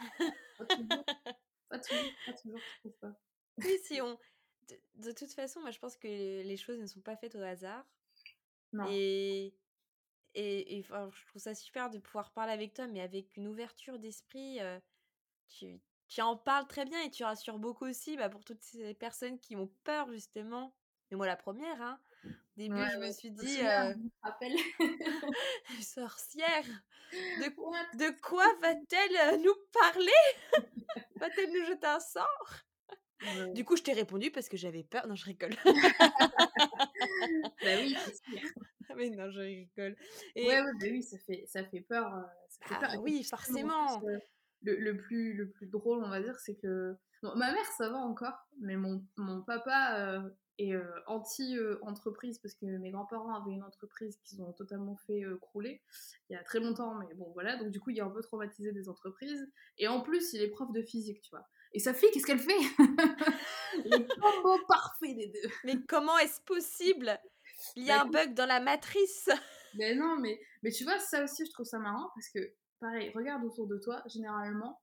pas 0.59 0.66
toujours. 0.66 0.88
pas 1.69 1.79
toujours, 1.79 2.12
pas 2.27 2.33
toujours, 2.33 2.59
je 2.59 2.81
trouve 2.81 2.99
pas. 3.01 3.21
Oui, 3.59 3.79
si 3.85 4.01
on. 4.01 4.19
De, 4.68 4.81
de, 4.96 5.12
toute 5.12 5.33
façon, 5.33 5.61
moi, 5.61 5.70
je 5.70 5.79
pense 5.79 5.96
que 5.96 6.07
les 6.09 6.57
choses 6.57 6.79
ne 6.79 6.87
sont 6.87 7.00
pas 7.00 7.16
faites 7.16 7.35
au 7.35 7.42
hasard. 7.42 7.85
Non. 8.72 8.87
Et 8.90 9.55
et, 10.38 10.83
je 10.83 11.26
trouve 11.29 11.40
ça 11.40 11.55
super 11.55 11.88
de 11.88 11.98
pouvoir 11.98 12.31
parler 12.33 12.52
avec 12.52 12.74
toi, 12.74 12.87
mais 12.87 13.00
avec 13.00 13.37
une 13.37 13.48
ouverture 13.48 13.98
d'esprit. 13.98 14.59
tu, 15.48 15.81
tu 16.09 16.20
en 16.20 16.37
parles 16.37 16.66
très 16.66 16.85
bien 16.85 17.00
et 17.02 17.11
tu 17.11 17.24
rassures 17.24 17.59
beaucoup 17.59 17.87
aussi 17.87 18.16
bah, 18.16 18.29
pour 18.29 18.44
toutes 18.44 18.62
ces 18.62 18.94
personnes 18.94 19.38
qui 19.40 19.57
ont 19.57 19.70
peur, 19.85 20.11
justement. 20.12 20.74
Mais 21.11 21.16
moi, 21.16 21.26
la 21.26 21.37
première, 21.37 21.81
hein. 21.81 21.98
Au 22.24 22.59
début, 22.59 22.85
je 22.92 22.98
me 22.98 23.12
suis 23.12 23.31
dit. 23.31 23.61
Euh, 23.62 23.94
sorcière 25.81 26.64
De, 27.12 27.98
de 27.98 28.20
quoi 28.20 28.46
va-t-elle 28.61 29.40
nous 29.40 29.55
parler? 29.72 30.11
Va-t-elle 31.16 31.52
nous 31.52 31.66
jeter 31.66 31.87
un 31.87 32.00
sort? 32.00 32.55
Du 33.55 33.64
coup, 33.64 33.76
je 33.76 33.83
t'ai 33.83 33.92
répondu 33.92 34.31
parce 34.31 34.48
que 34.48 34.57
j'avais 34.57 34.85
peur. 34.85 35.07
Non, 35.07 35.14
je 35.14 35.24
rigole. 35.24 35.55
bah 35.64 35.70
oui, 37.81 37.96
c'est 38.05 38.16
sûr. 38.16 38.48
mais 38.96 39.11
non, 39.11 39.31
je 39.31 39.40
rigole. 39.40 39.96
Et... 40.35 40.46
Ouais, 40.46 40.61
ouais 40.61 40.72
bah 40.81 40.87
oui, 40.90 41.02
ça 41.02 41.18
fait, 41.18 41.44
ça 41.46 41.64
fait 41.64 41.81
peur. 41.81 42.14
Euh, 42.14 42.22
ça 42.48 42.66
fait 42.66 42.87
ah, 42.88 43.00
oui, 43.00 43.22
forcément. 43.24 44.00
le, 44.62 44.76
le, 44.76 44.96
plus, 44.96 45.35
le 45.35 45.50
plus 45.50 45.66
drôle, 45.66 46.02
on 46.05 46.09
va 46.11 46.20
dire, 46.20 46.38
c'est 46.38 46.57
que. 46.57 46.94
Bon, 47.22 47.35
ma 47.35 47.52
mère, 47.52 47.64
ça 47.79 47.88
va 47.88 47.96
encore, 47.96 48.46
mais 48.61 48.76
mon, 48.76 49.02
mon 49.16 49.42
papa 49.42 49.98
euh, 49.98 50.29
est 50.59 50.74
euh, 50.74 51.00
anti-entreprise 51.07 52.38
parce 52.38 52.55
que 52.55 52.66
mes 52.66 52.90
grands-parents 52.90 53.35
avaient 53.35 53.52
une 53.52 53.62
entreprise 53.62 54.18
qu'ils 54.24 54.42
ont 54.42 54.52
totalement 54.52 54.96
fait 54.96 55.24
crouler 55.40 55.81
il 56.29 56.35
y 56.35 56.37
a 56.37 56.42
très 56.42 56.61
longtemps, 56.61 56.94
mais 56.96 57.14
bon, 57.14 57.31
voilà. 57.33 57.57
Donc, 57.57 57.70
du 57.70 57.81
coup, 57.81 57.90
il 57.90 57.98
est 57.98 58.02
un 58.02 58.11
peu 58.11 58.20
traumatisé 58.20 58.72
des 58.72 58.88
entreprises. 58.88 59.48
Et 59.79 59.88
en 59.88 60.00
plus, 60.00 60.33
il 60.33 60.42
est 60.42 60.48
prof 60.48 60.70
de 60.72 60.83
physique, 60.83 61.22
tu 61.22 61.31
vois. 61.31 61.46
Et 61.72 61.79
sa 61.79 61.94
fille, 61.94 62.11
qu'est-ce 62.12 62.26
qu'elle 62.26 62.38
fait? 62.38 62.59
Le 63.74 64.20
combo 64.20 64.64
parfait 64.66 65.14
des 65.14 65.26
deux. 65.26 65.50
Mais 65.64 65.74
comment 65.87 66.16
est-ce 66.18 66.40
possible? 66.40 67.18
Il 67.74 67.85
y 67.85 67.90
a 67.90 67.98
bah, 67.98 68.05
un 68.05 68.11
bug 68.11 68.35
dans 68.35 68.46
la 68.46 68.61
matrice. 68.61 69.29
Mais 69.74 69.94
non, 69.94 70.16
mais, 70.18 70.40
mais 70.62 70.70
tu 70.70 70.85
vois, 70.85 70.98
ça 70.98 71.24
aussi, 71.24 71.44
je 71.44 71.52
trouve 71.52 71.66
ça 71.66 71.79
marrant 71.79 72.11
parce 72.14 72.29
que, 72.29 72.38
pareil, 72.81 73.11
regarde 73.14 73.44
autour 73.44 73.66
de 73.66 73.79
toi, 73.79 74.02
généralement, 74.07 74.81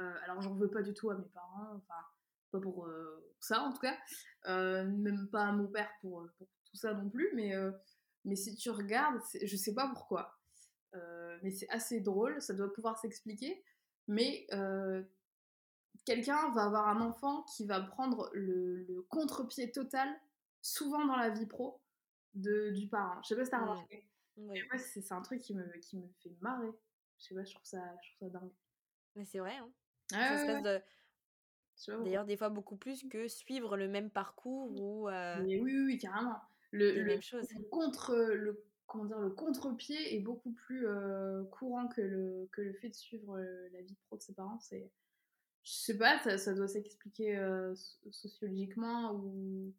euh, 0.00 0.12
alors 0.24 0.42
j'en 0.42 0.54
veux 0.54 0.70
pas 0.70 0.82
du 0.82 0.92
tout 0.92 1.10
à 1.10 1.14
mes 1.16 1.28
parents, 1.32 1.74
enfin, 1.76 2.00
pas 2.52 2.60
pour 2.60 2.86
euh, 2.86 3.32
ça 3.40 3.62
en 3.62 3.72
tout 3.72 3.80
cas, 3.80 3.96
euh, 4.46 4.84
même 4.84 5.28
pas 5.30 5.44
à 5.44 5.52
mon 5.52 5.66
père 5.68 5.90
pour, 6.00 6.26
pour, 6.36 6.48
tout 6.64 6.76
ça 6.76 6.92
non 6.92 7.08
plus, 7.08 7.30
mais, 7.34 7.54
mais 8.24 8.36
si 8.36 8.54
tu 8.56 8.70
regardes, 8.70 9.20
je 9.40 9.56
sais 9.56 9.72
pas 9.72 9.88
pourquoi, 9.88 10.36
mais 11.42 11.50
c'est 11.50 11.68
assez 11.70 12.00
drôle, 12.00 12.42
ça 12.42 12.54
doit 12.54 12.72
pouvoir 12.72 12.98
s'expliquer, 12.98 13.62
mais 14.08 14.46
quelqu'un 16.06 16.50
va 16.52 16.64
avoir 16.64 16.88
un 16.88 17.02
enfant 17.02 17.42
qui 17.42 17.66
va 17.66 17.80
prendre 17.80 18.30
le, 18.32 18.84
le 18.84 19.02
contre-pied 19.02 19.70
total 19.70 20.08
souvent 20.62 21.04
dans 21.04 21.16
la 21.16 21.28
vie 21.28 21.46
pro 21.46 21.80
de, 22.34 22.70
du 22.70 22.88
parent. 22.88 23.20
Je 23.22 23.28
sais 23.28 23.36
pas 23.36 23.44
si 23.44 23.50
t'as 23.50 23.58
mmh. 23.58 23.68
remarqué. 23.68 24.06
c'est 24.78 25.12
un 25.12 25.20
truc 25.20 25.40
qui 25.42 25.54
me, 25.54 25.66
qui 25.78 25.98
me 25.98 26.08
fait 26.22 26.34
marrer. 26.40 26.72
Je 27.18 27.24
sais 27.26 27.34
pas, 27.34 27.44
je 27.44 27.54
trouve 27.54 27.66
ça, 27.66 27.82
je 28.02 28.14
trouve 28.14 28.28
ça 28.30 28.38
dingue. 28.38 28.52
Mais 29.16 29.24
c'est 29.24 29.38
vrai, 29.38 29.56
hein. 29.56 30.60
de... 30.62 30.80
D'ailleurs, 32.04 32.24
des 32.24 32.36
fois 32.36 32.48
beaucoup 32.48 32.76
plus 32.76 33.06
que 33.08 33.28
suivre 33.28 33.76
le 33.76 33.88
même 33.88 34.10
parcours 34.10 34.70
ou. 34.80 35.08
Euh, 35.08 35.42
oui, 35.42 35.60
oui, 35.60 35.78
oui, 35.84 35.98
carrément. 35.98 36.40
Le, 36.70 37.02
le, 37.02 37.68
contre, 37.70 38.14
le, 38.14 38.64
comment 38.86 39.04
dire, 39.04 39.18
le 39.18 39.30
contre-pied 39.30 40.14
est 40.14 40.20
beaucoup 40.20 40.52
plus 40.52 40.86
euh, 40.86 41.44
courant 41.44 41.86
que 41.88 42.00
le, 42.00 42.48
que 42.52 42.60
le 42.60 42.72
fait 42.74 42.88
de 42.88 42.94
suivre 42.94 43.38
euh, 43.38 43.68
la 43.72 43.82
vie 43.82 43.96
pro 44.06 44.16
de 44.16 44.22
ses 44.22 44.34
parents. 44.34 44.58
C'est, 44.58 44.90
je 45.66 45.72
sais 45.72 45.98
pas, 45.98 46.18
ça, 46.20 46.38
ça 46.38 46.54
doit 46.54 46.68
s'expliquer 46.68 47.36
sociologiquement 48.10 49.12
ou 49.14 49.74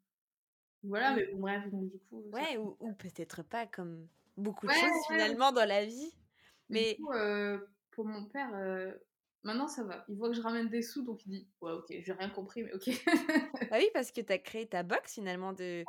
voilà, 0.84 1.16
mais 1.16 1.26
bref, 1.34 1.68
donc 1.70 1.90
du 1.90 1.98
coup. 1.98 2.22
Ouais, 2.32 2.56
ou, 2.56 2.76
ou 2.80 2.92
peut-être 2.92 3.42
pas 3.42 3.66
comme 3.66 4.06
beaucoup 4.36 4.66
de 4.66 4.72
choses 4.72 5.06
finalement 5.06 5.52
dans 5.52 5.66
la 5.66 5.84
vie. 5.84 6.12
Mais. 6.68 6.94
Du 6.94 7.02
coup, 7.02 7.12
euh, 7.12 7.58
pour 7.90 8.04
mon 8.04 8.26
père, 8.26 8.54
euh, 8.54 8.92
maintenant 9.42 9.66
ça 9.66 9.82
va. 9.82 10.04
Il 10.08 10.16
voit 10.16 10.28
que 10.28 10.36
je 10.36 10.40
ramène 10.40 10.68
des 10.68 10.82
sous, 10.82 11.02
donc 11.02 11.26
il 11.26 11.30
dit 11.30 11.48
Ouais, 11.60 11.72
ok, 11.72 11.86
j'ai 11.88 12.12
rien 12.12 12.30
compris, 12.30 12.62
mais 12.62 12.72
ok. 12.72 12.90
bah 13.70 13.78
oui, 13.78 13.88
parce 13.92 14.12
que 14.12 14.20
tu 14.20 14.32
as 14.32 14.38
créé 14.38 14.68
ta 14.68 14.82
box 14.84 15.14
finalement 15.14 15.52
de, 15.52 15.84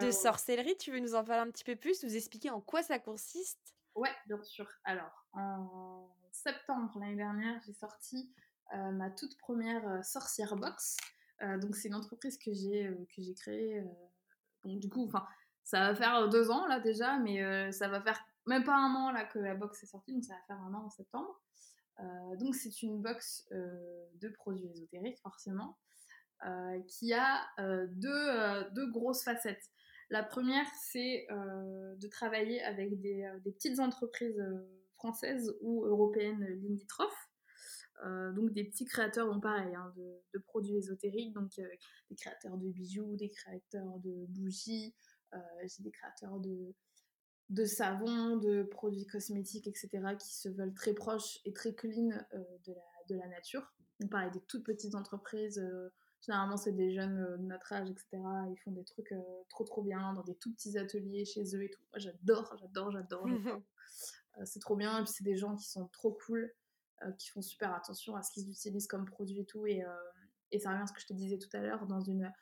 de 0.00 0.10
sorcellerie. 0.12 0.76
Tu 0.76 0.92
veux 0.92 1.00
nous 1.00 1.14
en 1.14 1.24
parler 1.24 1.48
un 1.48 1.50
petit 1.50 1.64
peu 1.64 1.74
plus, 1.74 2.04
nous 2.04 2.14
expliquer 2.14 2.50
en 2.50 2.60
quoi 2.60 2.82
ça 2.82 2.98
consiste? 2.98 3.74
Ouais, 3.96 4.14
bien 4.26 4.40
sûr. 4.42 4.68
Alors, 4.84 5.26
en 5.32 6.08
septembre 6.30 6.96
l'année 7.00 7.16
dernière, 7.16 7.60
j'ai 7.66 7.72
sorti 7.72 8.32
euh, 8.38 8.45
ma 8.72 9.10
toute 9.10 9.36
première 9.38 10.04
sorcière 10.04 10.56
box. 10.56 10.96
Euh, 11.42 11.58
donc 11.58 11.76
c'est 11.76 11.88
une 11.88 11.94
entreprise 11.94 12.38
que 12.38 12.52
j'ai 12.52 12.86
euh, 12.86 13.06
que 13.14 13.22
j'ai 13.22 13.34
créée. 13.34 13.80
Euh, 13.80 13.84
donc 14.64 14.80
du 14.80 14.88
coup, 14.88 15.04
enfin, 15.04 15.26
ça 15.64 15.80
va 15.80 15.94
faire 15.94 16.28
deux 16.28 16.50
ans 16.50 16.66
là 16.66 16.80
déjà, 16.80 17.18
mais 17.18 17.72
ça 17.72 17.88
va 17.88 18.00
faire 18.00 18.20
même 18.46 18.64
pas 18.64 18.76
un 18.76 18.94
an 18.94 19.10
là 19.10 19.24
que 19.24 19.38
la 19.38 19.54
box 19.54 19.82
est 19.82 19.86
sortie, 19.86 20.12
donc 20.12 20.24
ça 20.24 20.34
va 20.34 20.40
faire 20.46 20.62
un 20.62 20.74
an 20.74 20.84
en 20.86 20.90
septembre. 20.90 21.40
donc 22.38 22.54
c'est 22.54 22.82
une 22.82 23.00
box 23.00 23.48
de 23.50 24.28
produits 24.28 24.68
ésotériques 24.68 25.18
forcément, 25.20 25.76
qui 26.88 27.12
a 27.14 27.48
deux, 27.88 28.64
deux, 28.72 28.90
grosses 28.90 29.22
facettes. 29.22 29.70
La 30.10 30.22
première, 30.22 30.66
c'est 30.90 31.26
de 31.30 32.08
travailler 32.08 32.62
avec 32.62 33.00
des 33.00 33.28
petites 33.44 33.78
entreprises 33.78 34.42
françaises 34.94 35.56
ou 35.60 35.84
européennes 35.84 36.44
limitrophes. 36.62 37.25
Euh, 38.04 38.32
donc 38.32 38.52
des 38.52 38.64
petits 38.64 38.84
créateurs, 38.84 39.26
donc 39.32 39.42
pareil, 39.42 39.74
hein, 39.74 39.92
de, 39.96 40.38
produits 40.40 40.76
ésotériques, 40.76 41.32
donc 41.32 41.50
euh, 41.58 41.66
des 42.10 42.16
créateurs 42.16 42.56
de 42.58 42.68
bijoux, 42.68 43.16
des 43.16 43.30
créateurs 43.30 43.98
de 44.00 44.26
bougies, 44.28 44.94
euh, 45.34 45.38
des 45.78 45.90
créateurs 45.90 46.38
de, 46.40 46.74
de 47.48 47.64
savons, 47.64 48.36
de 48.36 48.64
produits 48.64 49.06
cosmétiques, 49.06 49.66
etc., 49.66 49.88
qui 50.18 50.34
se 50.34 50.48
veulent 50.48 50.74
très 50.74 50.92
proches 50.92 51.38
et 51.44 51.52
très 51.52 51.74
clean 51.74 52.08
de, 52.08 52.72
la, 52.72 52.82
de 53.08 53.16
la 53.16 53.28
nature. 53.28 53.72
Donc 54.00 54.10
pareil, 54.10 54.30
des 54.30 54.42
toutes 54.42 54.64
petites 54.64 54.94
entreprises, 54.94 55.62
généralement 56.20 56.58
c'est 56.58 56.72
des 56.72 56.92
jeunes 56.92 57.38
de 57.38 57.44
notre 57.44 57.72
âge, 57.72 57.88
etc., 57.88 58.06
ils 58.50 58.60
font 58.62 58.72
des 58.72 58.84
trucs 58.84 59.14
trop 59.48 59.64
trop 59.64 59.82
bien 59.82 60.12
dans 60.12 60.22
des 60.22 60.34
tout 60.34 60.52
petits 60.52 60.76
ateliers 60.76 61.24
chez 61.24 61.56
eux 61.56 61.62
et 61.62 61.70
tout. 61.70 61.82
Moi 61.92 61.98
j'adore, 61.98 62.54
j'adore, 62.60 62.90
j'adore. 62.90 63.26
c'est 64.44 64.60
trop 64.60 64.76
bien, 64.76 64.98
et 64.98 65.04
puis 65.04 65.12
c'est 65.16 65.24
des 65.24 65.36
gens 65.38 65.56
qui 65.56 65.66
sont 65.66 65.88
trop 65.88 66.12
cool. 66.12 66.52
Euh, 67.02 67.12
qui 67.12 67.28
font 67.28 67.42
super 67.42 67.74
attention 67.74 68.16
à 68.16 68.22
ce 68.22 68.30
qu'ils 68.30 68.48
utilisent 68.50 68.86
comme 68.86 69.04
produit 69.04 69.40
et 69.40 69.44
tout. 69.44 69.66
Et, 69.66 69.84
euh, 69.84 69.88
et 70.50 70.58
ça 70.58 70.70
revient 70.70 70.82
à 70.82 70.86
ce 70.86 70.94
que 70.94 71.00
je 71.00 71.06
te 71.06 71.12
disais 71.12 71.36
tout 71.36 71.54
à 71.54 71.60
l'heure, 71.60 71.86
dans 71.86 72.00
une, 72.00 72.32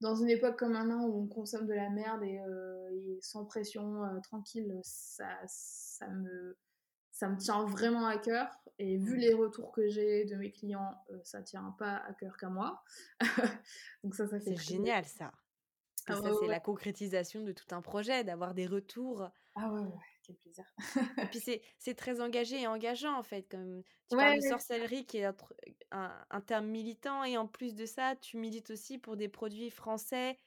dans 0.00 0.14
une 0.14 0.30
époque 0.30 0.58
comme 0.58 0.72
maintenant 0.72 1.04
où 1.04 1.22
on 1.22 1.26
consomme 1.26 1.66
de 1.66 1.74
la 1.74 1.90
merde 1.90 2.22
et, 2.22 2.40
euh, 2.40 3.18
sans 3.20 3.44
pression, 3.44 4.02
tranquille, 4.22 4.80
ça, 4.82 5.28
ça, 5.46 6.08
me, 6.08 6.56
ça 7.10 7.28
me 7.28 7.36
tient 7.36 7.66
vraiment 7.66 8.06
à 8.06 8.16
cœur. 8.16 8.48
Et 8.78 8.96
vu 8.96 9.16
mmh. 9.16 9.20
les 9.20 9.34
retours 9.34 9.72
que 9.72 9.86
j'ai 9.88 10.24
de 10.24 10.36
mes 10.36 10.50
clients, 10.50 10.96
ça 11.22 11.42
tient 11.42 11.74
pas 11.78 11.96
à 11.96 12.14
cœur 12.14 12.38
qu'à 12.38 12.48
moi. 12.48 12.82
Donc 14.04 14.14
ça, 14.14 14.26
ça 14.26 14.40
fait 14.40 14.56
C'est 14.56 14.72
génial 14.72 15.04
ça. 15.04 15.32
Ah 16.06 16.16
ça, 16.16 16.30
c'est 16.40 16.48
la 16.48 16.60
concrétisation 16.60 17.42
de 17.44 17.52
tout 17.52 17.74
un 17.74 17.82
projet, 17.82 18.24
d'avoir 18.24 18.54
des 18.54 18.66
retours. 18.66 19.28
Ah 19.54 19.70
ouais, 19.70 19.82
ouais 19.82 20.11
quel 20.22 20.36
plaisir. 20.36 20.64
et 21.18 21.26
puis 21.26 21.40
c'est 21.78 21.94
très 21.94 22.20
engagé 22.20 22.60
et 22.60 22.66
engageant 22.66 23.16
en 23.16 23.22
fait. 23.22 23.42
Comme 23.50 23.82
tu 24.10 24.16
parles 24.16 24.36
de 24.36 24.48
sorcellerie 24.48 25.06
qui 25.06 25.18
est 25.18 25.24
un, 25.90 26.24
un, 26.30 26.40
terme 26.40 26.66
militant 26.66 27.24
et 27.24 27.36
en 27.36 27.46
plus 27.46 27.74
de 27.74 27.86
ça, 27.86 28.16
tu 28.16 28.36
milites 28.36 28.70
aussi 28.70 28.98
pour 28.98 29.16
des 29.16 29.28
produits 29.28 29.70
français 29.70 30.38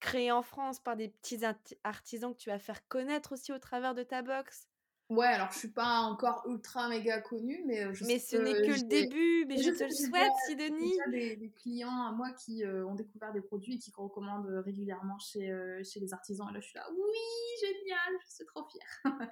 créés 0.00 0.30
en 0.30 0.42
France 0.42 0.78
par 0.78 0.96
des 0.96 1.08
petits 1.08 1.40
artisans 1.84 2.34
que 2.34 2.38
tu 2.38 2.50
vas 2.50 2.58
faire 2.58 2.86
connaître 2.88 3.32
aussi 3.32 3.52
au 3.52 3.58
travers 3.58 3.94
de 3.94 4.02
ta 4.02 4.22
box. 4.22 4.68
Ouais, 5.08 5.26
alors 5.26 5.52
je 5.52 5.58
suis 5.58 5.70
pas 5.70 6.00
encore 6.00 6.42
ultra 6.48 6.88
méga 6.88 7.20
connue, 7.20 7.62
mais 7.64 7.84
euh, 7.84 7.94
je 7.94 8.04
Mais 8.04 8.18
ce 8.18 8.36
n'est 8.36 8.54
que 8.54 8.72
le 8.72 8.88
début, 8.88 9.46
mais 9.46 9.56
je, 9.62 9.70
te 9.70 9.84
le 9.84 9.90
souhaite, 9.90 10.32
Sidonie. 10.48 10.94
J'ai 11.06 11.10
des, 11.12 11.36
des, 11.36 11.50
clients 11.50 12.06
à 12.06 12.10
moi 12.10 12.32
qui 12.32 12.64
euh, 12.64 12.84
ont 12.86 12.96
découvert 12.96 13.32
des 13.32 13.40
produits 13.40 13.76
et 13.76 13.78
qui 13.78 13.92
recommandent 13.96 14.48
euh, 14.48 14.60
régulièrement 14.62 15.16
chez, 15.20 15.46
chez 15.84 16.00
les 16.00 16.12
artisans. 16.12 16.48
Et 16.50 16.54
là, 16.54 16.60
je 16.60 16.66
suis 16.66 16.76
là, 16.76 16.88
oui, 16.90 17.60
génial, 17.60 18.14
je 18.26 18.34
suis 18.34 18.46
trop 18.46 18.66
fière. 18.68 19.04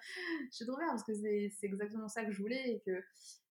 je 0.50 0.54
suis 0.54 0.64
trop 0.64 0.76
fière 0.76 0.90
parce 0.90 1.02
que 1.02 1.12
c'est 1.12 1.50
exactement 1.62 2.08
ça 2.08 2.24
que 2.24 2.30
je 2.30 2.40
voulais 2.40 2.74
et 2.74 2.80
que 2.86 3.02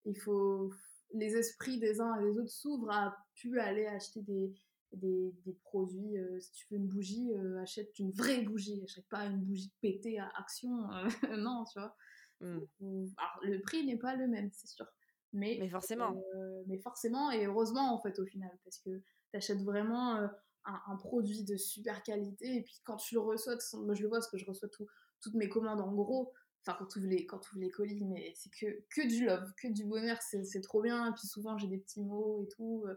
il 0.06 0.18
faut 0.18 0.72
les 1.14 1.36
esprits 1.36 1.78
des 1.78 2.00
uns 2.00 2.20
et 2.22 2.24
des 2.24 2.40
autres 2.40 2.52
s'ouvrent 2.52 2.90
à 2.90 3.18
pu 3.36 3.60
aller 3.60 3.86
acheter 3.86 4.22
des, 4.22 4.54
des, 4.94 5.36
des, 5.46 5.54
produits. 5.64 6.16
si 6.40 6.52
tu 6.54 6.68
veux 6.72 6.78
une 6.78 6.88
bougie, 6.88 7.32
achète 7.62 8.00
une 8.00 8.12
vraie 8.12 8.42
bougie. 8.42 8.82
Achète 8.84 9.08
pas 9.10 9.26
une 9.26 9.42
bougie 9.42 9.72
pétée 9.82 10.20
à 10.20 10.32
action. 10.38 10.88
non, 11.38 11.66
tu 11.66 11.80
vois. 11.80 11.96
Mmh. 12.44 13.06
Alors, 13.18 13.40
le 13.44 13.62
prix 13.62 13.86
n'est 13.86 13.98
pas 13.98 14.16
le 14.16 14.28
même, 14.28 14.50
c'est 14.52 14.68
sûr. 14.68 14.86
Mais, 15.34 15.58
mais 15.60 15.70
forcément. 15.70 16.16
Euh, 16.36 16.64
mais 16.68 16.78
forcément, 16.78 17.32
et 17.32 17.46
heureusement, 17.46 17.94
en 17.94 18.00
fait, 18.00 18.20
au 18.20 18.26
final, 18.26 18.52
parce 18.64 18.78
que 18.80 19.02
tu 19.32 19.38
achètes 19.38 19.64
vraiment 19.64 20.18
euh, 20.18 20.28
un, 20.66 20.96
produit 20.96 21.44
de 21.44 21.58
super 21.58 22.04
qualité, 22.04 22.58
et 22.58 22.62
puis 22.62 22.80
quand 22.84 22.98
tu 22.98 23.16
le 23.16 23.22
reçois, 23.22 23.56
moi 23.74 23.96
je 23.96 24.04
le 24.04 24.10
vois 24.10 24.20
parce 24.20 24.30
que 24.30 24.38
je 24.38 24.46
reçois 24.46 24.70
tout, 24.70 24.88
toutes 25.22 25.34
mes 25.34 25.50
commandes 25.50 25.82
en 25.82 25.92
gros, 25.92 26.32
enfin 26.62 26.78
quand 26.78 26.86
tu 26.86 27.00
ouvres 27.00 27.10
les, 27.10 27.26
quand 27.26 27.42
les 27.56 27.72
colis, 27.72 28.06
mais 28.06 28.32
c'est 28.36 28.52
que, 28.52 28.84
que 28.96 29.08
du 29.08 29.26
love, 29.26 29.52
que 29.58 29.68
du 29.70 29.86
bonheur, 29.86 30.18
c'est 30.22 30.62
trop 30.62 30.82
bien, 30.82 31.10
et 31.10 31.14
puis 31.14 31.28
souvent 31.28 31.58
j'ai 31.58 31.68
des 31.68 31.80
petits 31.80 32.02
mots 32.02 32.44
et 32.44 32.48
tout, 32.50 32.86
euh, 32.88 32.96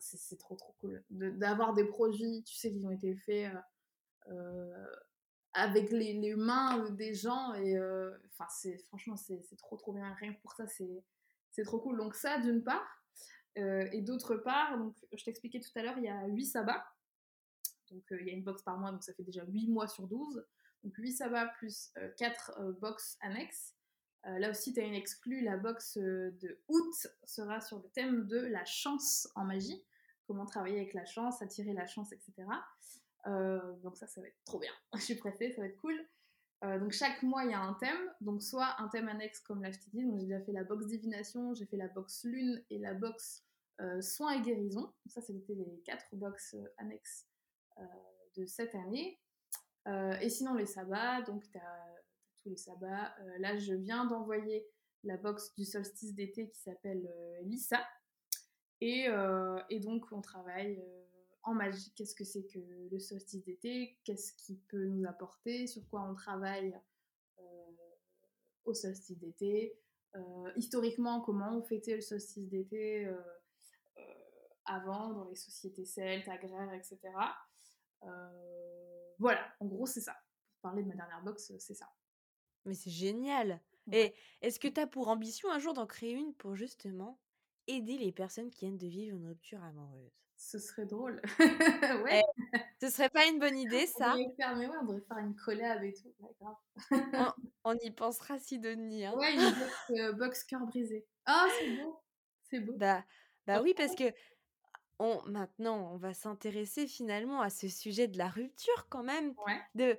c'est 0.00 0.38
trop 0.38 0.56
trop 0.56 0.74
cool. 0.80 1.02
D'avoir 1.10 1.72
des 1.72 1.84
produits, 1.84 2.42
tu 2.44 2.54
sais, 2.54 2.70
qui 2.70 2.84
ont 2.84 2.90
été 2.90 3.14
faits 3.14 3.52
avec 5.56 5.90
les, 5.90 6.36
mains 6.36 6.90
des 6.90 7.14
gens 7.14 7.54
et 7.54 7.78
euh, 7.78 8.10
enfin 8.30 8.46
c'est 8.50 8.76
franchement 8.78 9.16
c'est 9.16 9.56
trop 9.56 9.76
trop 9.76 9.92
bien. 9.92 10.12
Rien 10.20 10.34
que 10.34 10.40
pour 10.40 10.52
ça 10.52 10.66
c'est 10.68 11.62
trop 11.64 11.80
cool. 11.80 11.96
Donc 11.96 12.14
ça 12.14 12.38
d'une 12.38 12.62
part 12.62 13.02
euh, 13.58 13.88
et 13.90 14.02
d'autre 14.02 14.36
part 14.36 14.78
donc 14.78 14.94
je 15.16 15.24
t'expliquais 15.24 15.60
tout 15.60 15.70
à 15.76 15.82
l'heure 15.82 15.96
il 15.96 16.04
y 16.04 16.08
a 16.08 16.26
8 16.26 16.44
sabbats. 16.44 16.86
Donc 17.90 18.04
euh, 18.12 18.20
il 18.20 18.26
y 18.26 18.30
a 18.30 18.34
une 18.34 18.44
box 18.44 18.62
par 18.62 18.78
mois 18.78 18.92
donc 18.92 19.02
ça 19.02 19.14
fait 19.14 19.22
déjà 19.22 19.44
8 19.46 19.68
mois 19.68 19.88
sur 19.88 20.06
12 20.06 20.44
donc 20.84 20.94
8 20.94 21.12
sabbats 21.12 21.46
plus 21.58 21.90
4 22.18 22.76
box 22.78 23.16
annexes. 23.22 23.74
Là 24.24 24.50
aussi 24.50 24.74
tu 24.74 24.80
as 24.80 24.84
une 24.84 24.94
exclue. 24.94 25.42
La 25.42 25.56
box 25.56 25.96
de 25.96 26.60
août 26.68 27.06
sera 27.24 27.60
sur 27.60 27.78
le 27.78 27.88
thème 27.90 28.26
de 28.26 28.38
la 28.38 28.64
chance 28.64 29.28
en 29.36 29.44
magie. 29.44 29.84
Comment 30.26 30.44
travailler 30.44 30.76
avec 30.76 30.94
la 30.94 31.06
chance 31.06 31.40
attirer 31.40 31.72
la 31.72 31.86
chance 31.86 32.12
etc 32.12 32.44
euh, 32.44 33.05
donc 33.82 33.96
ça, 33.96 34.06
ça 34.06 34.20
va 34.20 34.28
être 34.28 34.44
trop 34.44 34.58
bien. 34.58 34.72
Je 34.94 35.00
suis 35.00 35.16
pressée, 35.16 35.52
ça 35.52 35.60
va 35.60 35.68
être 35.68 35.76
cool. 35.78 35.98
Euh, 36.64 36.78
donc 36.78 36.92
chaque 36.92 37.22
mois, 37.22 37.44
il 37.44 37.50
y 37.50 37.54
a 37.54 37.60
un 37.60 37.74
thème. 37.74 38.12
Donc 38.20 38.42
soit 38.42 38.80
un 38.80 38.88
thème 38.88 39.08
annexe, 39.08 39.40
comme 39.40 39.62
là 39.62 39.70
je 39.70 39.78
t'ai 39.78 39.90
dit. 39.90 40.04
Donc 40.04 40.18
j'ai 40.18 40.26
déjà 40.26 40.40
fait 40.40 40.52
la 40.52 40.64
box 40.64 40.86
divination, 40.86 41.54
j'ai 41.54 41.66
fait 41.66 41.76
la 41.76 41.88
box 41.88 42.24
lune 42.24 42.64
et 42.70 42.78
la 42.78 42.94
box 42.94 43.44
euh, 43.80 44.00
soins 44.00 44.32
et 44.32 44.42
guérison. 44.42 44.82
Donc 44.82 44.94
ça, 45.08 45.20
c'était 45.20 45.54
les 45.54 45.80
quatre 45.84 46.14
box 46.14 46.56
annexes 46.78 47.26
de 48.36 48.46
cette 48.46 48.74
année. 48.74 49.20
et 49.86 50.30
sinon, 50.30 50.54
les 50.54 50.66
sabbats. 50.66 51.22
Donc 51.22 51.48
tu 51.50 51.58
as, 51.58 51.94
tous 52.42 52.50
les 52.50 52.56
sabbats. 52.56 53.14
là, 53.38 53.56
je 53.58 53.74
viens 53.74 54.06
d'envoyer 54.06 54.66
la 55.04 55.16
box 55.18 55.54
du 55.56 55.64
solstice 55.64 56.14
d'été 56.14 56.48
qui 56.48 56.58
s'appelle 56.58 57.06
Lisa. 57.42 57.84
Et, 58.80 59.08
donc, 59.82 60.06
on 60.10 60.22
travaille 60.22 60.82
en 61.46 61.54
magie, 61.54 61.92
qu'est-ce 61.94 62.14
que 62.14 62.24
c'est 62.24 62.44
que 62.44 62.58
le 62.90 62.98
solstice 62.98 63.44
d'été, 63.44 63.96
qu'est-ce 64.04 64.32
qui 64.34 64.56
peut 64.68 64.88
nous 64.88 65.06
apporter, 65.06 65.68
sur 65.68 65.88
quoi 65.88 66.02
on 66.02 66.14
travaille 66.14 66.76
euh, 67.38 67.42
au 68.64 68.74
solstice 68.74 69.16
d'été, 69.16 69.78
euh, 70.16 70.52
historiquement 70.56 71.20
comment 71.20 71.56
on 71.56 71.62
fêtait 71.62 71.94
le 71.94 72.00
solstice 72.00 72.48
d'été 72.48 73.06
euh, 73.06 73.16
avant 74.64 75.10
dans 75.10 75.24
les 75.28 75.36
sociétés 75.36 75.84
celtes, 75.84 76.28
agraires, 76.28 76.74
etc. 76.74 76.98
voilà, 79.20 79.46
en 79.60 79.66
gros 79.66 79.86
c'est 79.86 80.00
ça. 80.00 80.16
Pour 80.50 80.70
parler 80.70 80.82
de 80.82 80.88
ma 80.88 80.96
dernière 80.96 81.22
box, 81.22 81.52
c'est 81.58 81.74
ça. 81.74 81.88
Mais 82.64 82.74
c'est 82.74 82.90
génial. 82.90 83.60
Et 83.92 84.14
est-ce 84.42 84.58
que 84.58 84.66
tu 84.66 84.80
as 84.80 84.88
pour 84.88 85.06
ambition 85.06 85.48
un 85.52 85.60
jour 85.60 85.74
d'en 85.74 85.86
créer 85.86 86.10
une 86.10 86.34
pour 86.34 86.56
justement 86.56 87.20
aider 87.66 87.98
les 87.98 88.12
personnes 88.12 88.50
qui 88.50 88.66
viennent 88.66 88.78
de 88.78 88.86
vivre 88.86 89.16
une 89.16 89.26
rupture 89.28 89.62
amoureuse 89.62 90.12
ce 90.36 90.58
serait 90.58 90.86
drôle. 90.86 91.20
ouais. 92.04 92.22
Eh, 92.52 92.58
ce 92.80 92.90
serait 92.90 93.08
pas 93.08 93.26
une 93.26 93.38
bonne 93.38 93.56
idée, 93.56 93.86
ça 93.86 94.14
on 94.16 94.34
faire, 94.36 94.56
mais 94.56 94.66
ouais, 94.66 94.76
on 94.80 94.84
devrait 94.84 95.04
faire 95.08 95.18
une 95.18 95.34
collab 95.34 95.82
et 95.82 95.92
tout. 95.92 96.14
on, 97.64 97.74
y 97.78 97.90
pensera, 97.90 98.38
Sidonie. 98.38 99.06
Hein. 99.06 99.14
Ouais, 99.16 99.34
une 99.34 99.40
box, 99.40 99.90
euh, 99.90 100.12
box 100.12 100.44
cœur 100.44 100.66
brisé. 100.66 101.06
Ah, 101.24 101.46
c'est 101.58 101.76
beau. 101.76 102.02
C'est 102.50 102.60
beau. 102.60 102.74
Bah, 102.76 103.04
bah 103.46 103.62
oui, 103.62 103.74
parce 103.76 103.94
que 103.94 104.04
on, 104.98 105.22
maintenant, 105.26 105.92
on 105.92 105.96
va 105.96 106.14
s'intéresser 106.14 106.86
finalement 106.86 107.40
à 107.40 107.50
ce 107.50 107.68
sujet 107.68 108.08
de 108.08 108.18
la 108.18 108.28
rupture 108.28 108.88
quand 108.88 109.02
même. 109.02 109.34
Ouais. 109.46 109.60
De, 109.74 109.98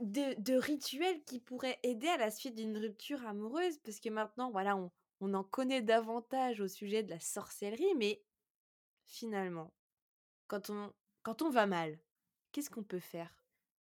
de, 0.00 0.40
de 0.40 0.54
rituels 0.54 1.24
qui 1.24 1.40
pourraient 1.40 1.80
aider 1.82 2.06
à 2.06 2.16
la 2.16 2.30
suite 2.30 2.54
d'une 2.54 2.76
rupture 2.76 3.26
amoureuse. 3.26 3.78
Parce 3.78 4.00
que 4.00 4.10
maintenant, 4.10 4.50
voilà, 4.50 4.76
on, 4.76 4.92
on 5.20 5.34
en 5.34 5.44
connaît 5.44 5.82
davantage 5.82 6.60
au 6.60 6.68
sujet 6.68 7.02
de 7.02 7.10
la 7.10 7.20
sorcellerie, 7.20 7.94
mais 7.96 8.22
finalement, 9.06 9.72
quand 10.46 10.70
on, 10.70 10.92
quand 11.22 11.42
on 11.42 11.50
va 11.50 11.66
mal, 11.66 11.98
qu'est-ce 12.52 12.70
qu'on 12.70 12.82
peut 12.82 13.00
faire? 13.00 13.32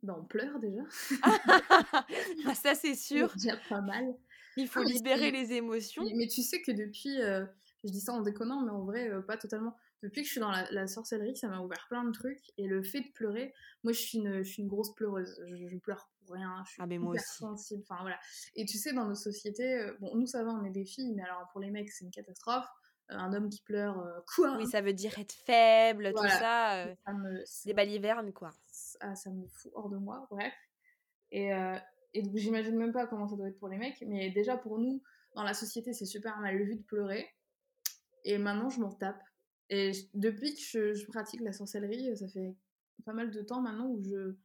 Ben, 0.02 0.14
On 0.18 0.24
pleure 0.24 0.58
déjà. 0.58 0.82
ah, 1.22 2.54
ça, 2.54 2.74
c'est 2.74 2.94
sûr. 2.96 3.32
déjà 3.34 3.56
pas 3.68 3.80
mal. 3.80 4.14
Il 4.56 4.68
faut 4.68 4.82
libérer 4.82 5.30
les 5.30 5.52
émotions. 5.52 6.04
Mais, 6.14 6.26
tu 6.26 6.42
sais 6.42 6.60
que 6.60 6.72
depuis, 6.72 7.20
euh, 7.22 7.44
je 7.84 7.90
dis 7.90 8.00
ça 8.00 8.12
en 8.12 8.20
déconnant, 8.20 8.62
mais 8.62 8.70
en 8.70 8.84
vrai, 8.84 9.08
euh, 9.08 9.22
pas 9.22 9.36
totalement. 9.36 9.76
Depuis 10.02 10.22
que 10.22 10.26
je 10.26 10.32
suis 10.32 10.40
dans 10.40 10.50
la, 10.50 10.86
sorcellerie, 10.88 11.36
ça 11.36 11.48
m'a 11.48 11.60
ouvert 11.60 11.86
plein 11.88 12.04
de 12.04 12.10
trucs. 12.10 12.42
Et 12.58 12.66
le 12.66 12.82
fait 12.82 13.00
de 13.00 13.12
pleurer, 13.14 13.54
moi, 13.84 13.92
je 13.92 14.00
suis 14.00 14.18
une, 14.18 14.42
je 14.42 14.50
suis 14.50 14.62
une 14.62 14.68
grosse 14.68 14.94
pleureuse. 14.94 15.40
Je, 15.46 15.76
pleure 15.78 16.10
pour 16.24 16.34
rien. 16.34 16.62
Je 16.66 16.72
suis 16.72 16.82
ah, 16.82 16.86
mais 16.86 16.98
moi 16.98 17.14
aussi. 17.14 17.24
sensible. 17.38 17.82
Enfin, 17.88 18.00
voilà. 18.00 18.18
Et 18.56 18.64
tu 18.64 18.78
sais, 18.78 18.92
dans 18.92 19.06
nos 19.06 19.14
sociétés, 19.14 19.74
euh, 19.74 19.96
bon, 20.00 20.14
nous, 20.16 20.26
ça 20.26 20.42
va, 20.44 20.50
on 20.50 20.64
est 20.64 20.70
des 20.70 20.84
filles, 20.84 21.12
mais 21.14 21.22
alors 21.22 21.48
pour 21.52 21.60
les 21.60 21.70
mecs, 21.70 21.90
c'est 21.90 22.04
une 22.04 22.10
catastrophe 22.10 22.66
un 23.08 23.32
homme 23.32 23.48
qui 23.48 23.62
pleure, 23.62 23.98
euh, 23.98 24.20
quoi? 24.36 24.56
Oui, 24.56 24.66
ça 24.66 24.80
veut 24.80 24.92
dire 24.92 25.18
être 25.18 25.32
faible, 25.32 26.12
tout 26.14 26.28
ça. 26.28 26.86
Euh, 26.86 26.94
des 27.64 27.74
balivernes, 27.74 28.32
quoi. 28.32 28.50
Ah, 29.00 29.14
ça 29.14 29.30
me 29.30 29.46
fout 29.46 29.72
hors 29.74 29.88
de 29.88 29.96
moi, 29.96 30.26
bref. 30.30 30.52
Et, 31.30 31.52
euh, 31.52 31.76
Et 32.14 32.22
donc, 32.22 32.36
j'imagine 32.36 32.76
même 32.76 32.92
pas 32.92 33.06
comment 33.06 33.28
ça 33.28 33.36
doit 33.36 33.48
être 33.48 33.58
pour 33.58 33.68
les 33.68 33.78
mecs. 33.78 34.02
Mais 34.06 34.30
déjà, 34.30 34.56
pour 34.56 34.78
nous, 34.78 35.02
dans 35.34 35.42
la 35.42 35.54
société, 35.54 35.92
c'est 35.92 36.06
super 36.06 36.38
mal 36.38 36.56
vu 36.62 36.76
de 36.76 36.82
pleurer. 36.82 37.28
Et 38.24 38.38
maintenant, 38.38 38.68
je 38.68 38.80
m'en 38.80 38.92
tape. 38.92 39.20
Et 39.70 39.92
depuis 40.12 40.54
que 40.54 40.92
je, 40.92 41.06
pratique 41.06 41.40
la 41.40 41.52
sorcellerie, 41.52 42.16
ça 42.16 42.28
fait 42.28 42.54
pas 43.04 43.14
mal 43.14 43.30
de 43.30 43.40
temps 43.42 43.62
maintenant 43.62 43.88
où 43.88 44.02
je. 44.04 44.36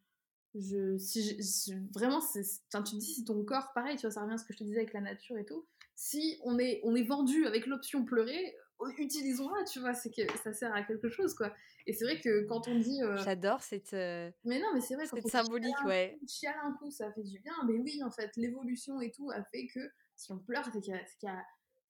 Je 0.59 0.97
si 0.97 1.73
vraiment, 1.93 2.21
c'est, 2.21 2.43
tu 2.43 2.83
te 2.83 2.95
dis 2.95 3.01
si 3.01 3.25
ton 3.25 3.43
corps, 3.43 3.71
pareil, 3.73 3.95
tu 3.95 4.01
vois, 4.01 4.11
ça 4.11 4.21
revient 4.21 4.33
à 4.33 4.37
ce 4.37 4.45
que 4.45 4.53
je 4.53 4.59
te 4.59 4.63
disais 4.63 4.79
avec 4.79 4.93
la 4.93 5.01
nature 5.01 5.37
et 5.37 5.45
tout. 5.45 5.65
Si 5.95 6.39
on 6.43 6.59
est, 6.59 6.81
on 6.83 6.95
est 6.95 7.03
vendu 7.03 7.45
avec 7.45 7.65
l'option 7.65 8.05
pleurer, 8.05 8.55
utilisons-la, 8.97 9.63
tu 9.65 9.79
vois, 9.79 9.93
c'est 9.93 10.11
que 10.11 10.21
ça 10.43 10.53
sert 10.53 10.73
à 10.73 10.83
quelque 10.83 11.09
chose, 11.09 11.33
quoi. 11.33 11.53
Et 11.85 11.93
c'est 11.93 12.05
vrai 12.05 12.19
que 12.19 12.45
quand 12.45 12.67
on 12.67 12.79
dit. 12.79 13.01
Euh, 13.01 13.17
J'adore 13.17 13.61
cette. 13.61 13.93
Euh, 13.93 14.29
mais 14.43 14.59
non, 14.59 14.67
mais 14.73 14.81
c'est 14.81 14.95
vrai, 14.95 15.05
cette 15.05 15.27
symbolique, 15.27 15.83
ouais. 15.85 16.19
Chiale 16.27 16.55
un 16.63 16.73
coup, 16.73 16.91
ça 16.91 17.11
fait 17.13 17.23
du 17.23 17.39
bien. 17.39 17.53
Mais 17.65 17.77
oui, 17.77 18.01
en 18.03 18.11
fait, 18.11 18.35
l'évolution 18.35 19.01
et 19.01 19.11
tout 19.11 19.29
a 19.31 19.43
fait 19.43 19.67
que 19.67 19.79
si 20.15 20.31
on 20.31 20.37
pleure, 20.37 20.65
c'est 20.73 20.81
qu'il 20.81 20.93
y, 20.93 21.25
y, 21.25 21.29
a 21.29 21.43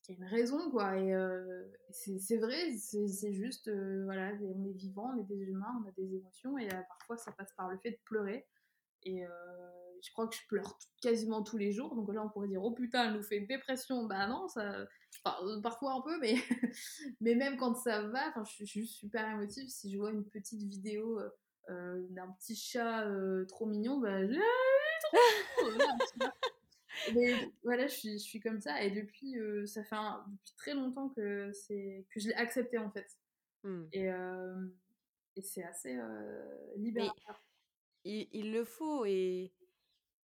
une 0.09 0.26
raison, 0.26 0.70
quoi. 0.70 0.97
Et 0.97 1.13
euh, 1.13 1.65
c'est 1.91 2.38
vrai, 2.38 2.72
c'est 2.78 3.34
juste, 3.34 3.70
voilà, 4.05 4.32
on 4.41 4.65
est 4.65 4.74
vivant, 4.74 5.11
on 5.15 5.20
est 5.20 5.28
des 5.28 5.41
humains, 5.43 5.82
on 5.84 5.88
a 5.88 5.91
des 5.91 6.15
émotions, 6.15 6.57
et 6.57 6.68
parfois 6.88 7.18
ça 7.18 7.32
passe 7.32 7.51
par 7.57 7.70
le 7.70 7.78
fait 7.78 7.91
de 7.91 7.99
pleurer. 8.05 8.45
Et 9.04 9.24
je 10.02 10.12
crois 10.12 10.28
que 10.28 10.36
je 10.36 10.45
pleure 10.48 10.78
quasiment 11.02 11.43
tous 11.43 11.58
les 11.58 11.72
jours. 11.72 11.95
Donc 11.95 12.14
là, 12.14 12.24
on 12.24 12.30
pourrait 12.30 12.48
dire, 12.48 12.64
oh 12.64 12.72
putain, 12.72 13.06
elle 13.06 13.14
nous 13.14 13.24
fait 13.24 13.38
une 13.38 13.48
dépression. 13.48 14.06
Bah 14.06 14.28
non, 14.28 14.48
ça, 14.48 14.88
euh, 15.26 15.62
parfois 15.62 15.93
un 15.93 16.02
peu, 16.02 16.20
mais, 16.20 16.36
mais 17.22 17.36
même 17.36 17.58
quand 17.58 17.76
ça 17.76 18.04
va, 18.04 18.34
je, 18.38 18.43
je, 18.60 18.66
suis 18.66 18.82
juste 18.82 18.95
super 18.95 19.28
émotive. 19.30 19.68
Si 19.70 19.91
je 19.91 19.98
vois 19.98 20.12
une 20.12 20.26
petite 20.26 20.64
vidéo 20.64 21.20
euh, 21.20 21.30
euh, 21.70 22.06
d'un 22.10 22.32
petit 22.39 22.56
chat 22.56 23.06
trop 23.48 23.66
mignon, 23.66 24.00
bah 24.00 24.26
je... 24.26 24.39
mais 27.14 27.34
voilà, 27.64 27.88
je 27.88 27.93
suis, 27.93 28.14
je 28.14 28.24
suis 28.24 28.39
comme 28.39 28.62
ça. 28.62 28.82
Et 28.84 28.91
depuis, 28.91 29.36
ça 29.68 29.84
fait 29.84 29.95
depuis 29.95 30.54
très 30.58 30.74
longtemps 30.74 31.10
que, 31.10 31.52
que 32.10 32.20
je 32.20 32.28
l'ai 32.28 32.36
accepté 32.36 32.78
en 32.78 32.91
fait. 32.91 33.08
Mmh. 33.64 33.84
Et, 33.93 34.08
et 35.36 35.41
c'est 35.41 35.64
assez 35.64 35.98
libérateur. 36.78 37.41
Il, 38.08 38.28
il, 38.32 38.51
le 38.53 38.64
faut 38.64 39.05
et 39.05 39.51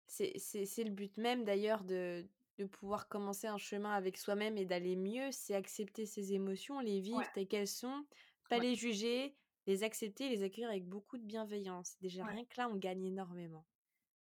c'est 0.08 0.84
le 0.84 0.90
but 0.90 1.16
même 1.18 1.46
d'ailleurs 1.46 1.84
de, 1.84 2.26
de 2.58 2.66
pouvoir 2.66 3.08
commencer 3.08 3.48
un 3.48 3.58
chemin 3.58 3.94
avec 3.94 4.18
soi-même 4.18 4.58
et 4.58 4.66
d'aller 4.66 4.96
mieux, 4.96 5.32
c'est 5.32 5.56
accepter 5.56 6.06
ses 6.06 6.34
émotions, 6.34 6.80
les 6.80 7.00
vivre 7.00 7.24
telles 7.34 7.48
qu'elles 7.48 7.68
sont, 7.68 8.06
pas 8.50 8.60
les 8.60 8.76
juger, 8.76 9.36
les 9.66 9.84
accepter, 9.84 10.30
les 10.30 10.44
accueillir 10.44 10.70
avec 10.70 10.86
beaucoup 10.86 11.18
de 11.18 11.24
bienveillance. 11.24 11.96
Déjà, 12.02 12.26
rien 12.26 12.44
que 12.44 12.58
là, 12.58 12.70
on 12.70 12.76
gagne 12.76 13.06
énormément. 13.06 13.66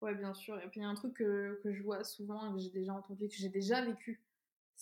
Ouais, 0.03 0.15
bien 0.15 0.35
sûr. 0.35 0.59
Et 0.59 0.69
puis, 0.69 0.81
il 0.81 0.83
y 0.83 0.87
a 0.87 0.89
un 0.89 0.95
truc 0.95 1.15
que, 1.15 1.59
que 1.63 1.73
je 1.73 1.83
vois 1.83 2.05
souvent, 2.05 2.53
que 2.53 2.59
j'ai 2.61 2.71
déjà 2.71 2.93
entendu, 2.93 3.29
que 3.29 3.35
j'ai 3.35 3.49
déjà 3.49 3.83
vécu. 3.83 4.23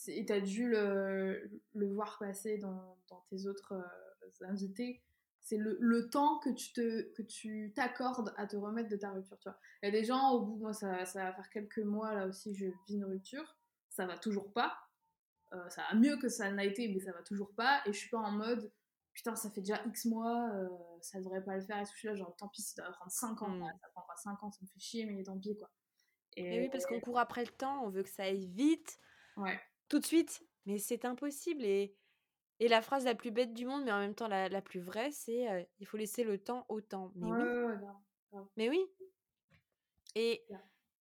Et 0.08 0.26
tu 0.26 0.32
as 0.32 0.40
dû 0.40 0.68
le, 0.68 1.48
le, 1.74 1.86
voir 1.92 2.18
passer 2.18 2.58
dans, 2.58 2.98
dans 3.08 3.24
tes 3.30 3.46
autres 3.46 3.74
euh, 3.74 4.46
invités 4.48 5.00
c'est 5.44 5.58
le, 5.58 5.76
le, 5.78 6.08
temps 6.08 6.38
que 6.38 6.48
tu 6.48 6.72
te 6.72 7.12
que 7.12 7.22
tu 7.22 7.72
t'accordes 7.76 8.32
à 8.38 8.46
te 8.46 8.56
remettre 8.56 8.88
de 8.88 8.96
ta 8.96 9.10
rupture 9.10 9.38
tu 9.38 9.48
vois. 9.48 9.58
Il 9.82 9.86
y 9.86 9.88
a 9.88 9.92
des 9.92 10.04
gens 10.04 10.30
au 10.30 10.40
bout 10.40 10.56
moi 10.56 10.72
ça, 10.72 11.04
ça, 11.04 11.24
va 11.24 11.34
faire 11.34 11.50
quelques 11.50 11.78
mois 11.78 12.14
là 12.14 12.26
aussi 12.26 12.54
je 12.54 12.66
vis 12.86 12.94
une 12.94 13.04
rupture 13.04 13.56
ça 13.90 14.06
va 14.06 14.18
toujours 14.18 14.52
pas. 14.52 14.76
Euh, 15.52 15.68
ça 15.68 15.84
va 15.88 15.96
mieux 15.96 16.16
que 16.16 16.28
ça 16.28 16.50
n'a 16.50 16.64
été 16.64 16.88
mais 16.88 16.98
ça 16.98 17.12
va 17.12 17.22
toujours 17.22 17.54
pas. 17.54 17.82
Et 17.86 17.92
je 17.92 17.98
suis 17.98 18.08
pas 18.08 18.18
en 18.18 18.32
mode 18.32 18.72
putain 19.12 19.36
ça 19.36 19.50
fait 19.50 19.60
déjà 19.60 19.84
x 19.86 20.06
mois 20.06 20.50
euh, 20.54 20.68
ça 21.02 21.20
devrait 21.20 21.44
pas 21.44 21.56
le 21.56 21.62
faire 21.62 21.78
et 21.78 21.84
je 21.84 21.90
suis 21.90 22.08
là 22.08 22.16
genre 22.16 22.34
tant 22.36 22.48
pis 22.48 22.62
ça 22.62 22.82
va 22.82 22.90
prendre 22.90 23.12
5 23.12 23.42
ans 23.42 23.48
mmh. 23.48 23.72
ça 23.80 23.88
prendra 23.94 24.16
5 24.16 24.42
ans 24.42 24.50
ça 24.50 24.58
me 24.62 24.66
fait 24.66 24.80
chier 24.80 25.06
mais 25.06 25.22
tant 25.22 25.38
pis 25.38 25.56
quoi. 25.56 25.70
Et, 26.36 26.62
oui 26.62 26.68
parce 26.68 26.84
qu'on 26.86 26.98
court 27.00 27.20
après 27.20 27.44
le 27.44 27.52
temps 27.52 27.84
on 27.84 27.90
veut 27.90 28.02
que 28.02 28.08
ça 28.08 28.24
aille 28.24 28.48
vite. 28.48 28.98
Ouais. 29.36 29.60
Tout 29.88 30.00
de 30.00 30.06
suite 30.06 30.42
mais 30.66 30.78
c'est 30.78 31.04
impossible 31.04 31.64
et 31.64 31.94
et 32.60 32.68
la 32.68 32.82
phrase 32.82 33.04
la 33.04 33.14
plus 33.14 33.30
bête 33.30 33.52
du 33.52 33.66
monde, 33.66 33.84
mais 33.84 33.92
en 33.92 33.98
même 33.98 34.14
temps 34.14 34.28
la, 34.28 34.48
la 34.48 34.62
plus 34.62 34.80
vraie, 34.80 35.10
c'est 35.10 35.68
il 35.78 35.86
faut 35.86 35.96
laisser 35.96 36.24
le 36.24 36.38
temps 36.38 36.66
au 36.68 36.80
temps. 36.80 37.12
Mais 37.16 37.30
oui. 37.30 38.40
Mais 38.56 38.68
oui. 38.68 38.80
Et, 40.14 40.44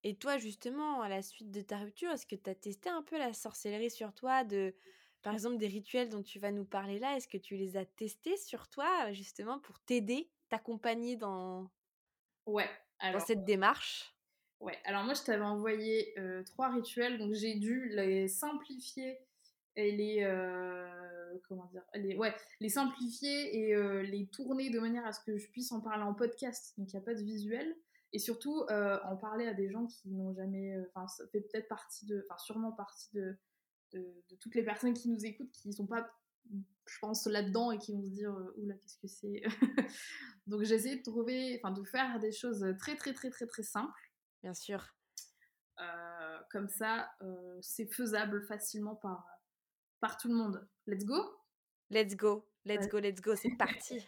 et 0.02 0.16
toi, 0.16 0.38
justement, 0.38 1.02
à 1.02 1.08
la 1.08 1.22
suite 1.22 1.50
de 1.50 1.60
ta 1.60 1.78
rupture, 1.78 2.10
est-ce 2.10 2.26
que 2.26 2.36
tu 2.36 2.50
as 2.50 2.54
testé 2.54 2.88
un 2.90 3.02
peu 3.02 3.18
la 3.18 3.32
sorcellerie 3.32 3.90
sur 3.90 4.12
toi 4.12 4.44
de, 4.44 4.74
Par 5.22 5.32
exemple, 5.32 5.56
des 5.56 5.68
rituels 5.68 6.10
dont 6.10 6.22
tu 6.22 6.38
vas 6.38 6.52
nous 6.52 6.66
parler 6.66 6.98
là, 6.98 7.16
est-ce 7.16 7.28
que 7.28 7.38
tu 7.38 7.56
les 7.56 7.76
as 7.76 7.86
testés 7.86 8.36
sur 8.36 8.68
toi, 8.68 9.10
justement, 9.12 9.58
pour 9.58 9.80
t'aider, 9.80 10.30
t'accompagner 10.50 11.16
dans... 11.16 11.70
Ouais. 12.46 12.68
Alors, 12.98 13.20
dans 13.20 13.26
cette 13.26 13.44
démarche? 13.44 14.14
Ouais, 14.60 14.78
alors 14.84 15.04
moi 15.04 15.14
je 15.14 15.22
t'avais 15.22 15.44
envoyé 15.44 16.14
trois 16.46 16.70
rituels, 16.70 17.18
donc 17.18 17.34
j'ai 17.34 17.54
dû 17.56 17.88
les 17.90 18.28
simplifier 18.28 19.18
les 19.76 20.22
euh, 20.22 21.38
comment 21.48 21.66
dire 21.66 21.82
les 21.94 22.16
ouais 22.16 22.34
les 22.60 22.68
simplifier 22.68 23.56
et 23.58 23.74
euh, 23.74 24.02
les 24.02 24.26
tourner 24.28 24.70
de 24.70 24.78
manière 24.78 25.04
à 25.04 25.12
ce 25.12 25.20
que 25.24 25.36
je 25.36 25.48
puisse 25.50 25.72
en 25.72 25.80
parler 25.80 26.02
en 26.02 26.14
podcast. 26.14 26.74
Donc 26.78 26.92
il 26.92 26.96
n'y 26.96 27.02
a 27.02 27.04
pas 27.04 27.14
de 27.14 27.22
visuel. 27.22 27.76
Et 28.12 28.20
surtout 28.20 28.62
euh, 28.70 29.00
en 29.04 29.16
parler 29.16 29.46
à 29.46 29.54
des 29.54 29.68
gens 29.68 29.86
qui 29.86 30.08
n'ont 30.10 30.32
jamais 30.34 30.76
enfin 30.88 31.08
ça 31.08 31.26
fait 31.28 31.40
peut-être 31.40 31.68
partie 31.68 32.06
de 32.06 32.24
enfin 32.24 32.38
sûrement 32.38 32.70
partie 32.70 33.08
de, 33.12 33.36
de, 33.92 34.36
toutes 34.40 34.54
les 34.54 34.62
personnes 34.62 34.94
qui 34.94 35.08
nous 35.08 35.24
écoutent 35.26 35.50
qui 35.50 35.72
sont 35.72 35.86
pas 35.86 36.08
je 36.86 36.98
pense 37.00 37.26
là-dedans 37.26 37.72
et 37.72 37.78
qui 37.78 37.92
vont 37.92 38.04
se 38.04 38.10
dire 38.10 38.32
oula 38.56 38.74
qu'est-ce 38.74 38.98
que 38.98 39.08
c'est 39.08 39.42
donc 40.46 40.62
j'ai 40.62 40.74
essayé 40.76 40.96
de 40.96 41.02
trouver 41.02 41.58
enfin 41.60 41.72
de 41.72 41.82
faire 41.82 42.20
des 42.20 42.30
choses 42.30 42.64
très 42.78 42.94
très 42.94 43.14
très 43.14 43.30
très 43.30 43.46
très 43.46 43.64
simples. 43.64 44.12
Bien 44.42 44.54
sûr. 44.54 44.94
Comme 46.52 46.68
ça 46.68 47.10
c'est 47.62 47.92
faisable 47.92 48.46
facilement 48.46 48.94
par 48.94 49.33
par 50.00 50.16
tout 50.16 50.28
le 50.28 50.34
monde. 50.34 50.66
Let's 50.86 51.04
go? 51.04 51.16
Let's 51.90 52.16
go, 52.16 52.46
let's 52.64 52.88
go, 52.88 52.98
let's 52.98 53.20
go, 53.20 53.34
c'est 53.36 53.50
parti 53.58 54.06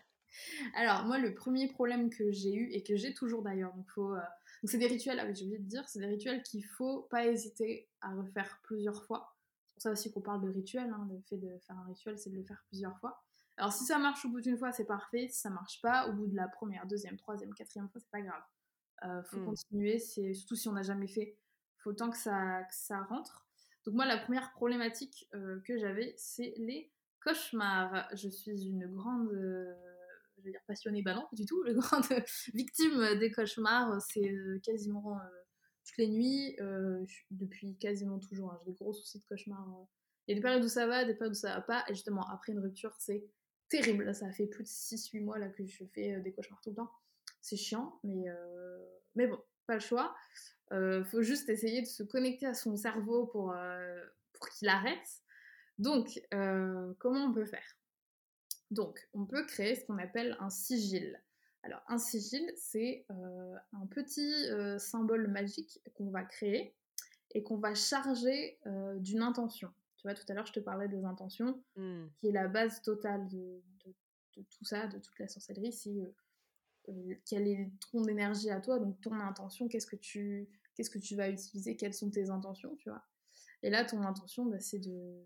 Alors, 0.74 1.05
moi, 1.05 1.18
le 1.18 1.34
premier 1.34 1.68
problème 1.68 2.11
que 2.11 2.30
j'ai 2.32 2.55
eu, 2.55 2.70
et 2.72 2.82
que 2.82 2.97
j'ai 2.97 3.14
toujours 3.14 3.43
d'ailleurs, 3.43 3.74
donc 3.74 3.89
faut... 3.91 4.14
Euh, 4.14 4.20
c'est 4.64 4.78
des 4.78 4.87
rituels, 4.87 5.20
ah 5.20 5.32
j'ai 5.32 5.45
oublié 5.45 5.59
de 5.59 5.68
dire, 5.68 5.89
c'est 5.89 6.01
des 6.01 6.07
rituels 6.07 6.43
qu'il 6.43 6.64
faut 6.64 7.03
pas 7.03 7.26
hésiter 7.26 7.89
à 8.01 8.14
refaire 8.14 8.59
plusieurs 8.62 9.05
fois. 9.05 9.37
C'est 9.68 9.72
pour 9.74 9.82
ça 9.82 9.91
aussi 9.93 10.12
qu'on 10.12 10.22
parle 10.22 10.43
de 10.43 10.49
rituel, 10.49 10.91
hein, 10.91 11.07
le 11.11 11.20
fait 11.28 11.37
de 11.37 11.59
faire 11.66 11.76
un 11.78 11.87
rituel, 11.87 12.18
c'est 12.18 12.30
de 12.30 12.37
le 12.37 12.45
faire 12.45 12.64
plusieurs 12.68 12.99
fois. 12.99 13.22
Alors, 13.59 13.72
si 13.72 13.84
ça 13.84 13.99
marche 13.99 14.24
au 14.24 14.28
bout 14.28 14.41
d'une 14.41 14.59
fois, 14.59 14.72
c'est 14.72 14.84
parfait. 14.84 15.28
Si 15.28 15.41
ça 15.41 15.51
marche 15.51 15.80
pas, 15.80 16.09
au 16.09 16.12
bout 16.12 16.26
de 16.26 16.37
la 16.37 16.49
première, 16.49 16.87
deuxième, 16.87 17.16
troisième, 17.16 17.55
quatrième 17.55 17.89
fois, 17.89 18.01
c'est 18.01 18.11
pas 18.11 18.20
grave. 18.20 18.43
Euh, 19.05 19.22
faut 19.24 19.39
mmh. 19.39 19.45
continuer, 19.45 19.99
c'est 19.99 20.34
surtout 20.34 20.57
si 20.57 20.68
on 20.68 20.72
n'a 20.72 20.82
jamais 20.82 21.09
fait. 21.09 21.39
Faut 21.78 21.93
tant 21.93 22.11
que 22.11 22.18
ça, 22.18 22.62
que 22.64 22.74
ça 22.74 23.03
rentre. 23.05 23.45
Donc 23.87 23.95
moi, 23.95 24.05
la 24.05 24.18
première 24.18 24.51
problématique 24.53 25.28
euh, 25.34 25.61
que 25.64 25.78
j'avais, 25.78 26.12
c'est 26.16 26.55
les 26.57 26.91
cauchemars. 27.22 28.09
Je 28.14 28.28
suis 28.28 28.66
une 28.66 28.87
grande, 28.89 29.30
euh, 29.32 29.72
je 30.39 30.43
vais 30.43 30.51
dire 30.51 30.61
passionnée, 30.66 31.03
bah 31.03 31.14
non, 31.14 31.22
pas 31.22 31.37
du 31.37 31.47
tout, 31.47 31.64
une 31.66 31.78
grande 31.78 32.05
victime 32.53 33.18
des 33.20 33.30
cauchemars. 33.30 34.03
C'est 34.03 34.28
euh, 34.28 34.59
quasiment 34.64 35.20
toutes 35.84 35.99
les 35.99 36.09
nuits, 36.09 36.57
depuis 37.30 37.76
quasiment 37.76 38.18
toujours. 38.18 38.53
Hein. 38.53 38.59
J'ai 38.64 38.72
des 38.72 38.76
gros 38.76 38.93
soucis 38.93 39.20
de 39.20 39.24
cauchemars. 39.24 39.64
Il 40.26 40.32
y 40.32 40.34
a 40.34 40.41
des 40.41 40.43
périodes 40.43 40.64
où 40.64 40.68
ça 40.68 40.89
va, 40.89 41.05
des 41.05 41.14
périodes 41.14 41.37
où 41.37 41.39
ça 41.39 41.55
va 41.55 41.61
pas. 41.61 41.84
Et 41.89 41.95
justement, 41.95 42.28
après 42.28 42.53
une 42.53 42.59
rupture, 42.59 42.93
c'est 42.99 43.24
terrible. 43.68 44.12
Ça 44.16 44.32
fait 44.32 44.49
plus 44.49 44.64
de 44.64 44.68
6-8 44.68 45.22
mois 45.22 45.39
là 45.39 45.49
que 45.49 45.64
je 45.64 45.84
fais 45.95 46.20
des 46.20 46.32
cauchemars 46.32 46.61
tout 46.61 46.70
le 46.70 46.76
temps. 46.76 46.91
C'est 47.41 47.57
chiant, 47.57 48.01
mais, 48.03 48.24
mais 49.14 49.28
bon, 49.28 49.39
pas 49.66 49.74
le 49.74 49.80
choix. 49.80 50.14
Euh, 50.72 51.04
faut 51.04 51.22
juste 51.22 51.48
essayer 51.48 51.80
de 51.80 51.86
se 51.86 52.02
connecter 52.02 52.46
à 52.46 52.54
son 52.54 52.76
cerveau 52.76 53.26
pour, 53.26 53.52
euh, 53.52 54.04
pour 54.32 54.48
qu'il 54.48 54.68
arrête. 54.68 55.22
Donc, 55.78 56.20
euh, 56.34 56.92
comment 56.98 57.26
on 57.26 57.32
peut 57.32 57.46
faire? 57.46 57.76
Donc, 58.70 59.08
on 59.12 59.26
peut 59.26 59.44
créer 59.46 59.76
ce 59.76 59.84
qu'on 59.84 59.98
appelle 59.98 60.36
un 60.40 60.50
sigil. 60.50 61.20
Alors, 61.62 61.82
un 61.88 61.98
sigil, 61.98 62.52
c'est 62.56 63.04
un 63.08 63.86
petit 63.90 64.32
symbole 64.78 65.28
magique 65.28 65.80
qu'on 65.94 66.10
va 66.10 66.22
créer 66.22 66.74
et 67.34 67.42
qu'on 67.42 67.58
va 67.58 67.74
charger 67.74 68.58
d'une 68.96 69.22
intention. 69.22 69.72
Tu 69.96 70.06
vois, 70.06 70.14
tout 70.14 70.24
à 70.28 70.34
l'heure, 70.34 70.46
je 70.46 70.52
te 70.52 70.60
parlais 70.60 70.88
des 70.88 71.04
intentions, 71.04 71.60
mmh. 71.76 72.06
qui 72.18 72.28
est 72.28 72.32
la 72.32 72.46
base 72.46 72.82
totale 72.82 73.28
de, 73.28 73.62
de, 73.84 73.94
de, 74.36 74.42
tout 74.42 74.64
ça, 74.64 74.86
de 74.86 74.98
toute 74.98 75.18
la 75.18 75.26
sorcellerie. 75.26 75.72
Si 75.72 76.00
euh, 76.89 77.14
quelle 77.24 77.49
est 77.49 77.70
ton 77.93 78.05
énergie 78.05 78.51
à 78.51 78.61
toi, 78.61 78.78
donc 78.78 79.01
ton 79.01 79.14
intention, 79.14 79.68
qu'est-ce 79.68 79.87
que 79.87 79.97
tu, 79.97 80.49
qu'est-ce 80.74 80.91
que 80.91 80.99
tu 80.99 81.16
vas 81.16 81.28
utiliser, 81.28 81.76
quelles 81.76 81.95
sont 81.95 82.11
tes 82.11 82.30
intentions, 82.30 82.74
tu 82.76 82.89
vois. 82.89 83.05
Et 83.62 83.70
là, 83.70 83.84
ton 83.84 84.03
intention, 84.03 84.47
bah, 84.47 84.61
c'est 84.61 84.78
de 84.78 85.24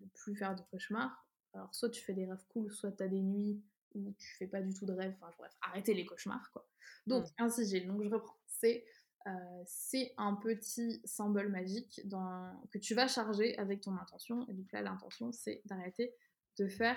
ne 0.00 0.06
plus 0.14 0.36
faire 0.36 0.54
de 0.54 0.62
cauchemars. 0.70 1.26
Alors, 1.54 1.74
soit 1.74 1.90
tu 1.90 2.02
fais 2.02 2.14
des 2.14 2.26
rêves 2.26 2.44
cool, 2.48 2.70
soit 2.72 2.92
tu 2.92 3.02
as 3.02 3.08
des 3.08 3.22
nuits 3.22 3.62
où 3.94 4.12
tu 4.18 4.36
fais 4.36 4.46
pas 4.46 4.62
du 4.62 4.72
tout 4.72 4.86
de 4.86 4.92
rêves, 4.92 5.14
enfin 5.20 5.32
bref, 5.38 5.52
arrêter 5.62 5.94
les 5.94 6.06
cauchemars, 6.06 6.50
quoi. 6.52 6.68
Donc, 7.06 7.24
mmh. 7.24 7.42
un 7.42 7.48
sigil, 7.48 7.86
donc 7.88 8.02
je 8.02 8.08
reprends, 8.08 8.38
c'est 8.46 8.84
euh, 9.26 9.62
c'est 9.66 10.14
un 10.16 10.34
petit 10.34 11.00
symbole 11.04 11.50
magique 11.50 12.00
dans, 12.04 12.58
que 12.70 12.78
tu 12.78 12.94
vas 12.94 13.06
charger 13.06 13.56
avec 13.58 13.82
ton 13.82 13.94
intention. 13.96 14.46
Et 14.48 14.54
donc 14.54 14.72
là, 14.72 14.80
l'intention, 14.80 15.30
c'est 15.32 15.60
d'arrêter 15.66 16.14
de 16.58 16.66
faire 16.68 16.96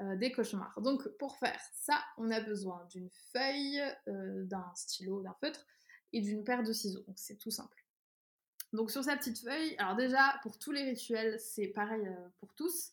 euh, 0.00 0.16
des 0.16 0.32
cauchemars. 0.32 0.80
Donc 0.80 1.06
pour 1.18 1.36
faire 1.36 1.60
ça, 1.74 2.02
on 2.16 2.30
a 2.30 2.40
besoin 2.40 2.86
d'une 2.90 3.10
feuille, 3.32 3.82
euh, 4.08 4.44
d'un 4.44 4.72
stylo, 4.74 5.20
d'un 5.20 5.34
feutre 5.34 5.66
et 6.14 6.22
d'une 6.22 6.42
paire 6.42 6.62
de 6.62 6.72
ciseaux. 6.72 7.02
Donc 7.06 7.18
c'est 7.18 7.36
tout 7.36 7.50
simple. 7.50 7.84
Donc 8.72 8.90
sur 8.90 9.04
sa 9.04 9.16
petite 9.16 9.38
feuille, 9.40 9.76
alors 9.76 9.96
déjà 9.96 10.38
pour 10.42 10.58
tous 10.58 10.72
les 10.72 10.84
rituels, 10.84 11.38
c'est 11.38 11.68
pareil 11.68 12.06
euh, 12.06 12.28
pour 12.38 12.54
tous. 12.54 12.92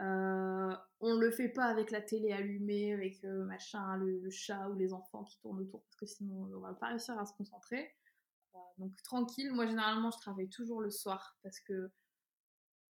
Euh, 0.00 0.76
on 1.00 1.14
le 1.14 1.30
fait 1.30 1.48
pas 1.48 1.66
avec 1.66 1.90
la 1.90 2.02
télé 2.02 2.32
allumée, 2.32 2.92
avec 2.92 3.22
machin, 3.24 3.96
le, 3.96 4.28
chat 4.30 4.68
ou 4.68 4.74
les 4.74 4.92
enfants 4.92 5.24
qui 5.24 5.38
tournent 5.38 5.60
autour, 5.60 5.82
parce 5.84 5.96
que 5.96 6.06
sinon 6.06 6.50
on 6.54 6.60
va 6.60 6.74
pas 6.74 6.88
réussir 6.88 7.18
à 7.18 7.24
se 7.24 7.32
concentrer. 7.34 7.94
donc 8.76 8.94
tranquille. 9.04 9.52
Moi 9.52 9.66
généralement 9.66 10.10
je 10.10 10.18
travaille 10.18 10.48
toujours 10.50 10.82
le 10.82 10.90
soir 10.90 11.38
parce 11.42 11.60
que 11.60 11.90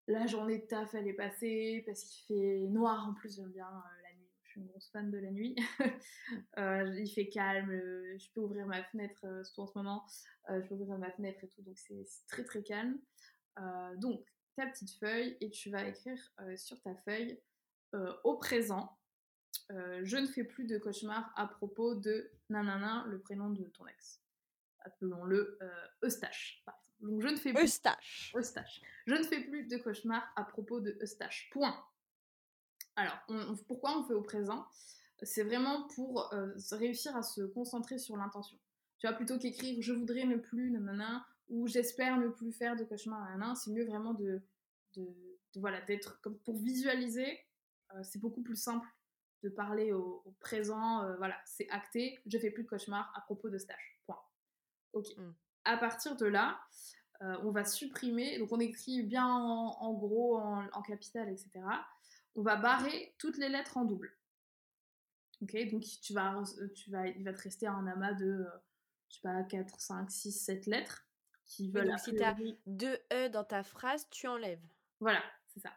la 0.08 0.26
journée 0.26 0.58
de 0.58 0.66
taf 0.66 0.94
elle 0.94 1.06
est 1.06 1.14
passée, 1.14 1.82
parce 1.86 2.02
qu'il 2.04 2.26
fait 2.26 2.66
noir 2.68 3.08
en 3.08 3.14
plus 3.14 3.36
j'aime 3.36 3.50
bien 3.50 3.68
la 4.02 4.14
nuit. 4.14 4.28
Je 4.42 4.50
suis 4.50 4.60
une 4.60 4.66
grosse 4.66 4.90
fan 4.90 5.10
de 5.10 5.18
la 5.18 5.30
nuit. 5.30 5.56
il 6.58 7.12
fait 7.14 7.28
calme, 7.28 7.70
je 7.70 8.26
peux 8.34 8.40
ouvrir 8.40 8.66
ma 8.66 8.82
fenêtre, 8.84 9.24
surtout 9.44 9.62
en 9.62 9.66
ce 9.66 9.78
moment, 9.78 10.04
je 10.48 10.66
peux 10.68 10.74
ouvrir 10.74 10.98
ma 10.98 11.10
fenêtre 11.10 11.42
et 11.42 11.48
tout, 11.48 11.62
donc 11.62 11.78
c'est 11.78 12.04
très 12.28 12.44
très 12.44 12.62
calme. 12.62 12.98
donc 13.96 14.24
ta 14.56 14.66
petite 14.66 14.98
feuille 14.98 15.36
et 15.40 15.50
tu 15.50 15.70
vas 15.70 15.84
écrire 15.84 16.18
euh, 16.40 16.56
sur 16.56 16.80
ta 16.82 16.94
feuille 16.96 17.40
euh, 17.94 18.12
au 18.24 18.36
présent. 18.36 18.98
Euh, 19.70 20.00
je 20.04 20.16
ne 20.16 20.26
fais 20.26 20.44
plus 20.44 20.64
de 20.66 20.78
cauchemar 20.78 21.32
à 21.36 21.46
propos 21.46 21.94
de 21.94 22.30
nanana, 22.48 23.04
le 23.08 23.20
prénom 23.20 23.50
de 23.50 23.64
ton 23.64 23.86
ex. 23.86 24.22
Appelons-le 24.80 25.58
Eustache. 26.02 26.64
Donc 27.02 27.20
je 27.20 27.28
ne 27.28 27.36
fais 27.36 27.52
plus. 27.52 27.64
Eustache. 27.64 28.32
Eustache. 28.36 28.80
Je 29.06 29.14
ne 29.14 29.22
fais 29.22 29.40
plus 29.40 29.66
de 29.66 29.76
cauchemar 29.76 30.22
à 30.36 30.44
propos 30.44 30.80
de 30.80 30.96
Eustache. 31.02 31.50
Point. 31.52 31.76
Alors, 32.96 33.18
pourquoi 33.66 33.98
on 33.98 34.04
fait 34.04 34.14
au 34.14 34.22
présent? 34.22 34.66
C'est 35.22 35.44
vraiment 35.44 35.86
pour 35.88 36.30
réussir 36.72 37.16
à 37.16 37.22
se 37.22 37.42
concentrer 37.42 37.98
sur 37.98 38.16
l'intention. 38.16 38.58
Tu 38.98 39.06
vois, 39.06 39.16
plutôt 39.16 39.38
qu'écrire 39.38 39.76
je 39.80 39.92
voudrais 39.92 40.24
ne 40.24 40.36
plus, 40.36 40.70
nanana, 40.70 41.26
ou 41.48 41.66
j'espère 41.66 42.18
ne 42.18 42.28
plus 42.28 42.52
faire 42.52 42.76
de 42.76 42.84
cauchemar, 42.84 43.56
c'est 43.56 43.70
mieux 43.70 43.84
vraiment 43.84 44.14
de, 44.14 44.42
de, 44.96 45.06
voilà, 45.56 45.80
d'être 45.82 46.20
comme 46.20 46.38
pour 46.38 46.56
visualiser. 46.58 47.40
Euh, 47.94 48.02
c'est 48.02 48.20
beaucoup 48.20 48.42
plus 48.42 48.56
simple 48.56 48.86
de 49.42 49.48
parler 49.48 49.92
au, 49.92 50.22
présent. 50.40 51.04
Euh, 51.04 51.16
voilà, 51.16 51.36
c'est 51.44 51.68
acté. 51.70 52.18
Je 52.26 52.38
fais 52.38 52.50
plus 52.50 52.62
de 52.62 52.68
cauchemar 52.68 53.12
à 53.16 53.20
propos 53.22 53.50
de 53.50 53.58
stage. 53.58 54.00
Point. 54.06 54.20
Ok. 54.92 55.06
Mm. 55.16 55.32
À 55.64 55.76
partir 55.76 56.16
de 56.16 56.26
là, 56.26 56.60
euh, 57.22 57.36
on 57.42 57.50
va 57.50 57.64
supprimer. 57.64 58.38
Donc 58.38 58.52
on 58.52 58.60
écrit 58.60 59.02
bien 59.02 59.26
en, 59.26 59.92
gros, 59.94 60.38
en, 60.38 60.82
capital, 60.82 61.28
etc. 61.28 61.50
On 62.34 62.42
va 62.42 62.56
barrer 62.56 63.14
toutes 63.18 63.38
les 63.38 63.48
lettres 63.48 63.76
en 63.76 63.84
double. 63.84 64.12
Ok. 65.42 65.56
Donc 65.70 65.84
tu 66.02 66.12
vas, 66.12 66.42
tu 66.74 66.90
vas, 66.90 67.06
il 67.08 67.24
va 67.24 67.32
te 67.32 67.42
rester 67.42 67.66
un 67.66 67.86
amas 67.86 68.14
de, 68.14 68.46
je 69.08 69.16
sais 69.16 69.22
pas, 69.22 69.42
4, 69.42 69.80
5, 69.80 70.10
6, 70.10 70.32
7 70.32 70.66
lettres 70.66 71.06
donc 71.60 71.98
si 71.98 72.14
tu 72.14 72.22
as 72.22 72.36
deux 72.66 72.98
E 73.12 73.28
dans 73.28 73.44
ta 73.44 73.62
phrase, 73.62 74.08
tu 74.10 74.26
enlèves. 74.26 74.62
Voilà, 75.00 75.22
c'est 75.48 75.60
ça. 75.60 75.70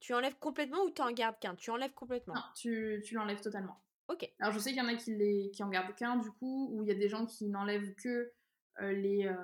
Tu 0.00 0.14
enlèves 0.14 0.38
complètement 0.38 0.82
ou 0.84 0.90
tu 0.90 1.02
en 1.02 1.10
gardes 1.10 1.38
qu'un? 1.40 1.54
Tu 1.56 1.70
enlèves 1.70 1.92
complètement? 1.92 2.34
Non, 2.34 2.42
tu, 2.54 3.02
tu 3.04 3.14
l'enlèves 3.14 3.40
totalement. 3.40 3.80
Ok. 4.08 4.30
Alors 4.38 4.54
je 4.54 4.58
sais 4.58 4.70
qu'il 4.70 4.78
y 4.78 4.82
en 4.82 4.88
a 4.88 4.94
qui, 4.94 5.14
les, 5.14 5.50
qui 5.50 5.62
en 5.62 5.68
gardent 5.68 5.94
qu'un 5.94 6.16
du 6.16 6.30
coup, 6.30 6.70
ou 6.72 6.82
il 6.82 6.88
y 6.88 6.92
a 6.92 6.94
des 6.94 7.08
gens 7.08 7.26
qui 7.26 7.46
n'enlèvent 7.46 7.94
que 7.96 8.08
euh, 8.08 8.32
les, 8.80 9.26
euh, 9.26 9.34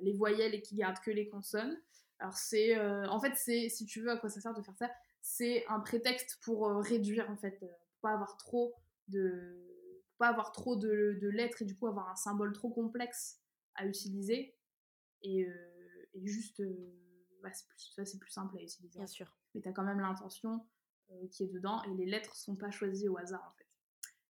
les 0.00 0.12
voyelles 0.12 0.54
et 0.54 0.62
qui 0.62 0.76
gardent 0.76 1.00
que 1.00 1.10
les 1.10 1.28
consonnes. 1.28 1.80
Alors 2.18 2.36
c'est, 2.36 2.78
euh, 2.78 3.06
en 3.08 3.20
fait, 3.20 3.34
c'est, 3.36 3.68
si 3.68 3.84
tu 3.86 4.00
veux 4.00 4.10
à 4.10 4.16
quoi 4.16 4.30
ça 4.30 4.40
sert 4.40 4.54
de 4.54 4.62
faire 4.62 4.76
ça, 4.76 4.90
c'est 5.20 5.66
un 5.68 5.80
prétexte 5.80 6.38
pour 6.42 6.68
réduire 6.82 7.30
en 7.30 7.36
fait, 7.36 7.58
pour 7.58 7.78
pas 8.00 8.12
avoir 8.12 8.36
trop 8.36 8.74
de, 9.08 10.02
pas 10.18 10.28
avoir 10.28 10.52
trop 10.52 10.76
de, 10.76 11.18
de 11.20 11.28
lettres 11.28 11.62
et 11.62 11.64
du 11.64 11.76
coup 11.76 11.88
avoir 11.88 12.08
un 12.08 12.16
symbole 12.16 12.52
trop 12.52 12.70
complexe 12.70 13.40
à 13.74 13.86
utiliser 13.86 14.54
et, 15.22 15.46
juste, 16.22 16.62
bah, 17.42 17.50
ça 17.52 18.04
c'est 18.04 18.18
plus 18.18 18.30
simple 18.30 18.56
à 18.56 18.62
utiliser. 18.62 18.98
Bien 18.98 19.06
sûr. 19.06 19.36
Mais 19.54 19.60
tu 19.60 19.68
as 19.68 19.72
quand 19.72 19.82
même 19.82 20.00
l'intention 20.00 20.64
qui 21.30 21.44
est 21.44 21.48
dedans 21.48 21.82
et 21.82 21.94
les 21.94 22.06
lettres 22.06 22.34
sont 22.36 22.56
pas 22.56 22.70
choisies 22.70 23.08
au 23.08 23.18
hasard 23.18 23.52
en 23.52 23.58
fait. 23.58 23.65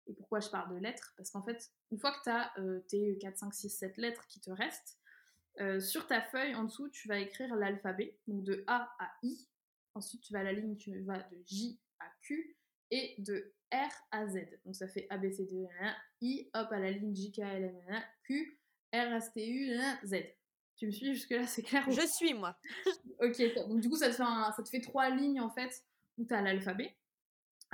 Et 0.06 0.14
pourquoi 0.14 0.40
je 0.40 0.48
parle 0.48 0.74
de 0.74 0.80
lettres 0.80 1.12
Parce 1.16 1.30
qu'en 1.30 1.42
fait, 1.42 1.70
une 1.90 1.98
fois 1.98 2.12
que 2.12 2.22
tu 2.22 2.30
as 2.30 2.52
tes 2.88 3.18
4, 3.18 3.38
5, 3.38 3.54
6, 3.54 3.70
7 3.70 3.96
lettres 3.96 4.26
qui 4.28 4.40
te 4.40 4.50
restent, 4.50 4.98
sur 5.80 6.06
ta 6.06 6.20
feuille 6.20 6.54
en 6.54 6.64
dessous, 6.64 6.88
tu 6.90 7.08
vas 7.08 7.18
écrire 7.18 7.54
l'alphabet, 7.56 8.18
donc 8.26 8.44
de 8.44 8.62
A 8.66 8.94
à 8.98 9.10
I. 9.22 9.48
Ensuite, 9.94 10.22
tu 10.22 10.32
vas 10.32 10.40
à 10.40 10.44
la 10.44 10.52
ligne, 10.52 10.76
tu 10.76 11.02
vas 11.02 11.18
de 11.18 11.42
J 11.46 11.80
à 11.98 12.06
Q 12.22 12.56
et 12.90 13.14
de 13.18 13.52
R 13.72 13.90
à 14.10 14.26
Z. 14.28 14.46
Donc 14.64 14.76
ça 14.76 14.88
fait 14.88 15.06
A, 15.10 15.18
B, 15.18 15.30
C, 15.30 15.46
D, 15.46 15.64
E, 15.64 15.90
I, 16.20 16.50
hop 16.54 16.68
à 16.70 16.78
la 16.78 16.90
ligne 16.90 17.14
J, 17.14 17.32
K, 17.32 17.38
L, 17.40 17.64
M, 17.64 17.80
N, 17.88 18.02
Q, 18.24 18.60
R, 18.92 19.14
S, 19.14 19.32
T, 19.32 19.48
U, 19.48 19.76
Z. 20.04 20.16
Tu 20.76 20.86
me 20.86 20.90
suis 20.92 21.14
jusque-là, 21.14 21.46
c'est 21.46 21.62
clair 21.62 21.90
Je 21.90 22.06
suis, 22.06 22.34
moi. 22.34 22.56
ok, 23.20 23.54
donc 23.68 23.80
du 23.80 23.88
coup, 23.88 23.96
ça 23.96 24.08
te, 24.08 24.12
fait 24.12 24.22
ça 24.22 24.62
te 24.62 24.68
fait 24.68 24.80
trois 24.80 25.08
lignes, 25.10 25.40
en 25.40 25.50
fait, 25.50 25.84
où 26.18 26.24
tu 26.26 26.34
as 26.34 26.42
l'alphabet. 26.42 26.94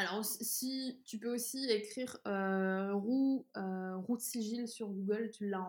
Alors, 0.03 0.25
si 0.25 1.01
tu 1.05 1.19
peux 1.19 1.33
aussi 1.33 1.65
écrire 1.71 2.19
euh, 2.27 2.93
roue, 2.93 3.47
euh, 3.57 3.97
de 3.97 4.21
sigil 4.21 4.67
sur 4.67 4.89
Google, 4.89 5.31
tu 5.31 5.49
l'as 5.49 5.65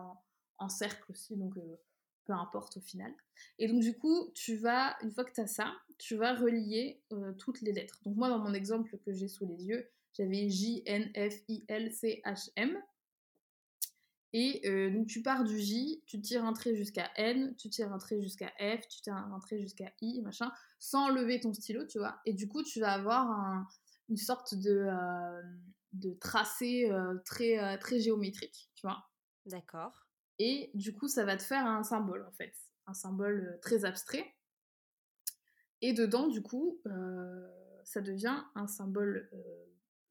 en, 0.58 0.68
cercle 0.68 1.12
aussi, 1.12 1.36
donc 1.36 1.56
euh, 1.56 1.76
peu 2.24 2.32
importe 2.32 2.76
au 2.78 2.80
final. 2.80 3.12
Et 3.60 3.68
donc, 3.68 3.80
du 3.80 3.96
coup, 3.96 4.32
tu 4.34 4.56
vas, 4.56 4.96
une 5.02 5.12
fois 5.12 5.24
que 5.24 5.32
tu 5.32 5.40
as 5.40 5.46
ça, 5.46 5.72
tu 5.98 6.16
vas 6.16 6.34
relier 6.34 7.00
toutes 7.38 7.60
les 7.60 7.72
lettres. 7.72 8.00
Donc, 8.04 8.16
moi, 8.16 8.28
dans 8.28 8.40
mon 8.40 8.54
exemple 8.54 8.98
que 8.98 9.12
j'ai 9.12 9.28
sous 9.28 9.46
les 9.46 9.66
yeux, 9.66 9.88
j'avais 10.14 10.50
J, 10.50 10.82
N, 10.86 11.12
F, 11.14 11.36
I, 11.48 11.64
L, 11.68 11.92
C, 11.92 12.20
H, 12.24 12.50
M. 12.56 12.76
Et 14.36 14.68
donc 14.90 15.06
tu 15.06 15.22
pars 15.22 15.44
du 15.44 15.60
J, 15.60 16.02
tu 16.06 16.20
tires 16.20 16.44
un 16.44 16.52
trait 16.52 16.74
jusqu'à 16.74 17.08
N, 17.14 17.54
tu 17.56 17.70
tires 17.70 17.92
un 17.92 17.98
trait 17.98 18.20
jusqu'à 18.20 18.48
F, 18.58 18.88
tu 18.88 19.00
tires 19.00 19.14
un 19.14 19.38
trait 19.38 19.60
jusqu'à 19.60 19.92
I, 20.00 20.22
machin, 20.22 20.50
sans 20.80 21.08
lever 21.08 21.38
ton 21.38 21.54
stylo, 21.54 21.86
tu 21.86 22.00
vois. 22.00 22.20
Et 22.26 22.32
du 22.32 22.48
coup, 22.48 22.64
tu 22.64 22.80
vas 22.80 22.94
avoir 22.94 23.64
une 24.08 24.16
sorte 24.16 24.54
de, 24.54 24.86
euh, 24.88 25.42
de 25.92 26.14
tracé 26.14 26.90
euh, 26.90 27.18
très, 27.24 27.78
très 27.78 28.00
géométrique, 28.00 28.70
tu 28.74 28.86
vois? 28.86 29.04
D'accord. 29.46 30.06
Et 30.38 30.70
du 30.74 30.94
coup, 30.94 31.08
ça 31.08 31.24
va 31.24 31.36
te 31.36 31.42
faire 31.42 31.66
un 31.66 31.82
symbole, 31.82 32.24
en 32.26 32.32
fait. 32.32 32.54
Un 32.86 32.94
symbole 32.94 33.58
très 33.62 33.84
abstrait. 33.84 34.34
Et 35.80 35.92
dedans, 35.92 36.28
du 36.28 36.42
coup, 36.42 36.80
ça 37.84 38.00
devient 38.00 38.42
un 38.54 38.66
symbole 38.66 39.30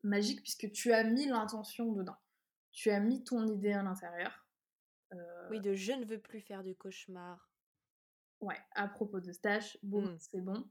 magique 0.04 0.42
puisque 0.42 0.72
tu 0.72 0.94
as 0.94 1.04
mis 1.04 1.26
l'intention 1.26 1.92
dedans 1.92 2.18
tu 2.74 2.90
as 2.90 3.00
mis 3.00 3.24
ton 3.24 3.48
idée 3.48 3.72
à 3.72 3.84
l'intérieur. 3.84 4.46
Oui, 5.52 5.62
de 5.62 5.76
je 5.76 5.92
ne 5.92 6.06
veux 6.06 6.20
plus 6.20 6.42
faire 6.42 6.64
de 6.64 6.74
cauchemar. 6.74 7.52
Ouais, 8.42 8.58
à 8.74 8.88
propos 8.88 9.20
de 9.20 9.32
stage, 9.32 9.78
bon, 9.84 10.02
mmh. 10.02 10.18
c'est 10.20 10.42
bon, 10.42 10.68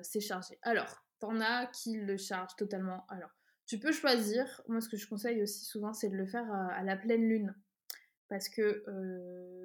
c'est 0.00 0.20
chargé. 0.20 0.58
Alors, 0.62 1.04
t'en 1.24 1.40
as 1.40 1.66
qui 1.66 1.96
le 1.96 2.16
chargent 2.16 2.56
totalement. 2.56 3.06
Alors, 3.08 3.30
tu 3.66 3.78
peux 3.78 3.92
choisir, 3.92 4.60
moi 4.68 4.80
ce 4.80 4.88
que 4.88 4.96
je 4.96 5.08
conseille 5.08 5.42
aussi 5.42 5.64
souvent, 5.64 5.92
c'est 5.92 6.10
de 6.10 6.16
le 6.16 6.26
faire 6.26 6.50
à, 6.52 6.82
la 6.82 6.96
pleine 6.96 7.26
lune. 7.26 7.54
Parce 8.28 8.48
que, 8.48 8.84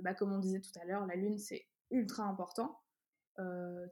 bah, 0.02 0.14
comme 0.14 0.32
on 0.32 0.40
disait 0.40 0.62
tout 0.62 0.78
à 0.80 0.86
l'heure, 0.86 1.06
la 1.06 1.16
lune 1.16 1.38
c'est 1.38 1.68
ultra 1.92 2.24
important. 2.24 2.80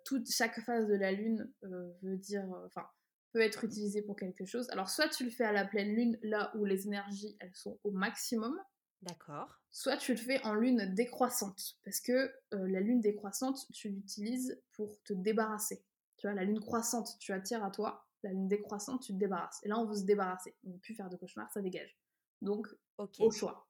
toute, 0.06 0.30
chaque 0.30 0.60
phase 0.62 0.88
de 0.88 0.96
la 0.96 1.12
lune 1.12 1.52
veut 1.62 2.18
dire, 2.18 2.48
enfin, 2.66 2.88
peut 3.34 3.42
être 3.42 3.64
utilisé 3.66 4.02
pour 4.02 4.16
quelque 4.16 4.46
chose. 4.46 4.70
Alors, 4.70 4.90
soit 4.90 5.10
tu 5.10 5.26
le 5.26 5.30
fais 5.30 5.44
à 5.44 5.52
la 5.52 5.66
pleine 5.66 5.94
lune, 5.94 6.18
là 6.22 6.52
où 6.56 6.64
les 6.64 6.88
énergies, 6.88 7.36
elles 7.40 7.56
sont 7.56 7.80
au 7.84 7.92
maximum. 7.92 8.58
D'accord. 9.02 9.62
Soit 9.72 9.98
tu 9.98 10.14
le 10.14 10.18
fais 10.18 10.44
en 10.44 10.54
lune 10.56 10.94
décroissante, 10.96 11.78
parce 11.84 12.00
que 12.00 12.34
euh, 12.54 12.68
la 12.68 12.80
lune 12.80 13.02
décroissante, 13.02 13.60
tu 13.74 13.90
l'utilises 13.90 14.60
pour 14.74 15.02
te 15.04 15.14
débarrasser. 15.14 15.84
Tu 16.18 16.28
vois, 16.28 16.36
la 16.36 16.44
lune 16.44 16.60
croissante, 16.60 17.18
tu 17.20 17.32
attires 17.32 17.64
à 17.64 17.72
toi. 17.72 18.08
La 18.24 18.32
lune 18.32 18.48
décroissante, 18.48 19.02
tu 19.02 19.14
te 19.14 19.18
débarrasses. 19.18 19.60
Et 19.64 19.70
là, 19.70 19.78
on 19.80 19.86
veut 19.86 19.96
se 19.96 20.04
débarrasser. 20.04 20.56
On 20.64 20.70
ne 20.70 20.74
veut 20.74 20.80
plus 20.80 20.96
faire 20.96 21.10
de 21.10 21.16
cauchemar, 21.16 21.52
ça 21.52 21.62
dégage. 21.62 21.98
Donc, 22.42 22.68
au 22.98 23.32
choix. 23.32 23.68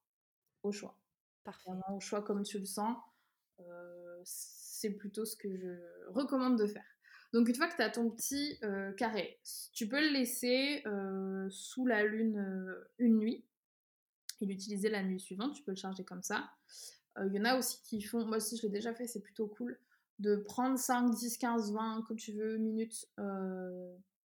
Au 0.63 0.71
choix. 0.71 0.97
Parfait. 1.43 1.69
au 1.93 1.99
choix 1.99 2.21
comme 2.21 2.43
tu 2.43 2.59
le 2.59 2.65
sens. 2.65 2.97
Euh, 3.59 4.21
c'est 4.23 4.91
plutôt 4.91 5.25
ce 5.25 5.35
que 5.35 5.55
je 5.55 6.09
recommande 6.09 6.57
de 6.57 6.67
faire. 6.67 6.85
Donc 7.33 7.49
une 7.49 7.55
fois 7.55 7.67
que 7.67 7.75
tu 7.75 7.81
as 7.81 7.89
ton 7.89 8.09
petit 8.09 8.57
euh, 8.63 8.93
carré, 8.93 9.39
tu 9.73 9.87
peux 9.87 9.99
le 9.99 10.13
laisser 10.13 10.81
euh, 10.85 11.47
sous 11.49 11.85
la 11.85 12.03
lune 12.03 12.75
une 12.99 13.17
nuit 13.17 13.43
et 14.39 14.45
l'utiliser 14.45 14.89
la 14.89 15.03
nuit 15.03 15.19
suivante. 15.19 15.55
Tu 15.55 15.63
peux 15.63 15.71
le 15.71 15.77
charger 15.77 16.03
comme 16.03 16.23
ça. 16.23 16.49
Il 17.25 17.33
y 17.33 17.39
en 17.39 17.45
a 17.45 17.57
aussi 17.57 17.81
qui 17.81 18.01
font, 18.01 18.25
moi 18.25 18.37
aussi 18.37 18.57
je 18.57 18.61
l'ai 18.63 18.69
déjà 18.69 18.93
fait, 18.93 19.07
c'est 19.07 19.21
plutôt 19.21 19.47
cool, 19.47 19.79
de 20.19 20.37
prendre 20.37 20.77
5, 20.77 21.11
10, 21.13 21.37
15, 21.37 21.73
20, 21.73 22.03
comme 22.07 22.17
tu 22.17 22.33
veux, 22.33 22.57
minutes 22.57 23.07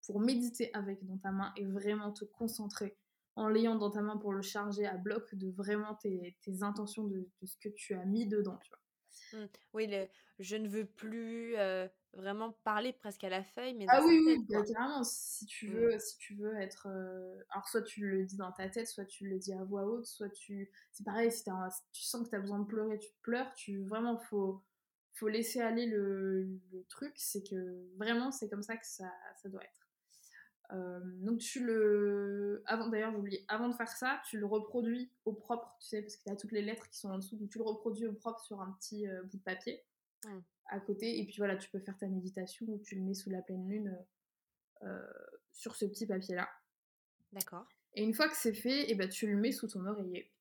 pour 0.05 0.19
méditer 0.21 0.73
avec 0.73 1.05
dans 1.05 1.17
ta 1.17 1.31
main 1.31 1.53
et 1.57 1.65
vraiment 1.65 2.11
te 2.11 2.25
concentrer 2.25 2.97
en 3.35 3.47
l'ayant 3.47 3.75
dans 3.75 3.91
ta 3.91 4.01
main 4.01 4.17
pour 4.17 4.33
le 4.33 4.41
charger 4.41 4.85
à 4.85 4.97
bloc 4.97 5.35
de 5.35 5.51
vraiment 5.51 5.95
tes, 5.95 6.35
intentions 6.61 7.05
de, 7.05 7.29
ce 7.43 7.55
que 7.57 7.69
tu 7.69 7.93
as 7.93 8.03
mis 8.05 8.27
dedans, 8.27 8.57
tu 8.63 8.71
vois. 8.71 9.39
Mmh. 9.39 9.47
Oui, 9.73 9.87
le, 9.87 10.07
je 10.39 10.55
ne 10.55 10.67
veux 10.67 10.85
plus 10.85 11.55
vraiment 12.13 12.51
parler 12.63 12.93
presque 12.93 13.23
à 13.23 13.29
la 13.29 13.43
feuille, 13.43 13.75
mais 13.75 13.85
ah 13.89 14.01
oui, 14.03 14.19
oui, 14.25 14.45
bah, 14.49 14.63
carrément. 14.63 15.03
Si 15.03 15.45
tu 15.45 15.69
mmh. 15.69 15.73
veux, 15.73 15.99
si 15.99 16.17
tu 16.17 16.35
veux 16.35 16.55
être, 16.57 16.87
alors 17.49 17.67
soit 17.67 17.83
tu 17.83 18.07
le 18.07 18.25
dis 18.25 18.37
dans 18.37 18.51
ta 18.51 18.69
tête, 18.69 18.87
soit 18.87 19.05
tu 19.05 19.27
le 19.27 19.37
dis 19.37 19.53
à 19.53 19.63
voix 19.63 19.85
haute, 19.85 20.05
soit 20.05 20.29
tu, 20.29 20.71
c'est 20.91 21.03
pareil. 21.03 21.31
Si, 21.31 21.43
tu 21.93 22.03
sens 22.03 22.23
que 22.23 22.29
tu 22.29 22.35
as 22.35 22.39
besoin 22.39 22.59
de 22.59 22.65
pleurer, 22.65 22.97
tu 22.97 23.09
pleures. 23.21 23.53
Tu 23.55 23.83
vraiment 23.85 24.17
faut, 24.17 24.63
faut 25.17 25.27
laisser 25.27 25.59
aller 25.61 25.85
le, 25.85 26.43
le 26.71 26.83
truc, 26.89 27.13
c'est 27.15 27.43
que 27.43 27.95
vraiment 27.97 28.31
c'est 28.31 28.49
comme 28.49 28.63
ça 28.63 28.77
que 28.77 28.85
ça, 28.85 29.11
ça 29.41 29.49
doit 29.49 29.63
être. 29.63 29.87
Euh, 30.73 30.99
donc 31.21 31.39
tu 31.39 31.63
le... 31.63 32.61
Avant, 32.65 32.89
d'ailleurs 32.89 33.13
j'oublie, 33.13 33.45
avant 33.47 33.69
de 33.69 33.73
faire 33.73 33.87
ça, 33.87 34.21
tu 34.29 34.37
le 34.37 34.45
reproduis 34.45 35.11
au 35.25 35.33
propre, 35.33 35.77
tu 35.79 35.87
sais, 35.87 36.01
parce 36.01 36.17
que 36.17 36.23
tu 36.23 36.29
as 36.29 36.35
toutes 36.35 36.51
les 36.51 36.61
lettres 36.61 36.89
qui 36.89 36.97
sont 36.97 37.09
en 37.09 37.17
dessous, 37.17 37.37
donc 37.37 37.49
tu 37.49 37.57
le 37.57 37.63
reproduis 37.63 38.07
au 38.07 38.13
propre 38.13 38.41
sur 38.41 38.59
un 38.61 38.75
petit 38.79 39.07
euh, 39.07 39.23
bout 39.23 39.37
de 39.37 39.43
papier 39.43 39.83
Mm. 40.25 40.39
à 40.69 40.79
côté, 40.79 41.19
et 41.19 41.25
puis 41.25 41.35
voilà, 41.37 41.55
tu 41.55 41.69
peux 41.69 41.79
faire 41.79 41.97
ta 41.97 42.07
méditation 42.07 42.65
ou 42.67 42.79
tu 42.79 42.95
le 42.95 43.01
mets 43.01 43.13
sous 43.13 43.29
la 43.29 43.41
pleine 43.41 43.67
lune 43.69 43.97
euh, 44.83 45.07
sur 45.53 45.75
ce 45.75 45.85
petit 45.85 46.05
papier-là. 46.05 46.49
D'accord. 47.31 47.67
Et 47.93 48.03
une 48.03 48.13
fois 48.13 48.27
que 48.27 48.35
c'est 48.35 48.53
fait, 48.53 48.89
et 48.89 48.95
ben, 48.95 49.09
tu 49.09 49.27
le 49.27 49.37
mets 49.37 49.51
sous 49.51 49.67
ton 49.67 49.85
oreiller. 49.85 50.31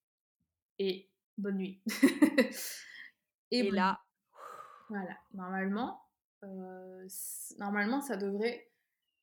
Et 0.79 1.09
bonne 1.39 1.57
nuit. 1.57 1.81
Et, 3.51 3.63
bonne 3.65 3.75
là, 3.75 4.01
Voilà, 4.89 5.17
normalement, 5.35 6.01
euh, 6.45 7.07
normalement, 7.59 8.01
ça 8.01 8.17
devrait 8.17 8.71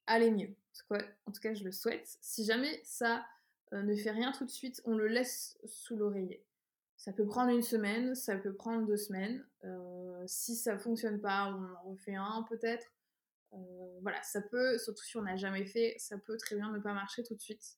aller 0.07 0.31
mieux. 0.31 0.55
En 1.25 1.31
tout 1.31 1.39
cas, 1.41 1.53
je 1.53 1.63
le 1.63 1.71
souhaite. 1.71 2.17
Si 2.21 2.43
jamais 2.45 2.81
ça 2.83 3.25
euh, 3.71 3.81
ne 3.83 3.95
fait 3.95 4.11
rien 4.11 4.31
tout 4.31 4.45
de 4.45 4.51
suite, 4.51 4.81
on 4.85 4.95
le 4.95 5.07
laisse 5.07 5.57
sous 5.65 5.95
l'oreiller. 5.95 6.45
Ça 6.97 7.13
peut 7.13 7.25
prendre 7.25 7.51
une 7.51 7.61
semaine, 7.61 8.15
ça 8.15 8.37
peut 8.37 8.53
prendre 8.53 8.85
deux 8.85 8.97
semaines. 8.97 9.45
Euh, 9.63 10.23
si 10.27 10.55
ça 10.55 10.77
fonctionne 10.77 11.19
pas, 11.21 11.47
on 11.53 11.73
en 11.73 11.91
refait 11.91 12.15
un 12.15 12.45
peut-être. 12.49 12.87
Voilà, 14.01 14.21
ça 14.23 14.41
peut, 14.41 14.77
surtout 14.79 15.03
si 15.03 15.15
on 15.15 15.21
n'a 15.21 15.35
jamais 15.35 15.63
fait, 15.65 15.95
ça 15.99 16.17
peut 16.17 16.37
très 16.37 16.55
bien 16.55 16.71
ne 16.71 16.79
pas 16.79 16.93
marcher 16.93 17.23
tout 17.23 17.35
de 17.35 17.39
suite. 17.39 17.77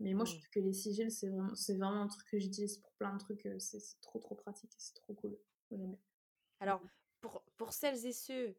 Mais 0.00 0.12
moi, 0.14 0.24
je 0.24 0.32
Mm. 0.32 0.34
trouve 0.34 0.50
que 0.50 0.60
les 0.60 0.72
sigils, 0.72 1.10
c'est 1.10 1.28
vraiment, 1.28 1.54
c'est 1.54 1.76
vraiment 1.76 2.02
un 2.02 2.08
truc 2.08 2.26
que 2.28 2.38
j'utilise 2.38 2.78
pour 2.78 2.92
plein 2.94 3.14
de 3.14 3.18
trucs. 3.18 3.48
C'est 3.58 3.78
trop, 4.02 4.18
trop 4.18 4.34
pratique 4.34 4.72
et 4.72 4.78
c'est 4.78 4.94
trop 4.94 5.14
cool. 5.14 5.30
Moi, 5.30 5.78
j'aime 5.78 5.88
bien. 5.88 5.98
alors, 6.60 6.82
pour, 7.66 7.72
celles 7.72 8.06
et 8.06 8.12
ceux 8.12 8.54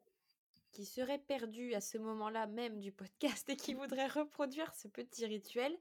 qui 0.73 0.85
seraient 0.85 1.17
perdus 1.17 1.73
à 1.73 1.79
ce 1.79 1.97
moment-là 1.97 2.45
même 2.45 2.81
du 2.81 2.91
podcast 2.91 3.47
et 3.47 3.55
qui 3.55 3.73
voudraient 3.73 4.07
reproduire 4.07 4.73
ce 4.75 4.89
petit 4.89 5.25
rituel, 5.25 5.73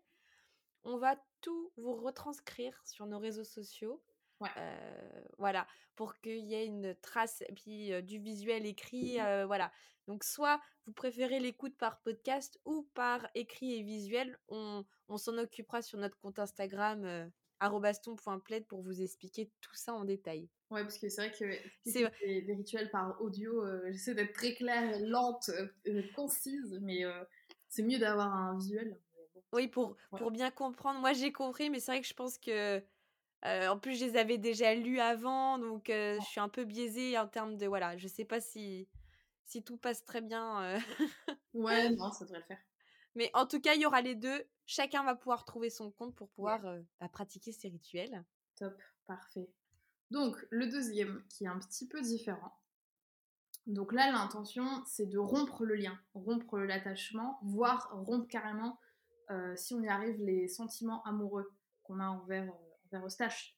on 0.85 0.97
va 0.97 1.17
tout 1.41 1.73
vous 1.77 1.95
retranscrire 1.95 2.81
sur 2.87 3.05
nos 3.07 3.19
réseaux 3.19 3.43
sociaux. 3.43 4.01
Ouais. 4.39 4.49
Euh, 4.59 5.25
voilà, 5.39 5.67
pour 5.97 6.21
qu'il 6.21 6.45
y 6.45 6.55
ait 6.55 6.67
une 6.67 6.95
trace, 7.03 7.43
puis 7.57 7.93
euh, 7.93 8.01
du 8.01 8.21
visuel 8.21 8.65
écrit, 8.65 9.21
euh, 9.21 9.45
voilà. 9.45 9.73
Donc, 10.07 10.23
soit 10.23 10.61
vous 10.87 10.93
préférez 10.93 11.41
l'écoute 11.41 11.77
par 11.77 11.99
podcast 12.03 12.61
ou 12.65 12.85
par 12.95 13.27
écrit 13.35 13.75
et 13.75 13.83
visuel, 13.83 14.39
on, 14.47 14.85
on 15.09 15.17
s'en 15.17 15.37
occupera 15.37 15.83
sur 15.83 15.99
notre 15.99 16.17
compte 16.19 16.39
Instagram, 16.39 17.29
arobaston.plaid, 17.61 18.67
pour 18.67 18.83
vous 18.83 19.03
expliquer 19.03 19.51
tout 19.61 19.75
ça 19.75 19.95
en 19.95 20.05
détail. 20.05 20.49
Ouais, 20.71 20.83
parce 20.83 20.99
que 20.99 21.09
c'est 21.09 21.29
vrai 21.29 21.37
que 21.37 21.45
C'est- 21.85 22.11
des 22.21 22.55
rituels 22.55 22.91
par 22.91 23.21
audio, 23.23 23.63
euh, 23.65 23.83
j'essaie 23.93 24.15
d'être 24.15 24.33
très 24.33 24.55
claire, 24.55 24.99
lente, 25.01 25.49
euh, 25.87 26.03
concise, 26.15 26.79
mais 26.83 27.05
euh, 27.05 27.25
c'est 27.69 27.83
mieux 27.83 27.99
d'avoir 27.99 28.35
un 28.35 28.57
visuel. 28.59 28.99
bon. 29.35 29.43
Oui, 29.53 29.69
pour, 29.69 29.97
Ouais. 30.13 30.19
pour 30.19 30.31
bien 30.33 30.51
comprendre. 30.51 31.01
Moi, 31.01 31.13
j'ai 31.13 31.33
compris, 31.33 31.71
mais 31.71 31.79
c'est 31.81 31.93
vrai 31.93 32.01
que 32.01 32.07
je 32.09 32.15
pense 32.15 32.39
que. 32.39 32.83
euh, 33.45 33.69
en 33.69 33.79
plus, 33.79 33.99
je 33.99 34.07
les 34.07 34.17
avais 34.17 34.39
déjà 34.39 34.75
lus 34.75 34.99
avant, 35.01 35.59
donc 35.59 35.85
je 35.89 36.19
suis 36.21 36.41
un 36.41 36.49
peu 36.49 36.65
biaisée 36.65 37.17
en 37.19 37.29
termes 37.29 37.57
de. 37.57 37.67
Voilà, 37.67 37.97
je 37.97 38.09
sais 38.09 38.25
pas 38.25 38.41
si, 38.41 38.89
si 39.45 39.63
tout 39.63 39.77
passe 39.77 40.05
très 40.05 40.21
bien. 40.21 40.79
Ouais, 41.55 41.91
non, 41.91 42.13
ça 42.13 42.25
devrait 42.25 42.41
le 42.41 42.45
faire. 42.45 42.61
Mais 43.17 43.31
en 43.35 43.47
tout 43.47 43.61
cas, 43.61 43.75
il 43.75 43.81
y 43.81 43.87
aura 43.87 44.01
les 44.03 44.15
deux. 44.15 44.45
Chacun 44.67 45.03
va 45.05 45.15
pouvoir 45.17 45.45
trouver 45.45 45.71
son 45.71 45.91
compte 45.91 46.15
pour 46.15 46.29
pouvoir 46.31 46.65
euh, 46.67 46.81
bah, 47.01 47.09
pratiquer 47.09 47.53
ses 47.53 47.69
rituels. 47.69 48.25
Top, 48.57 48.81
parfait. 49.07 49.51
Donc, 50.11 50.37
le 50.51 50.69
deuxième, 50.69 51.25
qui 51.29 51.45
est 51.45 51.49
un 51.49 51.59
petit 51.59 51.89
peu 51.89 52.01
différent. 52.01 52.53
Donc 53.67 53.93
là, 53.93 54.13
l'intention, 54.13 54.85
c'est 54.87 55.07
de 55.07 55.19
rompre 55.19 55.65
le 55.65 55.75
lien, 55.75 55.99
rompre 56.15 56.59
l'attachement, 56.59 57.41
voire 57.43 57.89
rompre 57.93 58.29
carrément, 58.29 58.79
euh, 59.31 59.57
si 59.57 59.75
on 59.75 59.83
y 59.83 59.89
arrive, 59.89 60.21
les 60.23 60.47
sentiments 60.47 61.03
amoureux 61.03 61.53
qu'on 61.83 61.99
a 61.99 62.07
envers, 62.07 62.49
euh, 62.49 62.87
envers 62.87 63.07
Eustache. 63.07 63.57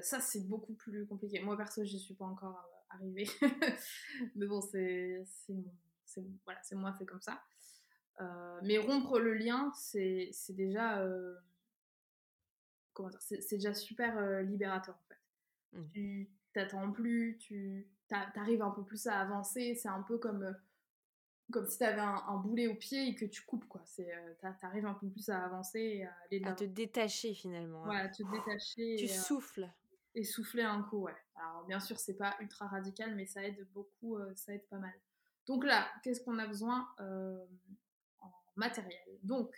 Ça, 0.00 0.20
c'est 0.20 0.46
beaucoup 0.46 0.74
plus 0.74 1.06
compliqué. 1.06 1.40
Moi, 1.40 1.56
perso, 1.56 1.82
j'y 1.82 1.98
suis 1.98 2.14
pas 2.14 2.26
encore 2.26 2.62
arrivée. 2.90 3.26
mais 4.36 4.46
bon, 4.46 4.60
c'est- 4.60 5.24
voilà, 6.44 6.60
c'est 6.62 6.76
moi, 6.76 6.94
c'est 6.96 7.06
comme 7.06 7.20
ça. 7.20 7.42
Euh, 8.20 8.60
mais 8.62 8.78
rompre 8.78 9.18
le 9.18 9.34
lien, 9.34 9.72
c'est 9.76 10.30
déjà... 10.50 11.00
euh, 11.00 11.36
comment 12.92 13.08
dire, 13.10 13.20
c'est 13.22 13.52
déjà 13.56 13.74
super 13.74 14.18
euh, 14.18 14.42
libérateur 14.42 14.96
en 14.96 15.08
fait. 15.08 15.78
Mm. 15.78 15.86
Tu 15.92 16.30
t'attends 16.52 16.90
plus, 16.90 17.38
tu 17.38 17.86
t'a- 18.08 18.30
t'arrives 18.34 18.62
un 18.62 18.70
peu 18.70 18.82
plus 18.84 19.06
à 19.06 19.20
avancer, 19.20 19.74
c'est 19.74 19.88
un 19.88 20.02
peu 20.02 20.18
comme, 20.18 20.42
euh, 20.42 20.52
comme 21.52 21.66
si 21.68 21.78
t'avais 21.78 22.00
un, 22.00 22.24
un 22.26 22.36
boulet 22.38 22.66
au 22.66 22.74
pied 22.74 23.08
et 23.08 23.14
que 23.14 23.24
tu 23.24 23.42
coupes 23.42 23.66
quoi. 23.68 23.82
C'est 23.84 24.12
euh, 24.12 24.34
t'a- 24.40 24.52
T'arrives 24.54 24.86
un 24.86 24.94
peu 24.94 25.08
plus 25.08 25.28
à 25.28 25.44
avancer 25.44 25.78
et 25.80 26.04
à 26.06 26.16
aller 26.24 26.40
te 26.56 26.64
détacher 26.64 27.34
finalement. 27.34 27.88
hein. 27.88 28.08
Te 28.08 28.22
détacher 28.24 28.96
Tu 28.98 29.04
et, 29.04 29.08
souffles. 29.08 29.68
et 30.16 30.24
souffler 30.24 30.62
un 30.64 30.82
coup, 30.82 31.02
ouais. 31.02 31.16
Alors 31.36 31.64
bien 31.66 31.78
sûr, 31.78 31.98
c'est 32.00 32.16
pas 32.16 32.34
ultra 32.40 32.66
radical, 32.66 33.14
mais 33.14 33.26
ça 33.26 33.44
aide 33.44 33.64
beaucoup, 33.72 34.18
ça 34.34 34.52
aide 34.54 34.66
pas 34.66 34.78
mal. 34.78 34.92
Donc 35.46 35.64
là, 35.64 35.86
qu'est-ce 36.02 36.20
qu'on 36.22 36.38
a 36.40 36.46
besoin 36.48 36.88
matériel 38.58 39.18
Donc, 39.22 39.54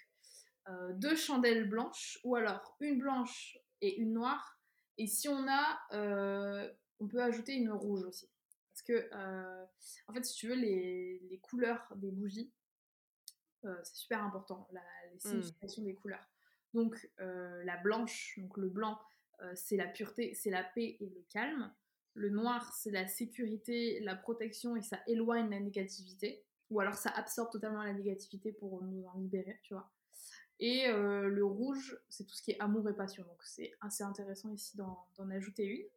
euh, 0.68 0.92
deux 0.92 1.16
chandelles 1.16 1.68
blanches, 1.68 2.18
ou 2.22 2.36
alors 2.36 2.76
une 2.80 2.98
blanche 2.98 3.58
et 3.80 3.96
une 3.96 4.12
noire. 4.12 4.60
Et 4.98 5.06
si 5.06 5.28
on 5.28 5.48
a, 5.48 5.80
euh, 5.92 6.70
on 7.00 7.08
peut 7.08 7.22
ajouter 7.22 7.54
une 7.54 7.72
rouge 7.72 8.04
aussi. 8.04 8.30
Parce 8.68 8.82
que, 8.82 9.08
euh, 9.12 9.64
en 10.06 10.12
fait, 10.12 10.24
si 10.24 10.36
tu 10.36 10.48
veux, 10.48 10.54
les, 10.54 11.18
les 11.30 11.38
couleurs 11.38 11.92
des 11.96 12.10
bougies, 12.10 12.52
c'est 13.62 13.96
super 13.96 14.24
important, 14.24 14.66
la, 14.72 14.80
les 15.12 15.18
significations 15.18 15.82
des 15.82 15.94
couleurs. 15.94 16.26
Donc, 16.72 17.10
la 17.18 17.76
blanche, 17.76 18.38
donc 18.38 18.56
le 18.56 18.70
blanc, 18.70 18.98
c'est 19.54 19.76
la 19.76 19.86
pureté, 19.86 20.32
c'est 20.34 20.48
la 20.48 20.64
paix 20.64 20.96
et 20.98 21.06
le 21.06 21.22
calme. 21.28 21.70
Le 22.14 22.30
noir, 22.30 22.72
c'est 22.72 22.90
la 22.90 23.06
sécurité, 23.06 24.00
la 24.00 24.16
protection 24.16 24.76
et 24.76 24.82
ça 24.82 24.98
éloigne 25.06 25.50
la 25.50 25.60
négativité. 25.60 26.42
Ou 26.70 26.80
alors 26.80 26.94
ça 26.94 27.10
absorbe 27.10 27.50
totalement 27.50 27.82
la 27.82 27.92
négativité 27.92 28.52
pour 28.52 28.82
nous 28.82 29.04
en 29.06 29.18
libérer, 29.18 29.58
tu 29.62 29.74
vois. 29.74 29.90
Et 30.60 30.88
euh, 30.88 31.28
le 31.28 31.44
rouge, 31.44 31.98
c'est 32.08 32.24
tout 32.24 32.34
ce 32.34 32.42
qui 32.42 32.52
est 32.52 32.60
amour 32.60 32.88
et 32.88 32.94
passion. 32.94 33.24
Donc 33.24 33.42
c'est 33.42 33.72
assez 33.80 34.04
intéressant 34.04 34.50
ici 34.50 34.76
d'en 34.76 35.30
ajouter 35.30 35.64
une. 35.64 35.88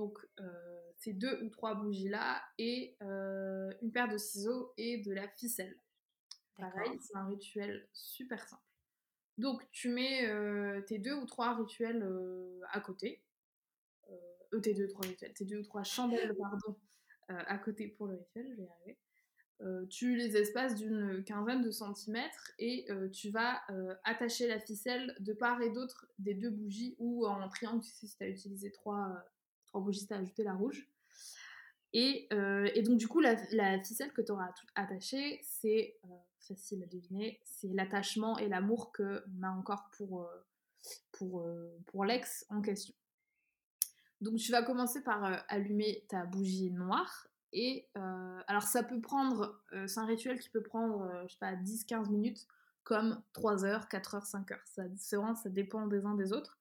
Donc 0.00 0.18
euh, 0.40 0.80
ces 0.96 1.12
deux 1.12 1.42
ou 1.42 1.50
trois 1.50 1.74
bougies 1.74 2.08
là 2.08 2.42
et 2.56 2.96
euh, 3.02 3.70
une 3.82 3.92
paire 3.92 4.08
de 4.08 4.16
ciseaux 4.16 4.72
et 4.78 4.96
de 5.02 5.12
la 5.12 5.28
ficelle. 5.28 5.76
Pareil, 6.56 6.98
c'est 7.02 7.16
un 7.16 7.26
rituel 7.26 7.86
super 7.92 8.46
simple. 8.48 8.62
Donc 9.36 9.62
tu 9.72 9.90
mets 9.90 10.26
euh, 10.26 10.80
tes 10.82 10.98
deux 10.98 11.12
ou 11.12 11.26
trois 11.26 11.54
rituels 11.54 12.02
à 12.72 12.80
côté. 12.80 13.22
Tes 14.62 14.72
deux 14.72 14.86
ou 14.86 14.88
trois 14.88 15.06
rituels, 15.06 15.34
tes 15.34 15.44
deux 15.44 15.58
ou 15.58 15.64
trois 15.64 15.84
chandelles, 15.84 16.34
pardon, 16.40 16.76
à 17.28 17.58
côté 17.58 17.88
pour 17.88 18.06
le 18.06 18.14
rituel, 18.14 18.48
je 18.50 18.56
vais 18.56 18.62
y 18.62 18.68
arriver. 18.68 18.98
Euh, 19.62 19.84
tu 19.86 20.16
les 20.16 20.38
espaces 20.38 20.74
d'une 20.74 21.22
quinzaine 21.22 21.62
de 21.62 21.70
centimètres 21.70 22.52
et 22.58 22.86
euh, 22.90 23.10
tu 23.10 23.28
vas 23.30 23.60
euh, 23.68 23.94
attacher 24.04 24.48
la 24.48 24.58
ficelle 24.58 25.14
de 25.20 25.34
part 25.34 25.60
et 25.60 25.68
d'autre 25.68 26.06
des 26.18 26.32
deux 26.32 26.48
bougies 26.48 26.96
ou 26.98 27.26
en 27.26 27.46
triangle, 27.48 27.82
si 27.82 28.08
tu 28.08 28.24
as 28.24 28.28
utilisé 28.28 28.70
trois, 28.70 29.22
bougies, 29.74 30.06
tu 30.06 30.14
as 30.14 30.16
ajouté 30.16 30.44
la 30.44 30.54
rouge. 30.54 30.88
Et, 31.92 32.28
et 32.74 32.82
donc, 32.82 32.98
du 32.98 33.08
coup, 33.08 33.18
la, 33.18 33.36
ficelle 33.82 34.12
que 34.12 34.22
tu 34.22 34.30
auras 34.30 34.52
attachée, 34.76 35.40
c'est 35.42 35.98
facile 36.38 36.84
à 36.84 36.86
deviner, 36.86 37.40
c'est 37.44 37.72
l'attachement 37.74 38.38
et 38.38 38.48
l'amour 38.48 38.92
qu'on 38.92 39.42
a 39.42 39.50
encore 39.50 39.90
pour, 39.96 40.30
pour, 41.10 41.44
pour 41.86 42.04
l'ex 42.04 42.46
en 42.48 42.62
question. 42.62 42.94
Donc, 44.20 44.36
tu 44.36 44.52
vas 44.52 44.62
commencer 44.62 45.02
par 45.02 45.44
allumer 45.48 46.04
ta 46.08 46.26
bougie 46.26 46.70
noire. 46.70 47.29
Et 47.52 47.88
euh, 47.96 48.40
alors, 48.46 48.62
ça 48.62 48.82
peut 48.82 49.00
prendre, 49.00 49.60
euh, 49.72 49.86
c'est 49.86 50.00
un 50.00 50.06
rituel 50.06 50.38
qui 50.38 50.48
peut 50.50 50.62
prendre, 50.62 51.02
euh, 51.02 51.22
je 51.26 51.32
sais 51.32 51.38
pas, 51.38 51.54
10-15 51.56 52.08
minutes, 52.10 52.46
comme 52.84 53.22
3 53.32 53.64
heures, 53.64 53.88
4 53.88 54.14
heures, 54.16 54.26
5 54.26 54.50
heures. 54.52 54.62
Ça, 54.66 54.84
c'est 54.96 55.16
vraiment, 55.16 55.34
ça 55.34 55.48
dépend 55.50 55.86
des 55.86 56.04
uns 56.06 56.14
des 56.14 56.32
autres. 56.32 56.58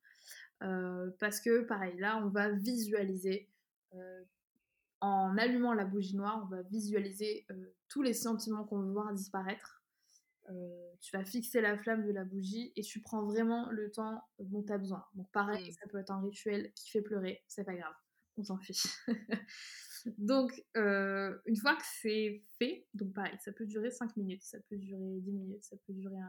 Parce 1.20 1.40
que, 1.40 1.62
pareil, 1.62 1.98
là, 2.00 2.18
on 2.18 2.28
va 2.30 2.50
visualiser 2.50 3.50
en 5.02 5.38
allumant 5.38 5.74
la 5.74 5.86
bougie 5.86 6.18
noire, 6.18 6.42
on 6.44 6.48
va 6.48 6.62
visualiser 6.64 7.48
tous 7.88 8.02
les 8.02 8.14
sentiments 8.14 8.66
qu'on 8.66 8.80
veut 8.82 8.92
voir 8.92 9.14
disparaître. 9.14 9.82
Tu 11.02 11.16
vas 11.16 11.24
fixer 11.24 11.62
la 11.62 11.78
flamme 11.78 12.06
de 12.06 12.12
la 12.12 12.26
bougie 12.26 12.74
et 12.76 12.82
tu 12.82 13.00
prends 13.02 13.24
vraiment 13.24 13.70
le 13.72 13.90
temps 13.90 14.22
dont 14.40 14.64
tu 14.64 14.74
as 14.74 14.78
besoin. 14.78 15.06
Donc 15.16 15.32
pareil, 15.32 15.70
Mm. 15.70 15.72
ça 15.72 15.88
peut 15.88 15.98
être 16.00 16.12
un 16.12 16.22
rituel 16.22 16.74
qui 16.74 16.90
fait 16.90 17.02
pleurer, 17.02 17.42
c'est 17.48 17.64
pas 17.64 17.76
grave, 17.76 17.94
on 18.40 18.44
s'en 18.44 18.58
fiche. 18.58 18.88
donc 20.18 20.64
euh, 20.78 21.38
une 21.46 21.58
fois 21.58 21.76
que 21.76 21.84
c'est 22.02 22.44
fait, 22.58 22.88
donc 22.94 23.14
pareil, 23.14 23.38
ça 23.44 23.52
peut 23.52 23.66
durer 23.66 23.92
5 23.92 24.16
minutes, 24.18 24.44
ça 24.44 24.60
peut 24.70 24.78
durer 24.78 25.20
10 25.20 25.32
minutes, 25.32 25.64
ça 25.64 25.78
peut 25.86 25.94
durer 25.94 26.20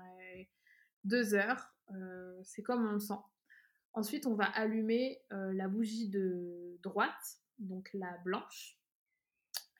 2 1.04 1.34
heures, 1.34 1.72
euh, 1.92 2.40
c'est 2.44 2.62
comme 2.62 2.86
on 2.86 2.92
le 2.92 3.00
sent. 3.00 3.14
Ensuite, 3.92 4.26
on 4.26 4.34
va 4.34 4.44
allumer 4.44 5.20
euh, 5.32 5.52
la 5.52 5.68
bougie 5.68 6.08
de 6.08 6.78
droite, 6.82 7.40
donc 7.58 7.90
la 7.94 8.16
blanche. 8.18 8.78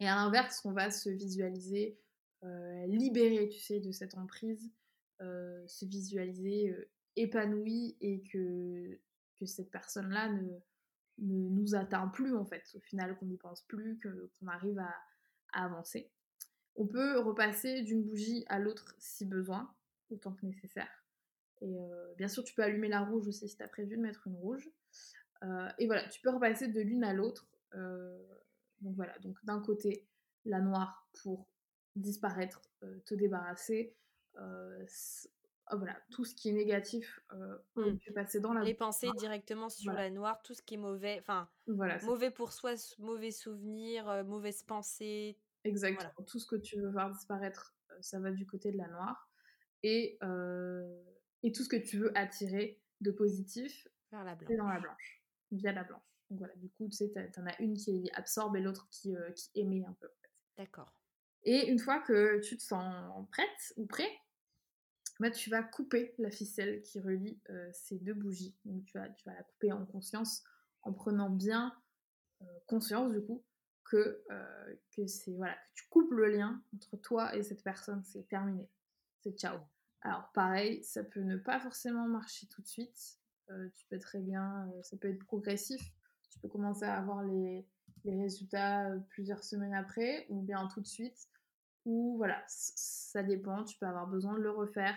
Et 0.00 0.08
à 0.08 0.16
l'inverse, 0.16 0.64
on 0.64 0.72
va 0.72 0.90
se 0.90 1.10
visualiser 1.10 1.98
libéré, 2.86 3.50
tu 3.50 3.60
sais, 3.60 3.80
de 3.80 3.92
cette 3.92 4.14
emprise, 4.14 4.72
se 5.18 5.84
visualiser 5.84 6.74
épanoui 7.16 7.98
et 8.00 8.22
que, 8.32 8.98
que 9.38 9.44
cette 9.44 9.70
personne-là 9.70 10.32
ne, 10.32 10.58
ne 11.20 11.48
nous 11.48 11.74
atteint 11.74 12.08
plus, 12.08 12.34
en 12.36 12.44
fait. 12.44 12.64
Au 12.74 12.80
final, 12.80 13.16
qu'on 13.16 13.26
n'y 13.26 13.36
pense 13.36 13.62
plus, 13.62 14.00
qu'on 14.00 14.46
arrive 14.46 14.78
à, 14.78 14.94
avancer. 15.52 16.10
On 16.76 16.86
peut 16.86 17.18
repasser 17.18 17.82
d'une 17.82 18.04
bougie 18.04 18.44
à 18.48 18.60
l'autre 18.60 18.94
si 18.98 19.26
besoin, 19.26 19.74
autant 20.10 20.32
que 20.32 20.46
nécessaire. 20.46 20.88
Et 21.60 21.76
euh, 21.76 22.14
bien 22.16 22.28
sûr, 22.28 22.44
tu 22.44 22.54
peux 22.54 22.62
allumer 22.62 22.88
la 22.88 23.00
rouge 23.00 23.26
aussi 23.26 23.48
si 23.48 23.56
tu 23.56 23.68
prévu 23.68 23.96
de 23.96 24.02
mettre 24.02 24.26
une 24.28 24.36
rouge. 24.36 24.70
Euh, 25.42 25.68
et 25.78 25.86
voilà, 25.86 26.08
tu 26.08 26.20
peux 26.20 26.30
repasser 26.30 26.68
de 26.68 26.80
l'une 26.80 27.02
à 27.02 27.12
l'autre. 27.12 27.48
Euh, 27.74 28.16
donc 28.80 28.94
voilà, 28.94 29.18
donc 29.18 29.44
d'un 29.44 29.60
côté, 29.60 30.06
la 30.44 30.60
noire 30.60 31.08
pour 31.22 31.48
disparaître, 31.96 32.62
te 33.04 33.14
débarrasser. 33.14 33.94
Oh, 35.72 35.76
voilà, 35.78 35.96
tout 36.10 36.24
ce 36.24 36.34
qui 36.34 36.48
est 36.50 36.52
négatif, 36.52 37.20
on 37.76 37.96
peut 37.96 38.12
passer 38.14 38.40
dans 38.40 38.52
la 38.52 38.62
Les 38.62 38.74
pensées 38.74 39.08
directement 39.18 39.68
sur 39.68 39.92
la 39.92 40.10
noire, 40.10 40.42
tout 40.42 40.54
ce 40.54 40.62
qui 40.62 40.74
est 40.74 40.78
mauvais, 40.78 41.18
enfin, 41.20 41.48
voilà, 41.66 41.98
mauvais 42.02 42.30
pour 42.30 42.52
soi, 42.52 42.74
mauvais 42.98 43.30
souvenirs, 43.30 44.24
mauvaises 44.24 44.62
pensées. 44.62 45.38
Exactement, 45.64 46.10
tout 46.26 46.38
ce 46.38 46.46
que 46.46 46.56
tu 46.56 46.80
veux 46.80 46.90
voir 46.90 47.10
disparaître, 47.10 47.74
ça 48.00 48.18
va 48.18 48.32
du 48.32 48.46
côté 48.46 48.72
de 48.72 48.78
la 48.78 48.88
noire. 48.88 49.30
Et 49.82 50.18
et 51.42 51.52
tout 51.52 51.62
ce 51.62 51.68
que 51.68 51.76
tu 51.76 51.98
veux 51.98 52.16
attirer 52.16 52.80
de 53.00 53.10
positif, 53.10 53.88
vers 54.10 54.24
la 54.24 54.36
c'est 54.46 54.56
dans 54.56 54.68
la 54.68 54.80
blanche, 54.80 55.22
via 55.52 55.72
la 55.72 55.84
blanche. 55.84 56.02
Donc 56.28 56.38
voilà, 56.38 56.54
du 56.56 56.68
coup, 56.70 56.86
tu 56.88 56.96
sais, 56.96 57.10
t'en 57.32 57.46
as 57.46 57.60
une 57.60 57.74
qui 57.74 58.10
absorbe 58.14 58.56
et 58.56 58.60
l'autre 58.60 58.88
qui, 58.90 59.16
euh, 59.16 59.30
qui 59.32 59.50
émet 59.54 59.84
un 59.84 59.94
peu. 59.94 60.08
D'accord. 60.56 60.94
Et 61.42 61.68
une 61.68 61.78
fois 61.78 62.00
que 62.00 62.40
tu 62.40 62.56
te 62.56 62.62
sens 62.62 63.26
prête 63.32 63.72
ou 63.76 63.86
prêt, 63.86 64.10
bah, 65.20 65.30
tu 65.30 65.50
vas 65.50 65.62
couper 65.62 66.14
la 66.18 66.30
ficelle 66.30 66.82
qui 66.82 67.00
relie 67.00 67.40
euh, 67.50 67.70
ces 67.72 67.98
deux 67.98 68.14
bougies. 68.14 68.56
Donc 68.64 68.84
tu 68.84 68.98
vas, 68.98 69.08
tu 69.08 69.24
vas 69.28 69.34
la 69.34 69.42
couper 69.42 69.72
en 69.72 69.86
conscience, 69.86 70.42
en 70.82 70.92
prenant 70.92 71.30
bien 71.30 71.74
euh, 72.42 72.46
conscience 72.66 73.12
du 73.12 73.22
coup 73.22 73.44
que, 73.84 74.22
que 74.92 75.04
c'est 75.08 75.32
voilà 75.32 75.54
que 75.54 75.74
tu 75.74 75.88
coupes 75.88 76.12
le 76.12 76.28
lien 76.28 76.62
entre 76.76 76.96
toi 76.98 77.34
et 77.34 77.42
cette 77.42 77.64
personne, 77.64 78.04
c'est 78.04 78.28
terminé, 78.28 78.70
c'est 79.20 79.36
ciao. 79.36 79.58
Alors 80.02 80.30
pareil, 80.32 80.82
ça 80.84 81.04
peut 81.04 81.20
ne 81.20 81.36
pas 81.36 81.60
forcément 81.60 82.06
marcher 82.06 82.46
tout 82.46 82.62
de 82.62 82.68
suite. 82.68 83.18
Euh, 83.50 83.68
tu 83.74 83.86
peux 83.86 83.98
très 83.98 84.20
bien, 84.20 84.68
euh, 84.68 84.82
ça 84.82 84.96
peut 84.96 85.08
être 85.08 85.24
progressif. 85.24 85.80
Tu 86.30 86.38
peux 86.40 86.48
commencer 86.48 86.84
à 86.84 86.96
avoir 86.96 87.22
les, 87.24 87.66
résultats 88.04 88.88
euh, 88.88 88.98
plusieurs 89.10 89.44
semaines 89.44 89.74
après, 89.74 90.26
ou 90.30 90.40
bien 90.40 90.66
tout 90.68 90.80
de 90.80 90.86
suite. 90.86 91.28
Ou 91.84 92.16
voilà, 92.16 92.42
ça 92.46 93.22
dépend. 93.22 93.64
Tu 93.64 93.76
peux 93.78 93.86
avoir 93.86 94.06
besoin 94.06 94.34
de 94.34 94.40
le 94.40 94.50
refaire. 94.50 94.96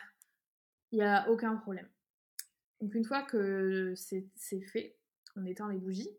Il 0.94 1.00
n'y 1.00 1.04
a 1.04 1.30
aucun 1.30 1.58
problème. 1.58 1.90
Donc 2.80 2.96
une 2.96 3.04
fois 3.04 3.24
que 3.24 3.94
c'est 3.96 4.62
fait, 4.62 4.96
on 5.36 5.46
éteint 5.46 5.70
les 5.70 5.80
bougies. 5.80 6.10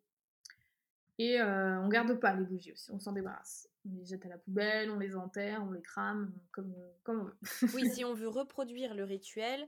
Et 1.18 1.40
on 1.40 1.88
garde 1.88 2.20
pas 2.20 2.34
les 2.34 2.44
bougies 2.44 2.72
aussi, 2.72 2.90
on 2.90 2.98
s'en 2.98 3.12
débarrasse 3.12 3.70
on 3.86 3.98
les 3.98 4.04
jette 4.06 4.24
à 4.26 4.28
la 4.28 4.38
poubelle, 4.38 4.90
on 4.90 4.98
les 4.98 5.14
enterre, 5.16 5.62
on 5.62 5.70
les 5.70 5.82
crame, 5.82 6.32
comme, 6.52 6.74
comme 7.02 7.20
on 7.20 7.24
veut. 7.24 7.36
oui, 7.74 7.90
si 7.90 8.04
on 8.04 8.14
veut 8.14 8.28
reproduire 8.28 8.94
le 8.94 9.04
rituel, 9.04 9.66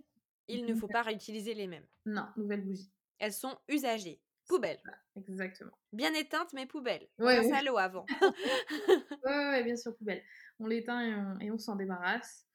il 0.49 0.65
ne 0.65 0.75
faut 0.75 0.89
pas 0.89 1.03
réutiliser 1.03 1.55
les 1.55 1.67
mêmes. 1.67 1.87
Non, 2.05 2.27
nouvelles 2.37 2.65
bougies. 2.65 2.91
Elles 3.19 3.33
sont 3.33 3.59
usagées. 3.69 4.21
Poubelle. 4.47 4.81
exactement. 5.29 5.77
Bien 5.93 6.15
éteintes, 6.15 6.53
mais 6.53 6.67
poubelle. 6.67 7.09
Ouais, 7.19 7.41
on 7.45 7.53
à 7.53 7.63
l'eau 7.63 7.79
avant. 7.79 8.07
ouais, 9.25 9.49
ouais, 9.51 9.65
bien 9.65 9.77
sûr, 9.77 9.97
poubelle. 9.97 10.23
On 10.61 10.67
l'éteint 10.67 11.37
et 11.41 11.51
on, 11.51 11.59
s'en 11.59 11.75
débarrasse. 11.75 12.47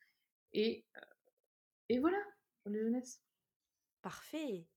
Et, 0.54 0.86
euh, 0.96 1.02
et 1.90 2.00
voilà, 2.00 2.18
pour 2.62 2.72
les 2.72 2.82
jeunesses. 2.82 3.22
Parfait. 4.02 4.68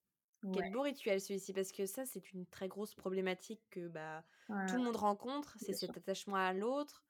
Quel 0.53 0.73
beau 0.73 0.83
rituel 0.83 1.21
celui-ci, 1.21 1.53
parce 1.55 1.73
que 1.73 1.87
ça, 1.87 2.05
c'est 2.05 2.33
une 2.33 2.47
très 2.47 2.69
grosse 2.69 2.95
problématique 2.95 3.63
que 3.71 3.89
bah, 3.89 4.23
tout 4.69 4.77
le 4.77 4.83
monde 4.83 4.97
rencontre, 4.97 5.57
c'est 5.59 5.73
cet 5.73 5.97
attachement 5.97 6.37
à 6.37 6.53
l'autre. 6.53 7.03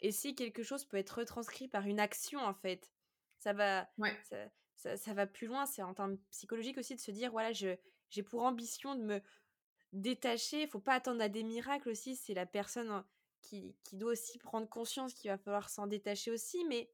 Et 0.00 0.12
si 0.12 0.34
quelque 0.34 0.62
chose 0.62 0.84
peut 0.84 0.96
être 0.96 1.18
retranscrit 1.18 1.68
par 1.68 1.86
une 1.86 1.98
action, 1.98 2.40
en 2.40 2.54
fait, 2.54 2.92
ça 3.38 3.52
va, 3.52 3.88
ça, 4.76 4.96
ça, 4.96 5.14
va 5.14 5.26
plus 5.26 5.46
loin. 5.46 5.66
C'est 5.66 5.82
en 5.82 5.94
termes 5.94 6.18
psychologiques 6.30 6.78
aussi 6.78 6.94
de 6.94 7.00
se 7.00 7.10
dire, 7.10 7.32
voilà, 7.32 7.52
je, 7.52 7.76
j'ai 8.10 8.22
pour 8.22 8.42
ambition 8.42 8.94
de 8.94 9.02
me 9.02 9.20
détacher. 9.92 10.62
Il 10.62 10.68
faut 10.68 10.80
pas 10.80 10.94
attendre 10.94 11.22
à 11.22 11.28
des 11.28 11.42
miracles 11.42 11.88
aussi. 11.88 12.16
C'est 12.16 12.34
la 12.34 12.46
personne 12.46 13.04
qui, 13.40 13.74
qui 13.82 13.96
doit 13.96 14.12
aussi 14.12 14.38
prendre 14.38 14.68
conscience 14.68 15.14
qu'il 15.14 15.30
va 15.30 15.38
falloir 15.38 15.70
s'en 15.70 15.86
détacher 15.86 16.30
aussi, 16.30 16.64
mais 16.66 16.90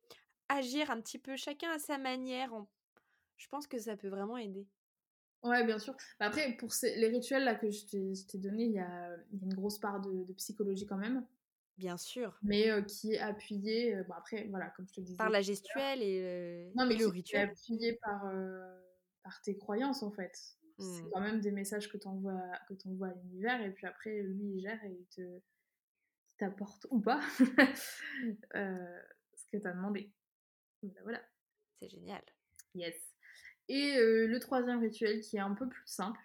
agir 0.49 0.91
un 0.91 1.01
petit 1.01 1.19
peu 1.19 1.37
chacun 1.37 1.71
à 1.71 1.79
sa 1.79 1.99
manière. 1.99 2.53
Je 3.41 3.49
pense 3.49 3.67
que 3.67 3.79
ça 3.79 3.97
peut 3.97 4.09
vraiment 4.09 4.37
aider. 4.37 4.69
Ouais, 5.43 5.65
bien 5.65 5.79
sûr. 5.79 5.97
Bah, 6.19 6.27
après, 6.27 6.55
pour 6.59 6.71
les 6.83 7.09
rituels 7.09 7.45
là 7.45 7.55
que 7.55 7.71
je 7.71 8.27
t'ai 8.27 8.39
donné, 8.39 8.65
il 8.65 8.73
y 8.73 8.79
a, 8.79 9.17
une 9.33 9.55
grosse 9.55 9.79
part 9.79 10.03
de, 10.03 10.31
psychologie 10.35 10.87
quand 10.87 10.99
même. 10.99 11.27
Bien 11.79 11.97
sûr. 11.97 12.39
Mais 12.43 12.71
euh, 12.71 12.83
qui 12.83 13.15
est 13.15 13.19
appuyée, 13.19 13.95
euh, 13.95 14.05
bon 14.05 14.13
après, 14.13 14.47
voilà, 14.51 14.69
comme 14.77 14.87
je 14.87 14.93
te 14.93 15.01
disais. 15.01 15.17
Par 15.17 15.31
la 15.31 15.41
gestuelle 15.41 16.03
et, 16.03 16.71
non, 16.77 16.85
mais 16.85 16.97
le 16.97 17.07
rituel. 17.07 17.49
Est 17.49 17.53
appuyée 17.53 17.99
par, 18.03 18.31
par 19.23 19.41
tes 19.41 19.57
croyances 19.57 20.03
en 20.03 20.11
fait. 20.11 20.37
C'est 20.79 21.03
mmh. 21.03 21.11
quand 21.13 21.21
même 21.21 21.41
des 21.41 21.51
messages 21.51 21.91
que 21.91 21.97
tu 21.97 22.09
envoies, 22.09 22.33
à 22.33 23.15
l'univers 23.23 23.63
et 23.63 23.71
puis 23.71 23.87
après, 23.87 24.23
lui, 24.23 24.57
il 24.57 24.61
gère 24.61 24.83
et 24.85 24.93
il 24.93 25.07
te 25.07 25.41
t'apporte 26.39 26.87
ou 26.91 27.01
pas 27.01 27.21
ce 27.39 27.45
que 29.51 29.57
tu 29.57 29.67
as 29.67 29.73
demandé. 29.73 30.13
Voilà. 31.03 31.23
C'est 31.79 31.89
génial. 31.89 32.23
Yes. 32.75 33.10
Et 33.71 33.97
euh, 33.99 34.27
le 34.27 34.41
troisième 34.41 34.81
rituel 34.81 35.21
qui 35.21 35.37
est 35.37 35.41
un 35.41 35.55
peu 35.55 35.69
plus 35.69 35.87
simple 35.87 36.19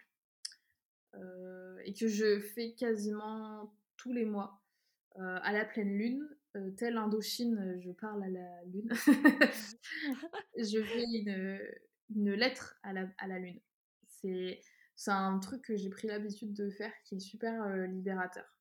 euh, 1.13 1.79
et 1.85 1.93
que 1.93 2.07
je 2.07 2.39
fais 2.39 2.73
quasiment 2.73 3.71
tous 3.97 4.11
les 4.11 4.25
mois 4.25 4.63
euh, 5.19 5.37
à 5.43 5.53
la 5.53 5.63
pleine 5.63 5.95
lune, 5.95 6.27
tel 6.75 6.97
Indochine, 6.97 7.79
je 7.83 7.91
parle 7.91 8.23
à 8.23 8.29
la 8.29 8.63
lune. 8.63 8.89
je 10.57 10.81
fais 10.81 11.03
une, 11.03 11.59
une 12.15 12.33
lettre 12.33 12.79
à 12.81 12.93
la, 12.93 13.07
à 13.19 13.27
la 13.27 13.37
lune. 13.37 13.59
C'est 14.07 15.11
un 15.11 15.37
truc 15.37 15.61
que 15.61 15.75
j'ai 15.75 15.91
pris 15.91 16.07
l'habitude 16.07 16.51
de 16.51 16.71
faire 16.71 16.93
qui 17.03 17.17
est 17.17 17.19
super 17.19 17.67
libérateur. 17.85 18.57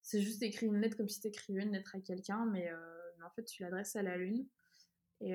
C'est 0.00 0.22
juste 0.22 0.44
écrire 0.44 0.72
une 0.72 0.80
lettre 0.80 0.96
comme 0.96 1.08
si 1.08 1.20
tu 1.20 1.26
écrivais 1.26 1.62
une 1.62 1.72
lettre 1.72 1.96
à 1.96 2.00
quelqu'un, 2.00 2.46
mais, 2.46 2.70
mais, 3.16 3.24
en 3.24 3.30
fait 3.30 3.42
tu 3.42 3.64
l'adresses 3.64 3.96
à 3.96 4.02
la 4.02 4.16
lune. 4.16 4.46
Et, 5.22 5.34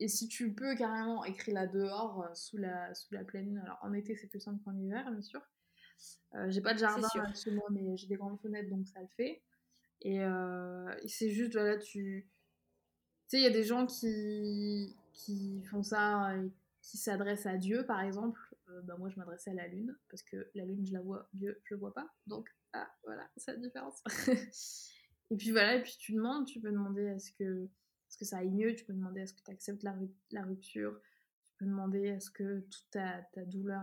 et 0.00 0.08
si 0.08 0.28
tu 0.28 0.52
peux 0.52 0.74
carrément 0.76 1.24
écrire 1.24 1.54
là 1.54 1.66
dehors, 1.66 2.22
euh, 2.22 2.34
sous, 2.34 2.56
la, 2.56 2.94
sous 2.94 3.14
la 3.14 3.24
pleine 3.24 3.46
lune. 3.46 3.58
Alors 3.58 3.78
en 3.82 3.92
été, 3.92 4.16
c'est 4.16 4.26
plus 4.26 4.40
simple 4.40 4.62
qu'en 4.64 4.76
hiver, 4.76 5.10
bien 5.10 5.22
sûr. 5.22 5.40
Euh, 6.34 6.50
j'ai 6.50 6.60
pas 6.60 6.74
de 6.74 6.80
jardin 6.80 7.08
chez 7.34 7.52
moi, 7.52 7.66
mais 7.70 7.96
j'ai 7.96 8.08
des 8.08 8.16
grandes 8.16 8.40
fenêtres, 8.40 8.68
donc 8.70 8.86
ça 8.88 9.00
le 9.00 9.08
fait. 9.16 9.42
Et, 10.02 10.20
euh, 10.20 10.94
c'est 11.06 11.30
juste, 11.30 11.52
voilà, 11.52 11.78
tu. 11.78 12.28
Tu 13.28 13.28
sais, 13.28 13.38
il 13.38 13.44
y 13.44 13.46
a 13.46 13.50
des 13.50 13.64
gens 13.64 13.86
qui, 13.86 14.96
qui 15.12 15.62
font 15.64 15.82
ça, 15.82 16.36
et 16.36 16.52
qui 16.82 16.98
s'adressent 16.98 17.46
à 17.46 17.56
Dieu, 17.56 17.86
par 17.86 18.00
exemple. 18.00 18.38
bah, 18.82 18.96
moi, 18.98 19.08
je 19.08 19.16
m'adressais 19.16 19.52
à 19.52 19.54
la 19.54 19.68
lune, 19.68 19.96
parce 20.10 20.22
que 20.22 20.50
la 20.54 20.64
lune, 20.66 20.84
je 20.84 20.92
la 20.92 21.00
vois, 21.00 21.28
Dieu, 21.32 21.58
je 21.64 21.74
le 21.74 21.80
vois 21.80 21.94
pas. 21.94 22.12
Donc, 22.26 22.50
ah, 22.74 22.90
voilà, 23.04 23.30
c'est 23.36 23.52
la 23.52 23.58
différence. 23.58 24.02
et 25.30 25.36
puis 25.36 25.52
voilà, 25.52 25.76
et 25.76 25.82
puis 25.82 25.96
tu 25.98 26.12
demandes, 26.12 26.46
tu 26.46 26.60
peux 26.60 26.72
demander 26.72 27.08
à 27.08 27.18
ce 27.18 27.30
que 27.32 27.70
que 28.16 28.24
ça 28.24 28.38
aille 28.38 28.50
mieux, 28.50 28.74
tu 28.74 28.84
peux 28.84 28.92
demander 28.92 29.22
à 29.22 29.26
ce 29.26 29.34
que 29.34 29.42
tu 29.42 29.50
acceptes 29.50 29.82
la, 29.82 30.42
rupture, 30.42 31.00
tu 31.46 31.54
peux 31.58 31.66
demander 31.66 32.10
à 32.10 32.20
ce 32.20 32.30
que 32.30 32.60
toute 32.60 32.90
ta, 32.90 33.22
douleur, 33.46 33.82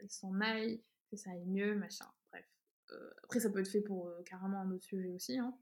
elle, 0.00 0.10
s'en 0.10 0.40
aille, 0.40 0.82
que 1.10 1.16
ça 1.16 1.30
aille 1.30 1.46
mieux, 1.46 1.74
machin, 1.74 2.06
bref. 2.30 2.46
Euh, 2.90 3.10
après, 3.24 3.40
ça 3.40 3.50
peut 3.50 3.60
être 3.60 3.70
fait 3.70 3.80
pour 3.80 4.08
euh, 4.08 4.22
carrément 4.24 4.60
un 4.60 4.70
autre 4.70 4.84
sujet 4.84 5.10
aussi, 5.10 5.38
hein. 5.38 5.56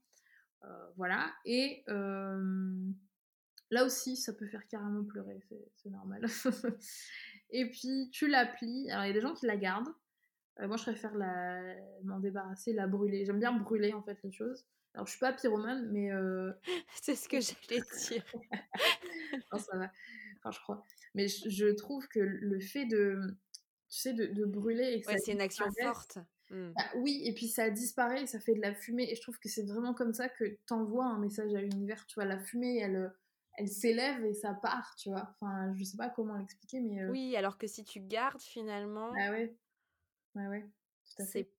euh, 0.64 0.90
voilà. 0.96 1.32
Et 1.44 1.84
là 3.72 3.84
aussi, 3.84 4.16
ça 4.16 4.32
peut 4.32 4.46
faire 4.46 4.66
carrément 4.68 5.04
pleurer, 5.04 5.40
c'est 5.76 5.90
normal. 5.90 6.24
et 7.50 7.68
puis, 7.70 8.10
tu 8.12 8.28
la 8.28 8.46
plies. 8.46 8.90
Alors, 8.90 9.04
il 9.04 9.08
y 9.08 9.10
a 9.10 9.14
des 9.14 9.20
gens 9.20 9.34
qui 9.34 9.46
la 9.46 9.56
gardent. 9.56 9.94
moi, 10.58 10.76
je 10.76 10.82
préfère 10.82 11.14
m'en 12.04 12.18
débarrasser, 12.18 12.72
la 12.72 12.86
brûler. 12.86 13.24
J'aime 13.24 13.38
bien 13.40 13.52
brûler, 13.52 13.92
en 13.92 14.02
fait, 14.02 14.18
les 14.24 14.32
choses. 14.32 14.66
Alors, 14.94 15.06
je 15.06 15.12
suis 15.12 15.20
pas 15.20 15.32
pyromane, 15.32 15.88
mais. 15.92 16.10
Euh, 16.12 16.52
c'est 17.02 17.14
ce 17.14 17.28
que 17.28 17.40
j'allais 17.40 17.82
dire. 18.08 18.24
non, 19.52 19.58
ça 19.58 19.76
va. 19.76 19.92
Enfin, 20.38 20.50
je 20.50 20.60
crois. 20.60 20.84
Mais 21.14 21.28
je, 21.28 21.74
trouve 21.74 22.06
que 22.08 22.20
le 22.20 22.60
fait 22.60 22.86
de. 22.86 23.20
Tu 23.88 23.98
sais, 23.98 24.12
de, 24.12 24.44
brûler. 24.44 25.02
Ouais, 25.06 25.16
c'est 25.24 25.32
une 25.32 25.40
action 25.40 25.66
forte. 25.82 26.18
Mmh. 26.50 26.72
Bah 26.76 26.84
oui, 26.96 27.22
et 27.24 27.34
puis 27.34 27.48
ça 27.48 27.70
disparaît, 27.70 28.26
ça 28.26 28.40
fait 28.40 28.54
de 28.54 28.60
la 28.60 28.74
fumée. 28.74 29.10
Et 29.10 29.14
je 29.14 29.22
trouve 29.22 29.38
que 29.38 29.48
c'est 29.48 29.66
vraiment 29.66 29.94
comme 29.94 30.12
ça 30.12 30.28
que 30.28 30.44
tu 30.44 30.72
envoies 30.72 31.04
un 31.04 31.18
message 31.18 31.54
à 31.54 31.60
l'univers. 31.60 32.06
Tu 32.06 32.14
vois, 32.14 32.24
la 32.24 32.38
fumée, 32.38 32.78
elle. 32.78 33.12
Elle 33.56 33.68
s'élève 33.68 34.24
et 34.24 34.32
ça 34.32 34.54
part, 34.54 34.94
tu 34.96 35.10
vois. 35.10 35.34
Enfin, 35.34 35.74
je 35.74 35.84
sais 35.84 35.96
pas 35.96 36.08
comment 36.08 36.36
l'expliquer, 36.36 36.80
mais. 36.80 37.04
Oui, 37.06 37.36
alors 37.36 37.58
que 37.58 37.66
si 37.66 37.84
tu 37.84 38.00
gardes 38.00 38.40
finalement. 38.40 39.12
Ah 39.18 39.32
ouais. 39.32 39.54
Ouais, 40.34 40.46
ouais. 40.46 40.64
Tout 41.04 41.22
à 41.22 41.26
fait 41.26 41.50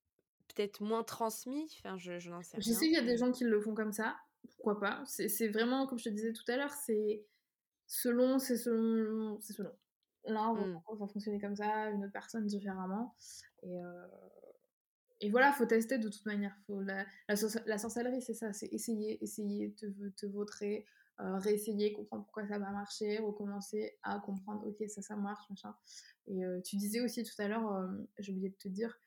peut-être 0.54 0.82
moins 0.82 1.04
transmis. 1.04 1.74
Enfin, 1.80 1.98
je, 1.98 2.20
je 2.20 2.30
n'en 2.30 2.42
sais 2.42 2.58
rien. 2.58 2.64
Je 2.66 2.72
sais 2.74 2.86
qu'il 2.86 2.94
y 2.94 2.98
a 2.98 3.04
des 3.04 3.18
gens 3.18 3.32
qui 3.32 3.44
le 3.44 3.60
font 3.60 3.74
comme 3.74 3.94
ça. 3.94 4.16
Pourquoi 4.56 4.80
pas 4.80 5.04
C'est 5.06 5.48
vraiment, 5.48 5.88
comme 5.88 6.00
je 6.00 6.06
te 6.06 6.10
disais 6.10 6.34
tout 6.34 6.44
à 6.48 6.58
l'heure, 6.58 6.74
c'est 6.74 7.24
selon, 7.88 8.40
c'est 8.40 8.58
selon, 8.58 9.40
c'est 9.42 9.54
selon. 9.54 9.72
L'un 10.26 10.54
mmh. 10.54 10.82
va 11.00 11.08
fonctionner 11.08 11.40
comme 11.40 11.56
ça, 11.56 11.90
une 11.90 12.04
autre 12.04 12.14
personne 12.14 12.46
différemment. 12.46 13.16
Et, 13.64 13.82
euh, 13.82 14.08
et 15.20 15.30
voilà, 15.30 15.52
faut 15.52 15.66
tester 15.66 15.98
de 15.98 16.10
toute 16.10 16.26
manière. 16.26 16.56
Faut 16.66 16.82
la, 16.82 17.06
la, 17.28 17.78
sorcellerie, 17.78 18.22
c'est 18.22 18.34
ça, 18.34 18.54
c'est 18.54 18.68
essayer, 18.68 19.24
essayer, 19.24 19.74
te, 19.74 19.86
te 20.10 20.26
vautrer, 20.26 20.86
euh, 21.20 21.38
réessayer, 21.38 21.94
comprendre 21.94 22.24
pourquoi 22.24 22.48
ça 22.48 22.58
va 22.58 22.72
marcher, 22.72 23.20
recommencer 23.20 23.96
à 24.02 24.20
comprendre, 24.20 24.66
ok, 24.66 24.84
ça, 24.90 25.04
ça 25.04 25.16
marche, 25.16 25.48
machin. 25.52 25.76
Et 26.26 26.44
euh, 26.44 26.60
tu 26.62 26.76
disais 26.78 27.02
aussi 27.02 27.24
tout 27.24 27.40
à 27.40 27.48
l'heure, 27.48 27.72
euh, 27.72 27.88
j'ai 28.18 28.32
oublié 28.32 28.50
de 28.50 28.56
te 28.56 28.68
dire, 28.68 28.98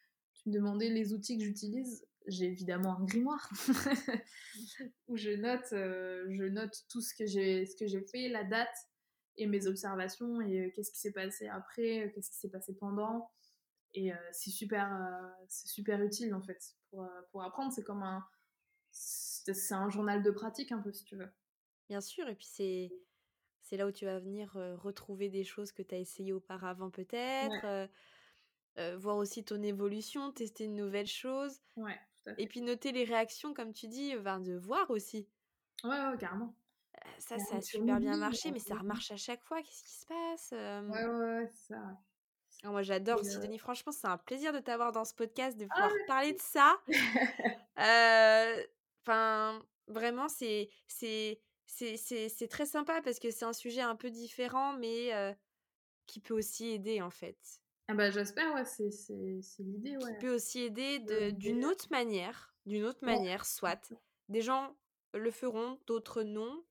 tu 0.44 0.50
me 0.50 0.54
demandais 0.54 0.90
les 0.90 1.12
outils 1.12 1.38
que 1.38 1.44
j'utilise. 1.44 2.06
J'ai 2.26 2.46
évidemment 2.46 2.98
un 2.98 3.04
grimoire 3.04 3.50
où 5.08 5.16
je 5.16 5.30
note, 5.30 5.66
je 5.70 6.44
note 6.48 6.84
tout 6.88 7.00
ce 7.00 7.14
que 7.14 7.26
j'ai, 7.26 7.66
ce 7.66 7.76
que 7.76 7.86
j'ai 7.86 8.02
fait, 8.02 8.28
la 8.28 8.44
date 8.44 8.74
et 9.36 9.46
mes 9.46 9.66
observations 9.66 10.40
et 10.40 10.72
qu'est-ce 10.74 10.90
qui 10.92 11.00
s'est 11.00 11.12
passé 11.12 11.48
après, 11.48 12.12
qu'est-ce 12.14 12.30
qui 12.30 12.38
s'est 12.38 12.50
passé 12.50 12.74
pendant. 12.74 13.30
Et 13.92 14.10
c'est 14.32 14.50
super, 14.50 14.88
c'est 15.48 15.68
super 15.68 16.02
utile 16.02 16.34
en 16.34 16.42
fait 16.42 16.58
pour, 16.90 17.06
pour 17.30 17.42
apprendre. 17.42 17.72
C'est 17.72 17.84
comme 17.84 18.02
un, 18.02 18.24
c'est 18.90 19.74
un 19.74 19.90
journal 19.90 20.22
de 20.22 20.30
pratique 20.30 20.72
un 20.72 20.80
peu 20.80 20.92
si 20.92 21.04
tu 21.04 21.16
veux. 21.16 21.28
Bien 21.88 22.00
sûr, 22.00 22.26
et 22.28 22.34
puis 22.34 22.48
c'est 22.50 22.90
c'est 23.60 23.76
là 23.76 23.86
où 23.86 23.92
tu 23.92 24.04
vas 24.04 24.18
venir 24.18 24.52
retrouver 24.82 25.28
des 25.28 25.44
choses 25.44 25.72
que 25.72 25.82
tu 25.82 25.94
as 25.94 25.98
essayées 25.98 26.32
auparavant 26.32 26.90
peut-être, 26.90 27.88
voir 28.98 29.16
aussi 29.16 29.44
ton 29.44 29.62
évolution, 29.62 30.32
tester 30.32 30.64
une 30.64 30.74
nouvelle 30.74 31.06
chose. 31.06 31.60
Ouais, 31.76 31.98
tout 32.24 32.30
à 32.30 32.34
fait. 32.34 32.42
Et 32.42 32.46
puis 32.46 32.60
noter 32.60 32.92
les 32.92 33.04
réactions, 33.04 33.54
comme 33.54 33.72
tu 33.72 33.88
dis, 33.88 34.12
de 34.12 34.56
voir 34.56 34.90
aussi. 34.90 35.28
Ouais, 35.82 35.90
ouais, 35.90 36.16
carrément. 36.18 36.54
ça, 37.18 37.38
ça 37.38 37.56
a 37.56 37.60
super 37.60 38.00
bien 38.00 38.16
marché, 38.16 38.50
mais 38.50 38.58
ça 38.58 38.74
remarche 38.76 39.10
à 39.10 39.16
chaque 39.16 39.42
fois. 39.44 39.62
Qu'est-ce 39.62 39.82
qui 39.82 39.94
se 39.94 40.06
passe 40.06 40.52
Ouais, 40.52 41.06
ouais, 41.06 41.50
ça. 41.52 41.98
Ah, 42.64 42.70
moi, 42.70 42.82
j'adore, 42.82 43.22
Sidonie. 43.22 43.58
Franchement, 43.58 43.92
c'est 43.92 44.06
un 44.06 44.16
plaisir 44.16 44.52
de 44.52 44.58
t'avoir 44.58 44.92
dans 44.92 45.04
ce 45.04 45.14
podcast, 45.14 45.58
de 45.58 45.66
ah 45.70 45.74
pouvoir 45.74 45.92
parler 46.06 46.32
de 46.32 46.40
ça. 46.40 46.76
Enfin, 49.06 49.62
vraiment, 49.86 50.28
c'est 50.30 50.70
c'est 50.86 52.48
très 52.48 52.64
sympa 52.64 53.02
parce 53.02 53.18
que 53.18 53.30
c'est 53.30 53.44
un 53.44 53.52
sujet 53.52 53.82
un 53.82 53.96
peu 53.96 54.10
différent, 54.10 54.72
mais 54.78 55.36
qui 56.06 56.20
peut 56.20 56.34
aussi 56.34 56.68
aider 56.68 57.02
en 57.02 57.10
fait. 57.10 57.60
Ah 57.88 57.94
bah 57.94 58.10
j'espère, 58.10 58.54
ouais, 58.54 58.64
c'est 58.64 58.88
l'idée, 59.58 59.96
ouais. 59.96 60.12
Qui 60.14 60.18
peut 60.20 60.34
aussi 60.34 60.60
aider 60.60 61.00
d'une 61.32 61.64
autre 61.66 61.86
manière, 61.90 62.54
d'une 62.66 62.84
autre 62.84 63.04
manière, 63.04 63.44
soit. 63.44 63.92
Des 64.28 64.40
gens 64.40 64.74
le 65.12 65.30
feront, 65.30 65.78
d'autres 65.86 66.22
non. 66.22 66.64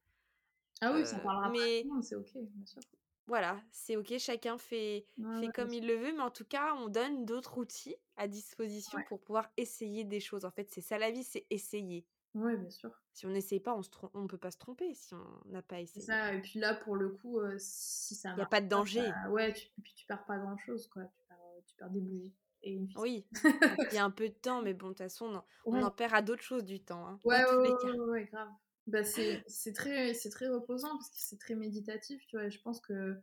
Ah 0.82 0.92
oui, 0.94 1.06
ça 1.06 1.20
parlera 1.20 1.50
mais... 1.50 1.84
pas 1.84 2.02
c'est 2.02 2.16
ok, 2.16 2.32
bien 2.34 2.66
sûr. 2.66 2.82
Voilà, 3.28 3.64
c'est 3.72 3.96
ok, 3.96 4.18
chacun 4.18 4.58
fait, 4.58 5.08
fait 5.40 5.48
comme 5.54 5.72
il 5.72 5.88
le 5.88 5.96
veut, 5.96 6.12
mais 6.14 6.24
en 6.24 6.32
tout 6.32 6.44
cas, 6.44 6.74
on 6.76 6.90
donne 6.90 7.26
d'autres 7.26 7.58
outils 7.58 7.96
à 8.18 8.28
disposition 8.28 9.00
pour 9.08 9.22
pouvoir 9.22 9.50
essayer 9.56 10.04
des 10.04 10.20
choses. 10.20 10.44
En 10.44 10.52
fait, 10.52 10.70
c'est 10.72 10.82
ça 10.82 10.98
la 10.98 11.10
vie, 11.10 11.24
c'est 11.24 11.46
essayer. 11.50 12.06
Oui, 12.36 12.56
bien 12.58 12.70
sûr. 12.70 12.92
Si 13.14 13.26
on 13.26 13.30
n'essaye 13.30 13.60
pas, 13.60 13.80
on 14.14 14.22
ne 14.22 14.28
peut 14.28 14.38
pas 14.38 14.52
se 14.52 14.58
tromper 14.58 14.94
si 14.96 15.14
on 15.14 15.42
n'a 15.46 15.62
pas 15.62 15.80
essayé. 15.80 16.04
ça, 16.04 16.34
et 16.34 16.42
puis 16.42 16.60
là, 16.60 16.74
pour 16.74 16.96
le 16.96 17.10
coup, 17.10 17.40
si 17.58 18.16
ça 18.16 18.32
Il 18.32 18.38
n'y 18.38 18.42
a 18.42 18.48
pas 18.48 18.62
de 18.62 18.68
danger. 18.68 19.08
ouais, 19.30 19.54
tu, 19.54 19.68
puis 19.84 19.94
tu 19.94 20.06
perds 20.06 20.26
pas 20.26 20.38
grand-chose, 20.38 20.88
quoi. 20.88 21.04
Tu 21.04 21.22
perds, 21.28 21.38
tu 21.68 21.76
perds 21.76 21.92
des 21.92 22.02
bougies. 22.02 22.34
Et 22.64 22.72
une 22.72 22.88
oui, 22.96 23.28
il 23.92 23.94
y 23.94 23.98
a 23.98 24.06
un 24.06 24.10
peu 24.10 24.30
de 24.30 24.34
temps, 24.34 24.62
mais 24.62 24.74
bon, 24.74 24.88
de 24.88 24.92
toute 24.94 25.00
façon, 25.00 25.44
on, 25.66 25.82
en 25.82 25.92
perd 25.92 26.14
à 26.14 26.22
d'autres 26.22 26.44
choses 26.44 26.64
du 26.64 26.80
temps. 26.80 27.06
Hein, 27.06 27.20
ouais, 27.26 27.44
ouais, 27.46 28.00
ouais, 28.00 28.26
grave. 28.26 28.50
Bah, 28.88 29.04
c'est 29.04 29.74
très, 29.74 30.14
très 30.14 30.48
reposant 30.48 30.90
parce 30.90 31.10
que 31.10 31.18
c'est 31.18 31.40
très 31.40 31.56
méditatif, 31.56 32.26
tu 32.28 32.38
vois. 32.38 32.46
Et 32.46 32.52
je 32.52 32.62
pense 32.62 32.80
que 32.80 33.18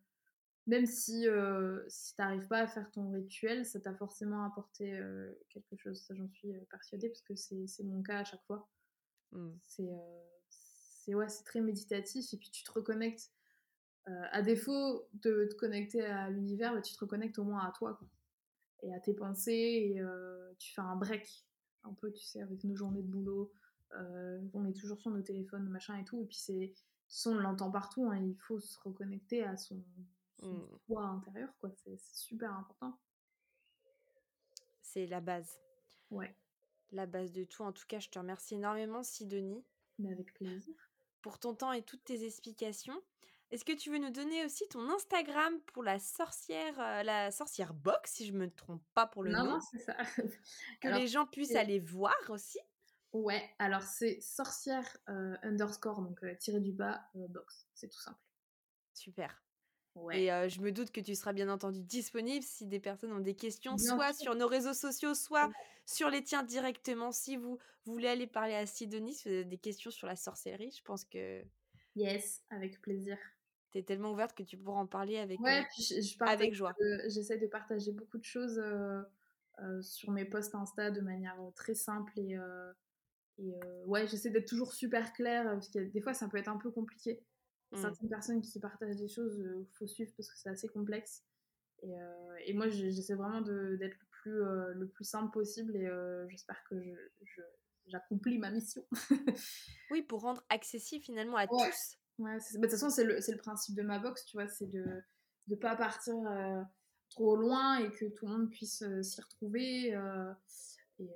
même 0.66 0.86
si, 0.86 1.26
euh, 1.26 1.82
si 1.88 2.14
tu 2.14 2.20
n'arrives 2.20 2.48
pas 2.48 2.60
à 2.60 2.66
faire 2.66 2.90
ton 2.90 3.10
rituel, 3.12 3.64
ça 3.64 3.80
t'a 3.80 3.94
forcément 3.94 4.44
apporté 4.44 4.92
euh, 4.92 5.32
quelque 5.48 5.76
chose. 5.76 6.02
Ça, 6.02 6.14
j'en 6.14 6.28
suis 6.28 6.52
persuadée 6.70 7.08
parce 7.08 7.22
que 7.22 7.34
c'est 7.34 7.84
mon 7.84 8.02
cas 8.02 8.20
à 8.20 8.24
chaque 8.24 8.44
fois. 8.46 8.68
Mmh. 9.32 9.50
C'est 9.66 11.14
ouais, 11.14 11.26
très 11.44 11.60
méditatif 11.60 12.32
et 12.32 12.36
puis 12.36 12.50
tu 12.50 12.62
te 12.64 12.72
reconnectes. 12.72 13.30
à 14.06 14.42
défaut 14.42 15.06
de 15.14 15.46
te 15.50 15.54
connecter 15.54 16.04
à 16.04 16.30
l'univers, 16.30 16.74
bah, 16.74 16.82
tu 16.82 16.94
te 16.94 17.00
reconnectes 17.00 17.38
au 17.38 17.44
moins 17.44 17.64
à 17.66 17.72
toi 17.72 17.94
quoi. 17.94 18.08
et 18.82 18.94
à 18.94 19.00
tes 19.00 19.14
pensées 19.14 19.94
et 19.96 20.02
tu 20.58 20.72
fais 20.72 20.80
un 20.80 20.96
break 20.96 21.46
un 21.84 21.94
peu, 21.94 22.12
tu 22.12 22.24
sais, 22.24 22.40
avec 22.42 22.64
nos 22.64 22.74
journées 22.74 23.02
de 23.02 23.08
boulot. 23.08 23.52
on 23.92 24.66
est 24.66 24.76
toujours 24.76 25.00
sur 25.00 25.10
nos 25.10 25.22
téléphones, 25.22 25.68
machin 25.68 25.96
et 25.98 26.04
tout. 26.04 26.22
Et 26.22 26.26
puis 26.26 26.36
c'est, 26.36 26.74
on 27.26 27.34
l'entend 27.34 27.70
partout. 27.70 28.08
Hein, 28.10 28.18
il 28.18 28.36
faut 28.36 28.60
se 28.60 28.78
reconnecter 28.80 29.44
à 29.44 29.56
son, 29.56 29.82
son 30.40 30.68
mmh. 30.88 30.96
intérieur, 30.96 31.52
quoi. 31.60 31.70
C'est 31.84 31.98
super 32.12 32.52
important. 32.52 32.98
C'est 34.82 35.06
la 35.06 35.20
base. 35.20 35.58
Ouais. 36.10 36.34
La 36.92 37.06
base 37.06 37.32
de 37.32 37.44
tout. 37.44 37.62
En 37.62 37.72
tout 37.72 37.86
cas, 37.86 38.00
je 38.00 38.08
te 38.08 38.18
remercie 38.18 38.54
énormément, 38.54 39.02
Sidonie. 39.02 39.64
Mais 39.98 40.12
avec 40.12 40.34
plaisir. 40.34 40.74
Pour 41.22 41.38
ton 41.38 41.54
temps 41.54 41.72
et 41.72 41.82
toutes 41.82 42.04
tes 42.04 42.24
explications. 42.24 43.00
Est-ce 43.50 43.64
que 43.64 43.72
tu 43.72 43.90
veux 43.90 43.98
nous 43.98 44.10
donner 44.10 44.44
aussi 44.44 44.68
ton 44.68 44.88
Instagram 44.90 45.60
pour 45.72 45.82
la 45.82 45.98
sorcière, 45.98 46.78
euh, 46.78 47.02
la 47.02 47.32
sorcière 47.32 47.74
box, 47.74 48.12
si 48.12 48.26
je 48.26 48.32
me 48.32 48.48
trompe 48.48 48.82
pas 48.94 49.06
pour 49.06 49.24
le 49.24 49.32
nom? 49.32 49.44
Non, 49.44 49.60
c'est 49.60 49.80
ça. 49.80 49.96
que 50.80 50.88
les 50.88 51.08
gens 51.08 51.26
puissent 51.26 51.56
aller 51.56 51.80
voir 51.80 52.14
aussi? 52.28 52.60
Ouais, 53.12 53.42
alors 53.58 53.82
c'est 53.82 54.20
sorcière 54.20 54.96
euh, 55.08 55.36
underscore, 55.42 56.00
donc 56.00 56.22
euh, 56.22 56.36
tiré 56.36 56.60
du 56.60 56.72
bas 56.72 57.02
box. 57.14 57.66
C'est 57.74 57.88
tout 57.88 57.98
simple. 57.98 58.20
Super. 58.94 59.42
Et 60.12 60.26
je 60.48 60.60
me 60.60 60.72
doute 60.72 60.90
que 60.90 61.00
tu 61.00 61.14
seras 61.14 61.32
bien 61.32 61.48
entendu 61.48 61.80
disponible 61.80 62.44
si 62.44 62.66
des 62.66 62.80
personnes 62.80 63.12
ont 63.12 63.20
des 63.20 63.34
questions, 63.34 63.76
soit 63.76 64.12
sur 64.12 64.34
nos 64.34 64.46
réseaux 64.46 64.74
sociaux, 64.74 65.14
soit 65.14 65.50
sur 65.84 66.08
les 66.10 66.22
tiens 66.22 66.42
directement. 66.42 67.12
Si 67.12 67.36
vous, 67.36 67.58
voulez 67.84 68.08
aller 68.08 68.26
parler 68.26 68.54
à 68.54 68.66
Sidonie, 68.66 69.14
si 69.14 69.28
vous 69.28 69.34
avez 69.34 69.44
des 69.44 69.58
questions 69.58 69.90
sur 69.90 70.06
la 70.06 70.16
sorcellerie, 70.16 70.72
je 70.76 70.82
pense 70.82 71.04
que. 71.04 71.42
Yes, 71.96 72.44
avec 72.50 72.80
plaisir. 72.80 73.18
Tu 73.72 73.78
es 73.78 73.82
tellement 73.82 74.12
ouverte 74.12 74.36
que 74.36 74.42
tu 74.42 74.56
pourras 74.56 74.80
en 74.80 74.86
parler 74.86 75.18
avec, 75.18 75.40
ouais, 75.40 75.66
je, 75.76 76.24
avec 76.24 76.54
joie. 76.54 76.74
J'essaie 77.08 77.38
de 77.38 77.46
partager 77.46 77.92
beaucoup 77.92 78.18
de 78.18 78.24
choses 78.24 78.62
sur 79.82 80.12
mes 80.12 80.24
posts 80.24 80.54
Insta 80.54 80.90
de 80.90 81.00
manière 81.00 81.36
très 81.56 81.74
simple 81.74 82.12
et. 82.16 82.36
et 83.38 83.54
ouais, 83.86 84.06
j'essaie 84.06 84.30
d'être 84.30 84.48
toujours 84.48 84.72
super 84.72 85.12
claire 85.12 85.44
parce 85.44 85.68
que 85.68 85.80
des 85.80 86.00
fois 86.00 86.14
ça 86.14 86.28
peut 86.28 86.38
être 86.38 86.48
un 86.48 86.58
peu 86.58 86.70
compliqué. 86.70 87.24
Mmh. 87.72 87.76
Certaines 87.82 88.08
personnes 88.08 88.42
qui 88.42 88.58
partagent 88.58 88.96
des 88.96 89.08
choses, 89.08 89.36
il 89.38 89.46
euh, 89.46 89.68
faut 89.78 89.86
suivre 89.86 90.10
parce 90.16 90.28
que 90.28 90.38
c'est 90.38 90.48
assez 90.48 90.68
complexe. 90.68 91.22
Et, 91.82 92.00
euh, 92.00 92.36
et 92.44 92.52
moi, 92.52 92.68
j'essaie 92.68 93.14
vraiment 93.14 93.40
d'être 93.40 93.96
le, 93.98 94.06
plus 94.22 94.42
euh, 94.42 94.74
le 94.74 94.88
plus 94.88 95.04
simple 95.04 95.30
possible 95.30 95.76
et 95.76 95.88
j'espère 96.28 96.62
que 96.64 96.76
je, 97.22 97.42
j'accomplis 97.86 98.38
ma 98.38 98.50
mission. 98.50 98.84
oui, 99.90 100.02
pour 100.02 100.20
rendre 100.22 100.44
accessible 100.48 101.04
finalement 101.04 101.36
à 101.36 101.46
tous. 101.46 101.56
Ouais, 102.18 102.36
bah, 102.36 102.38
de 102.38 102.60
toute 102.60 102.70
façon, 102.70 102.90
c'est 102.90 103.04
le, 103.04 103.14
le, 103.16 103.36
principe 103.38 103.76
de 103.76 103.82
ma 103.82 103.98
box, 103.98 104.26
tu 104.26 104.36
vois, 104.36 104.48
c'est 104.48 104.66
de 104.66 104.84
ne 105.48 105.54
pas 105.54 105.76
partir 105.76 106.16
trop 107.08 107.36
loin 107.36 107.78
et 107.78 107.90
que 107.90 108.04
tout 108.06 108.26
le 108.26 108.32
monde 108.32 108.50
puisse 108.50 108.84
s'y 109.02 109.20
retrouver 109.22 109.96
et, 110.98 111.10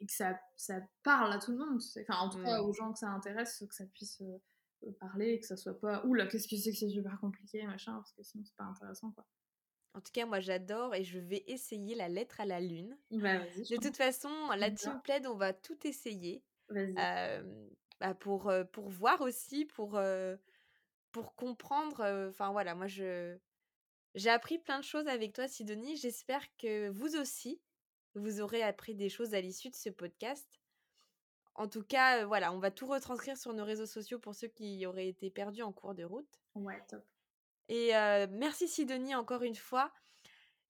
et, 0.00 0.06
que 0.06 0.12
ça, 0.12 0.40
ça 0.56 0.80
parle 1.02 1.32
à 1.32 1.38
tout 1.38 1.50
le 1.50 1.58
monde. 1.58 1.80
Enfin, 2.00 2.20
en 2.20 2.30
tout 2.30 2.42
cas, 2.42 2.62
mmh. 2.62 2.64
aux 2.64 2.72
gens 2.72 2.92
que 2.92 2.98
ça 3.00 3.10
intéresse, 3.10 3.62
que 3.68 3.74
ça 3.74 3.84
puisse 3.86 4.22
parler 5.00 5.32
et 5.32 5.40
que 5.40 5.46
ça 5.46 5.56
soit 5.56 5.78
pas 5.78 6.04
oula 6.04 6.26
qu'est-ce 6.26 6.48
que 6.48 6.56
c'est 6.56 6.72
que 6.72 6.76
c'est 6.78 6.88
super 6.88 7.18
compliqué 7.20 7.62
machin 7.64 7.94
parce 7.94 8.12
que 8.12 8.22
sinon 8.22 8.44
c'est 8.44 8.56
pas 8.56 8.64
intéressant 8.64 9.10
quoi. 9.12 9.26
En 9.94 10.00
tout 10.00 10.12
cas 10.12 10.26
moi 10.26 10.40
j'adore 10.40 10.94
et 10.94 11.04
je 11.04 11.18
vais 11.18 11.44
essayer 11.46 11.94
la 11.94 12.08
lettre 12.08 12.40
à 12.40 12.46
la 12.46 12.60
lune. 12.60 12.96
Bah, 13.10 13.38
de 13.38 13.76
toute 13.76 13.96
façon 13.96 14.30
la 14.56 14.70
team 14.70 15.00
plaid 15.02 15.26
on 15.26 15.36
va 15.36 15.52
tout 15.52 15.86
essayer. 15.86 16.42
Bah, 16.70 18.14
pour 18.20 18.52
pour 18.72 18.88
voir 18.88 19.20
aussi 19.22 19.64
pour 19.64 19.98
pour 21.12 21.34
comprendre 21.34 22.28
enfin 22.30 22.52
voilà 22.52 22.74
moi 22.74 22.86
je 22.86 23.36
j'ai 24.14 24.30
appris 24.30 24.58
plein 24.58 24.78
de 24.78 24.84
choses 24.84 25.08
avec 25.08 25.32
toi 25.32 25.48
Sidonie. 25.48 25.96
J'espère 25.96 26.44
que 26.56 26.88
vous 26.90 27.16
aussi 27.16 27.60
vous 28.14 28.40
aurez 28.40 28.62
appris 28.62 28.94
des 28.94 29.08
choses 29.08 29.34
à 29.34 29.40
l'issue 29.40 29.70
de 29.70 29.76
ce 29.76 29.90
podcast 29.90 30.57
en 31.58 31.68
tout 31.68 31.82
cas, 31.82 32.24
voilà, 32.24 32.52
on 32.52 32.58
va 32.58 32.70
tout 32.70 32.86
retranscrire 32.86 33.36
sur 33.36 33.52
nos 33.52 33.64
réseaux 33.64 33.86
sociaux 33.86 34.18
pour 34.18 34.34
ceux 34.34 34.48
qui 34.48 34.86
auraient 34.86 35.08
été 35.08 35.28
perdus 35.28 35.62
en 35.62 35.72
cours 35.72 35.94
de 35.94 36.04
route. 36.04 36.40
Ouais, 36.54 36.80
top. 36.88 37.04
Et 37.68 37.90
merci 38.30 38.68
Sidonie 38.68 39.14
encore 39.14 39.42
une 39.42 39.56
fois. 39.56 39.92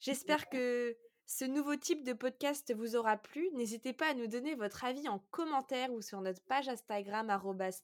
J'espère 0.01 0.49
que 0.49 0.97
ce 1.27 1.45
nouveau 1.45 1.77
type 1.77 2.05
de 2.05 2.15
podcast 2.15 2.75
vous 2.75 2.97
aura 2.97 3.19
plu. 3.19 3.51
N'hésitez 3.53 3.93
pas 3.93 4.09
à 4.09 4.15
nous 4.15 4.27
donner 4.27 4.55
votre 4.55 4.85
avis 4.85 5.09
en 5.09 5.19
commentaire 5.31 5.93
ou 5.93 6.01
sur 6.01 6.21
notre 6.23 6.43
page 6.43 6.69
Instagram 6.69 7.29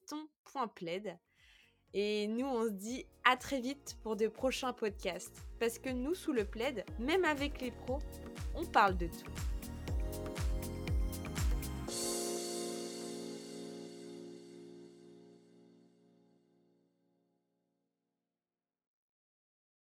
ton.plaid. 0.08 1.18
Et 1.92 2.26
nous, 2.26 2.46
on 2.46 2.64
se 2.64 2.70
dit 2.70 3.06
à 3.24 3.36
très 3.36 3.60
vite 3.60 3.96
pour 4.02 4.16
de 4.16 4.26
prochains 4.26 4.72
podcasts. 4.72 5.44
Parce 5.60 5.78
que 5.78 5.90
nous, 5.90 6.14
sous 6.14 6.32
le 6.32 6.44
plaid, 6.44 6.84
même 6.98 7.24
avec 7.24 7.60
les 7.60 7.70
pros, 7.70 8.00
on 8.54 8.64
parle 8.64 8.96
de 8.96 9.06
tout. 9.06 9.53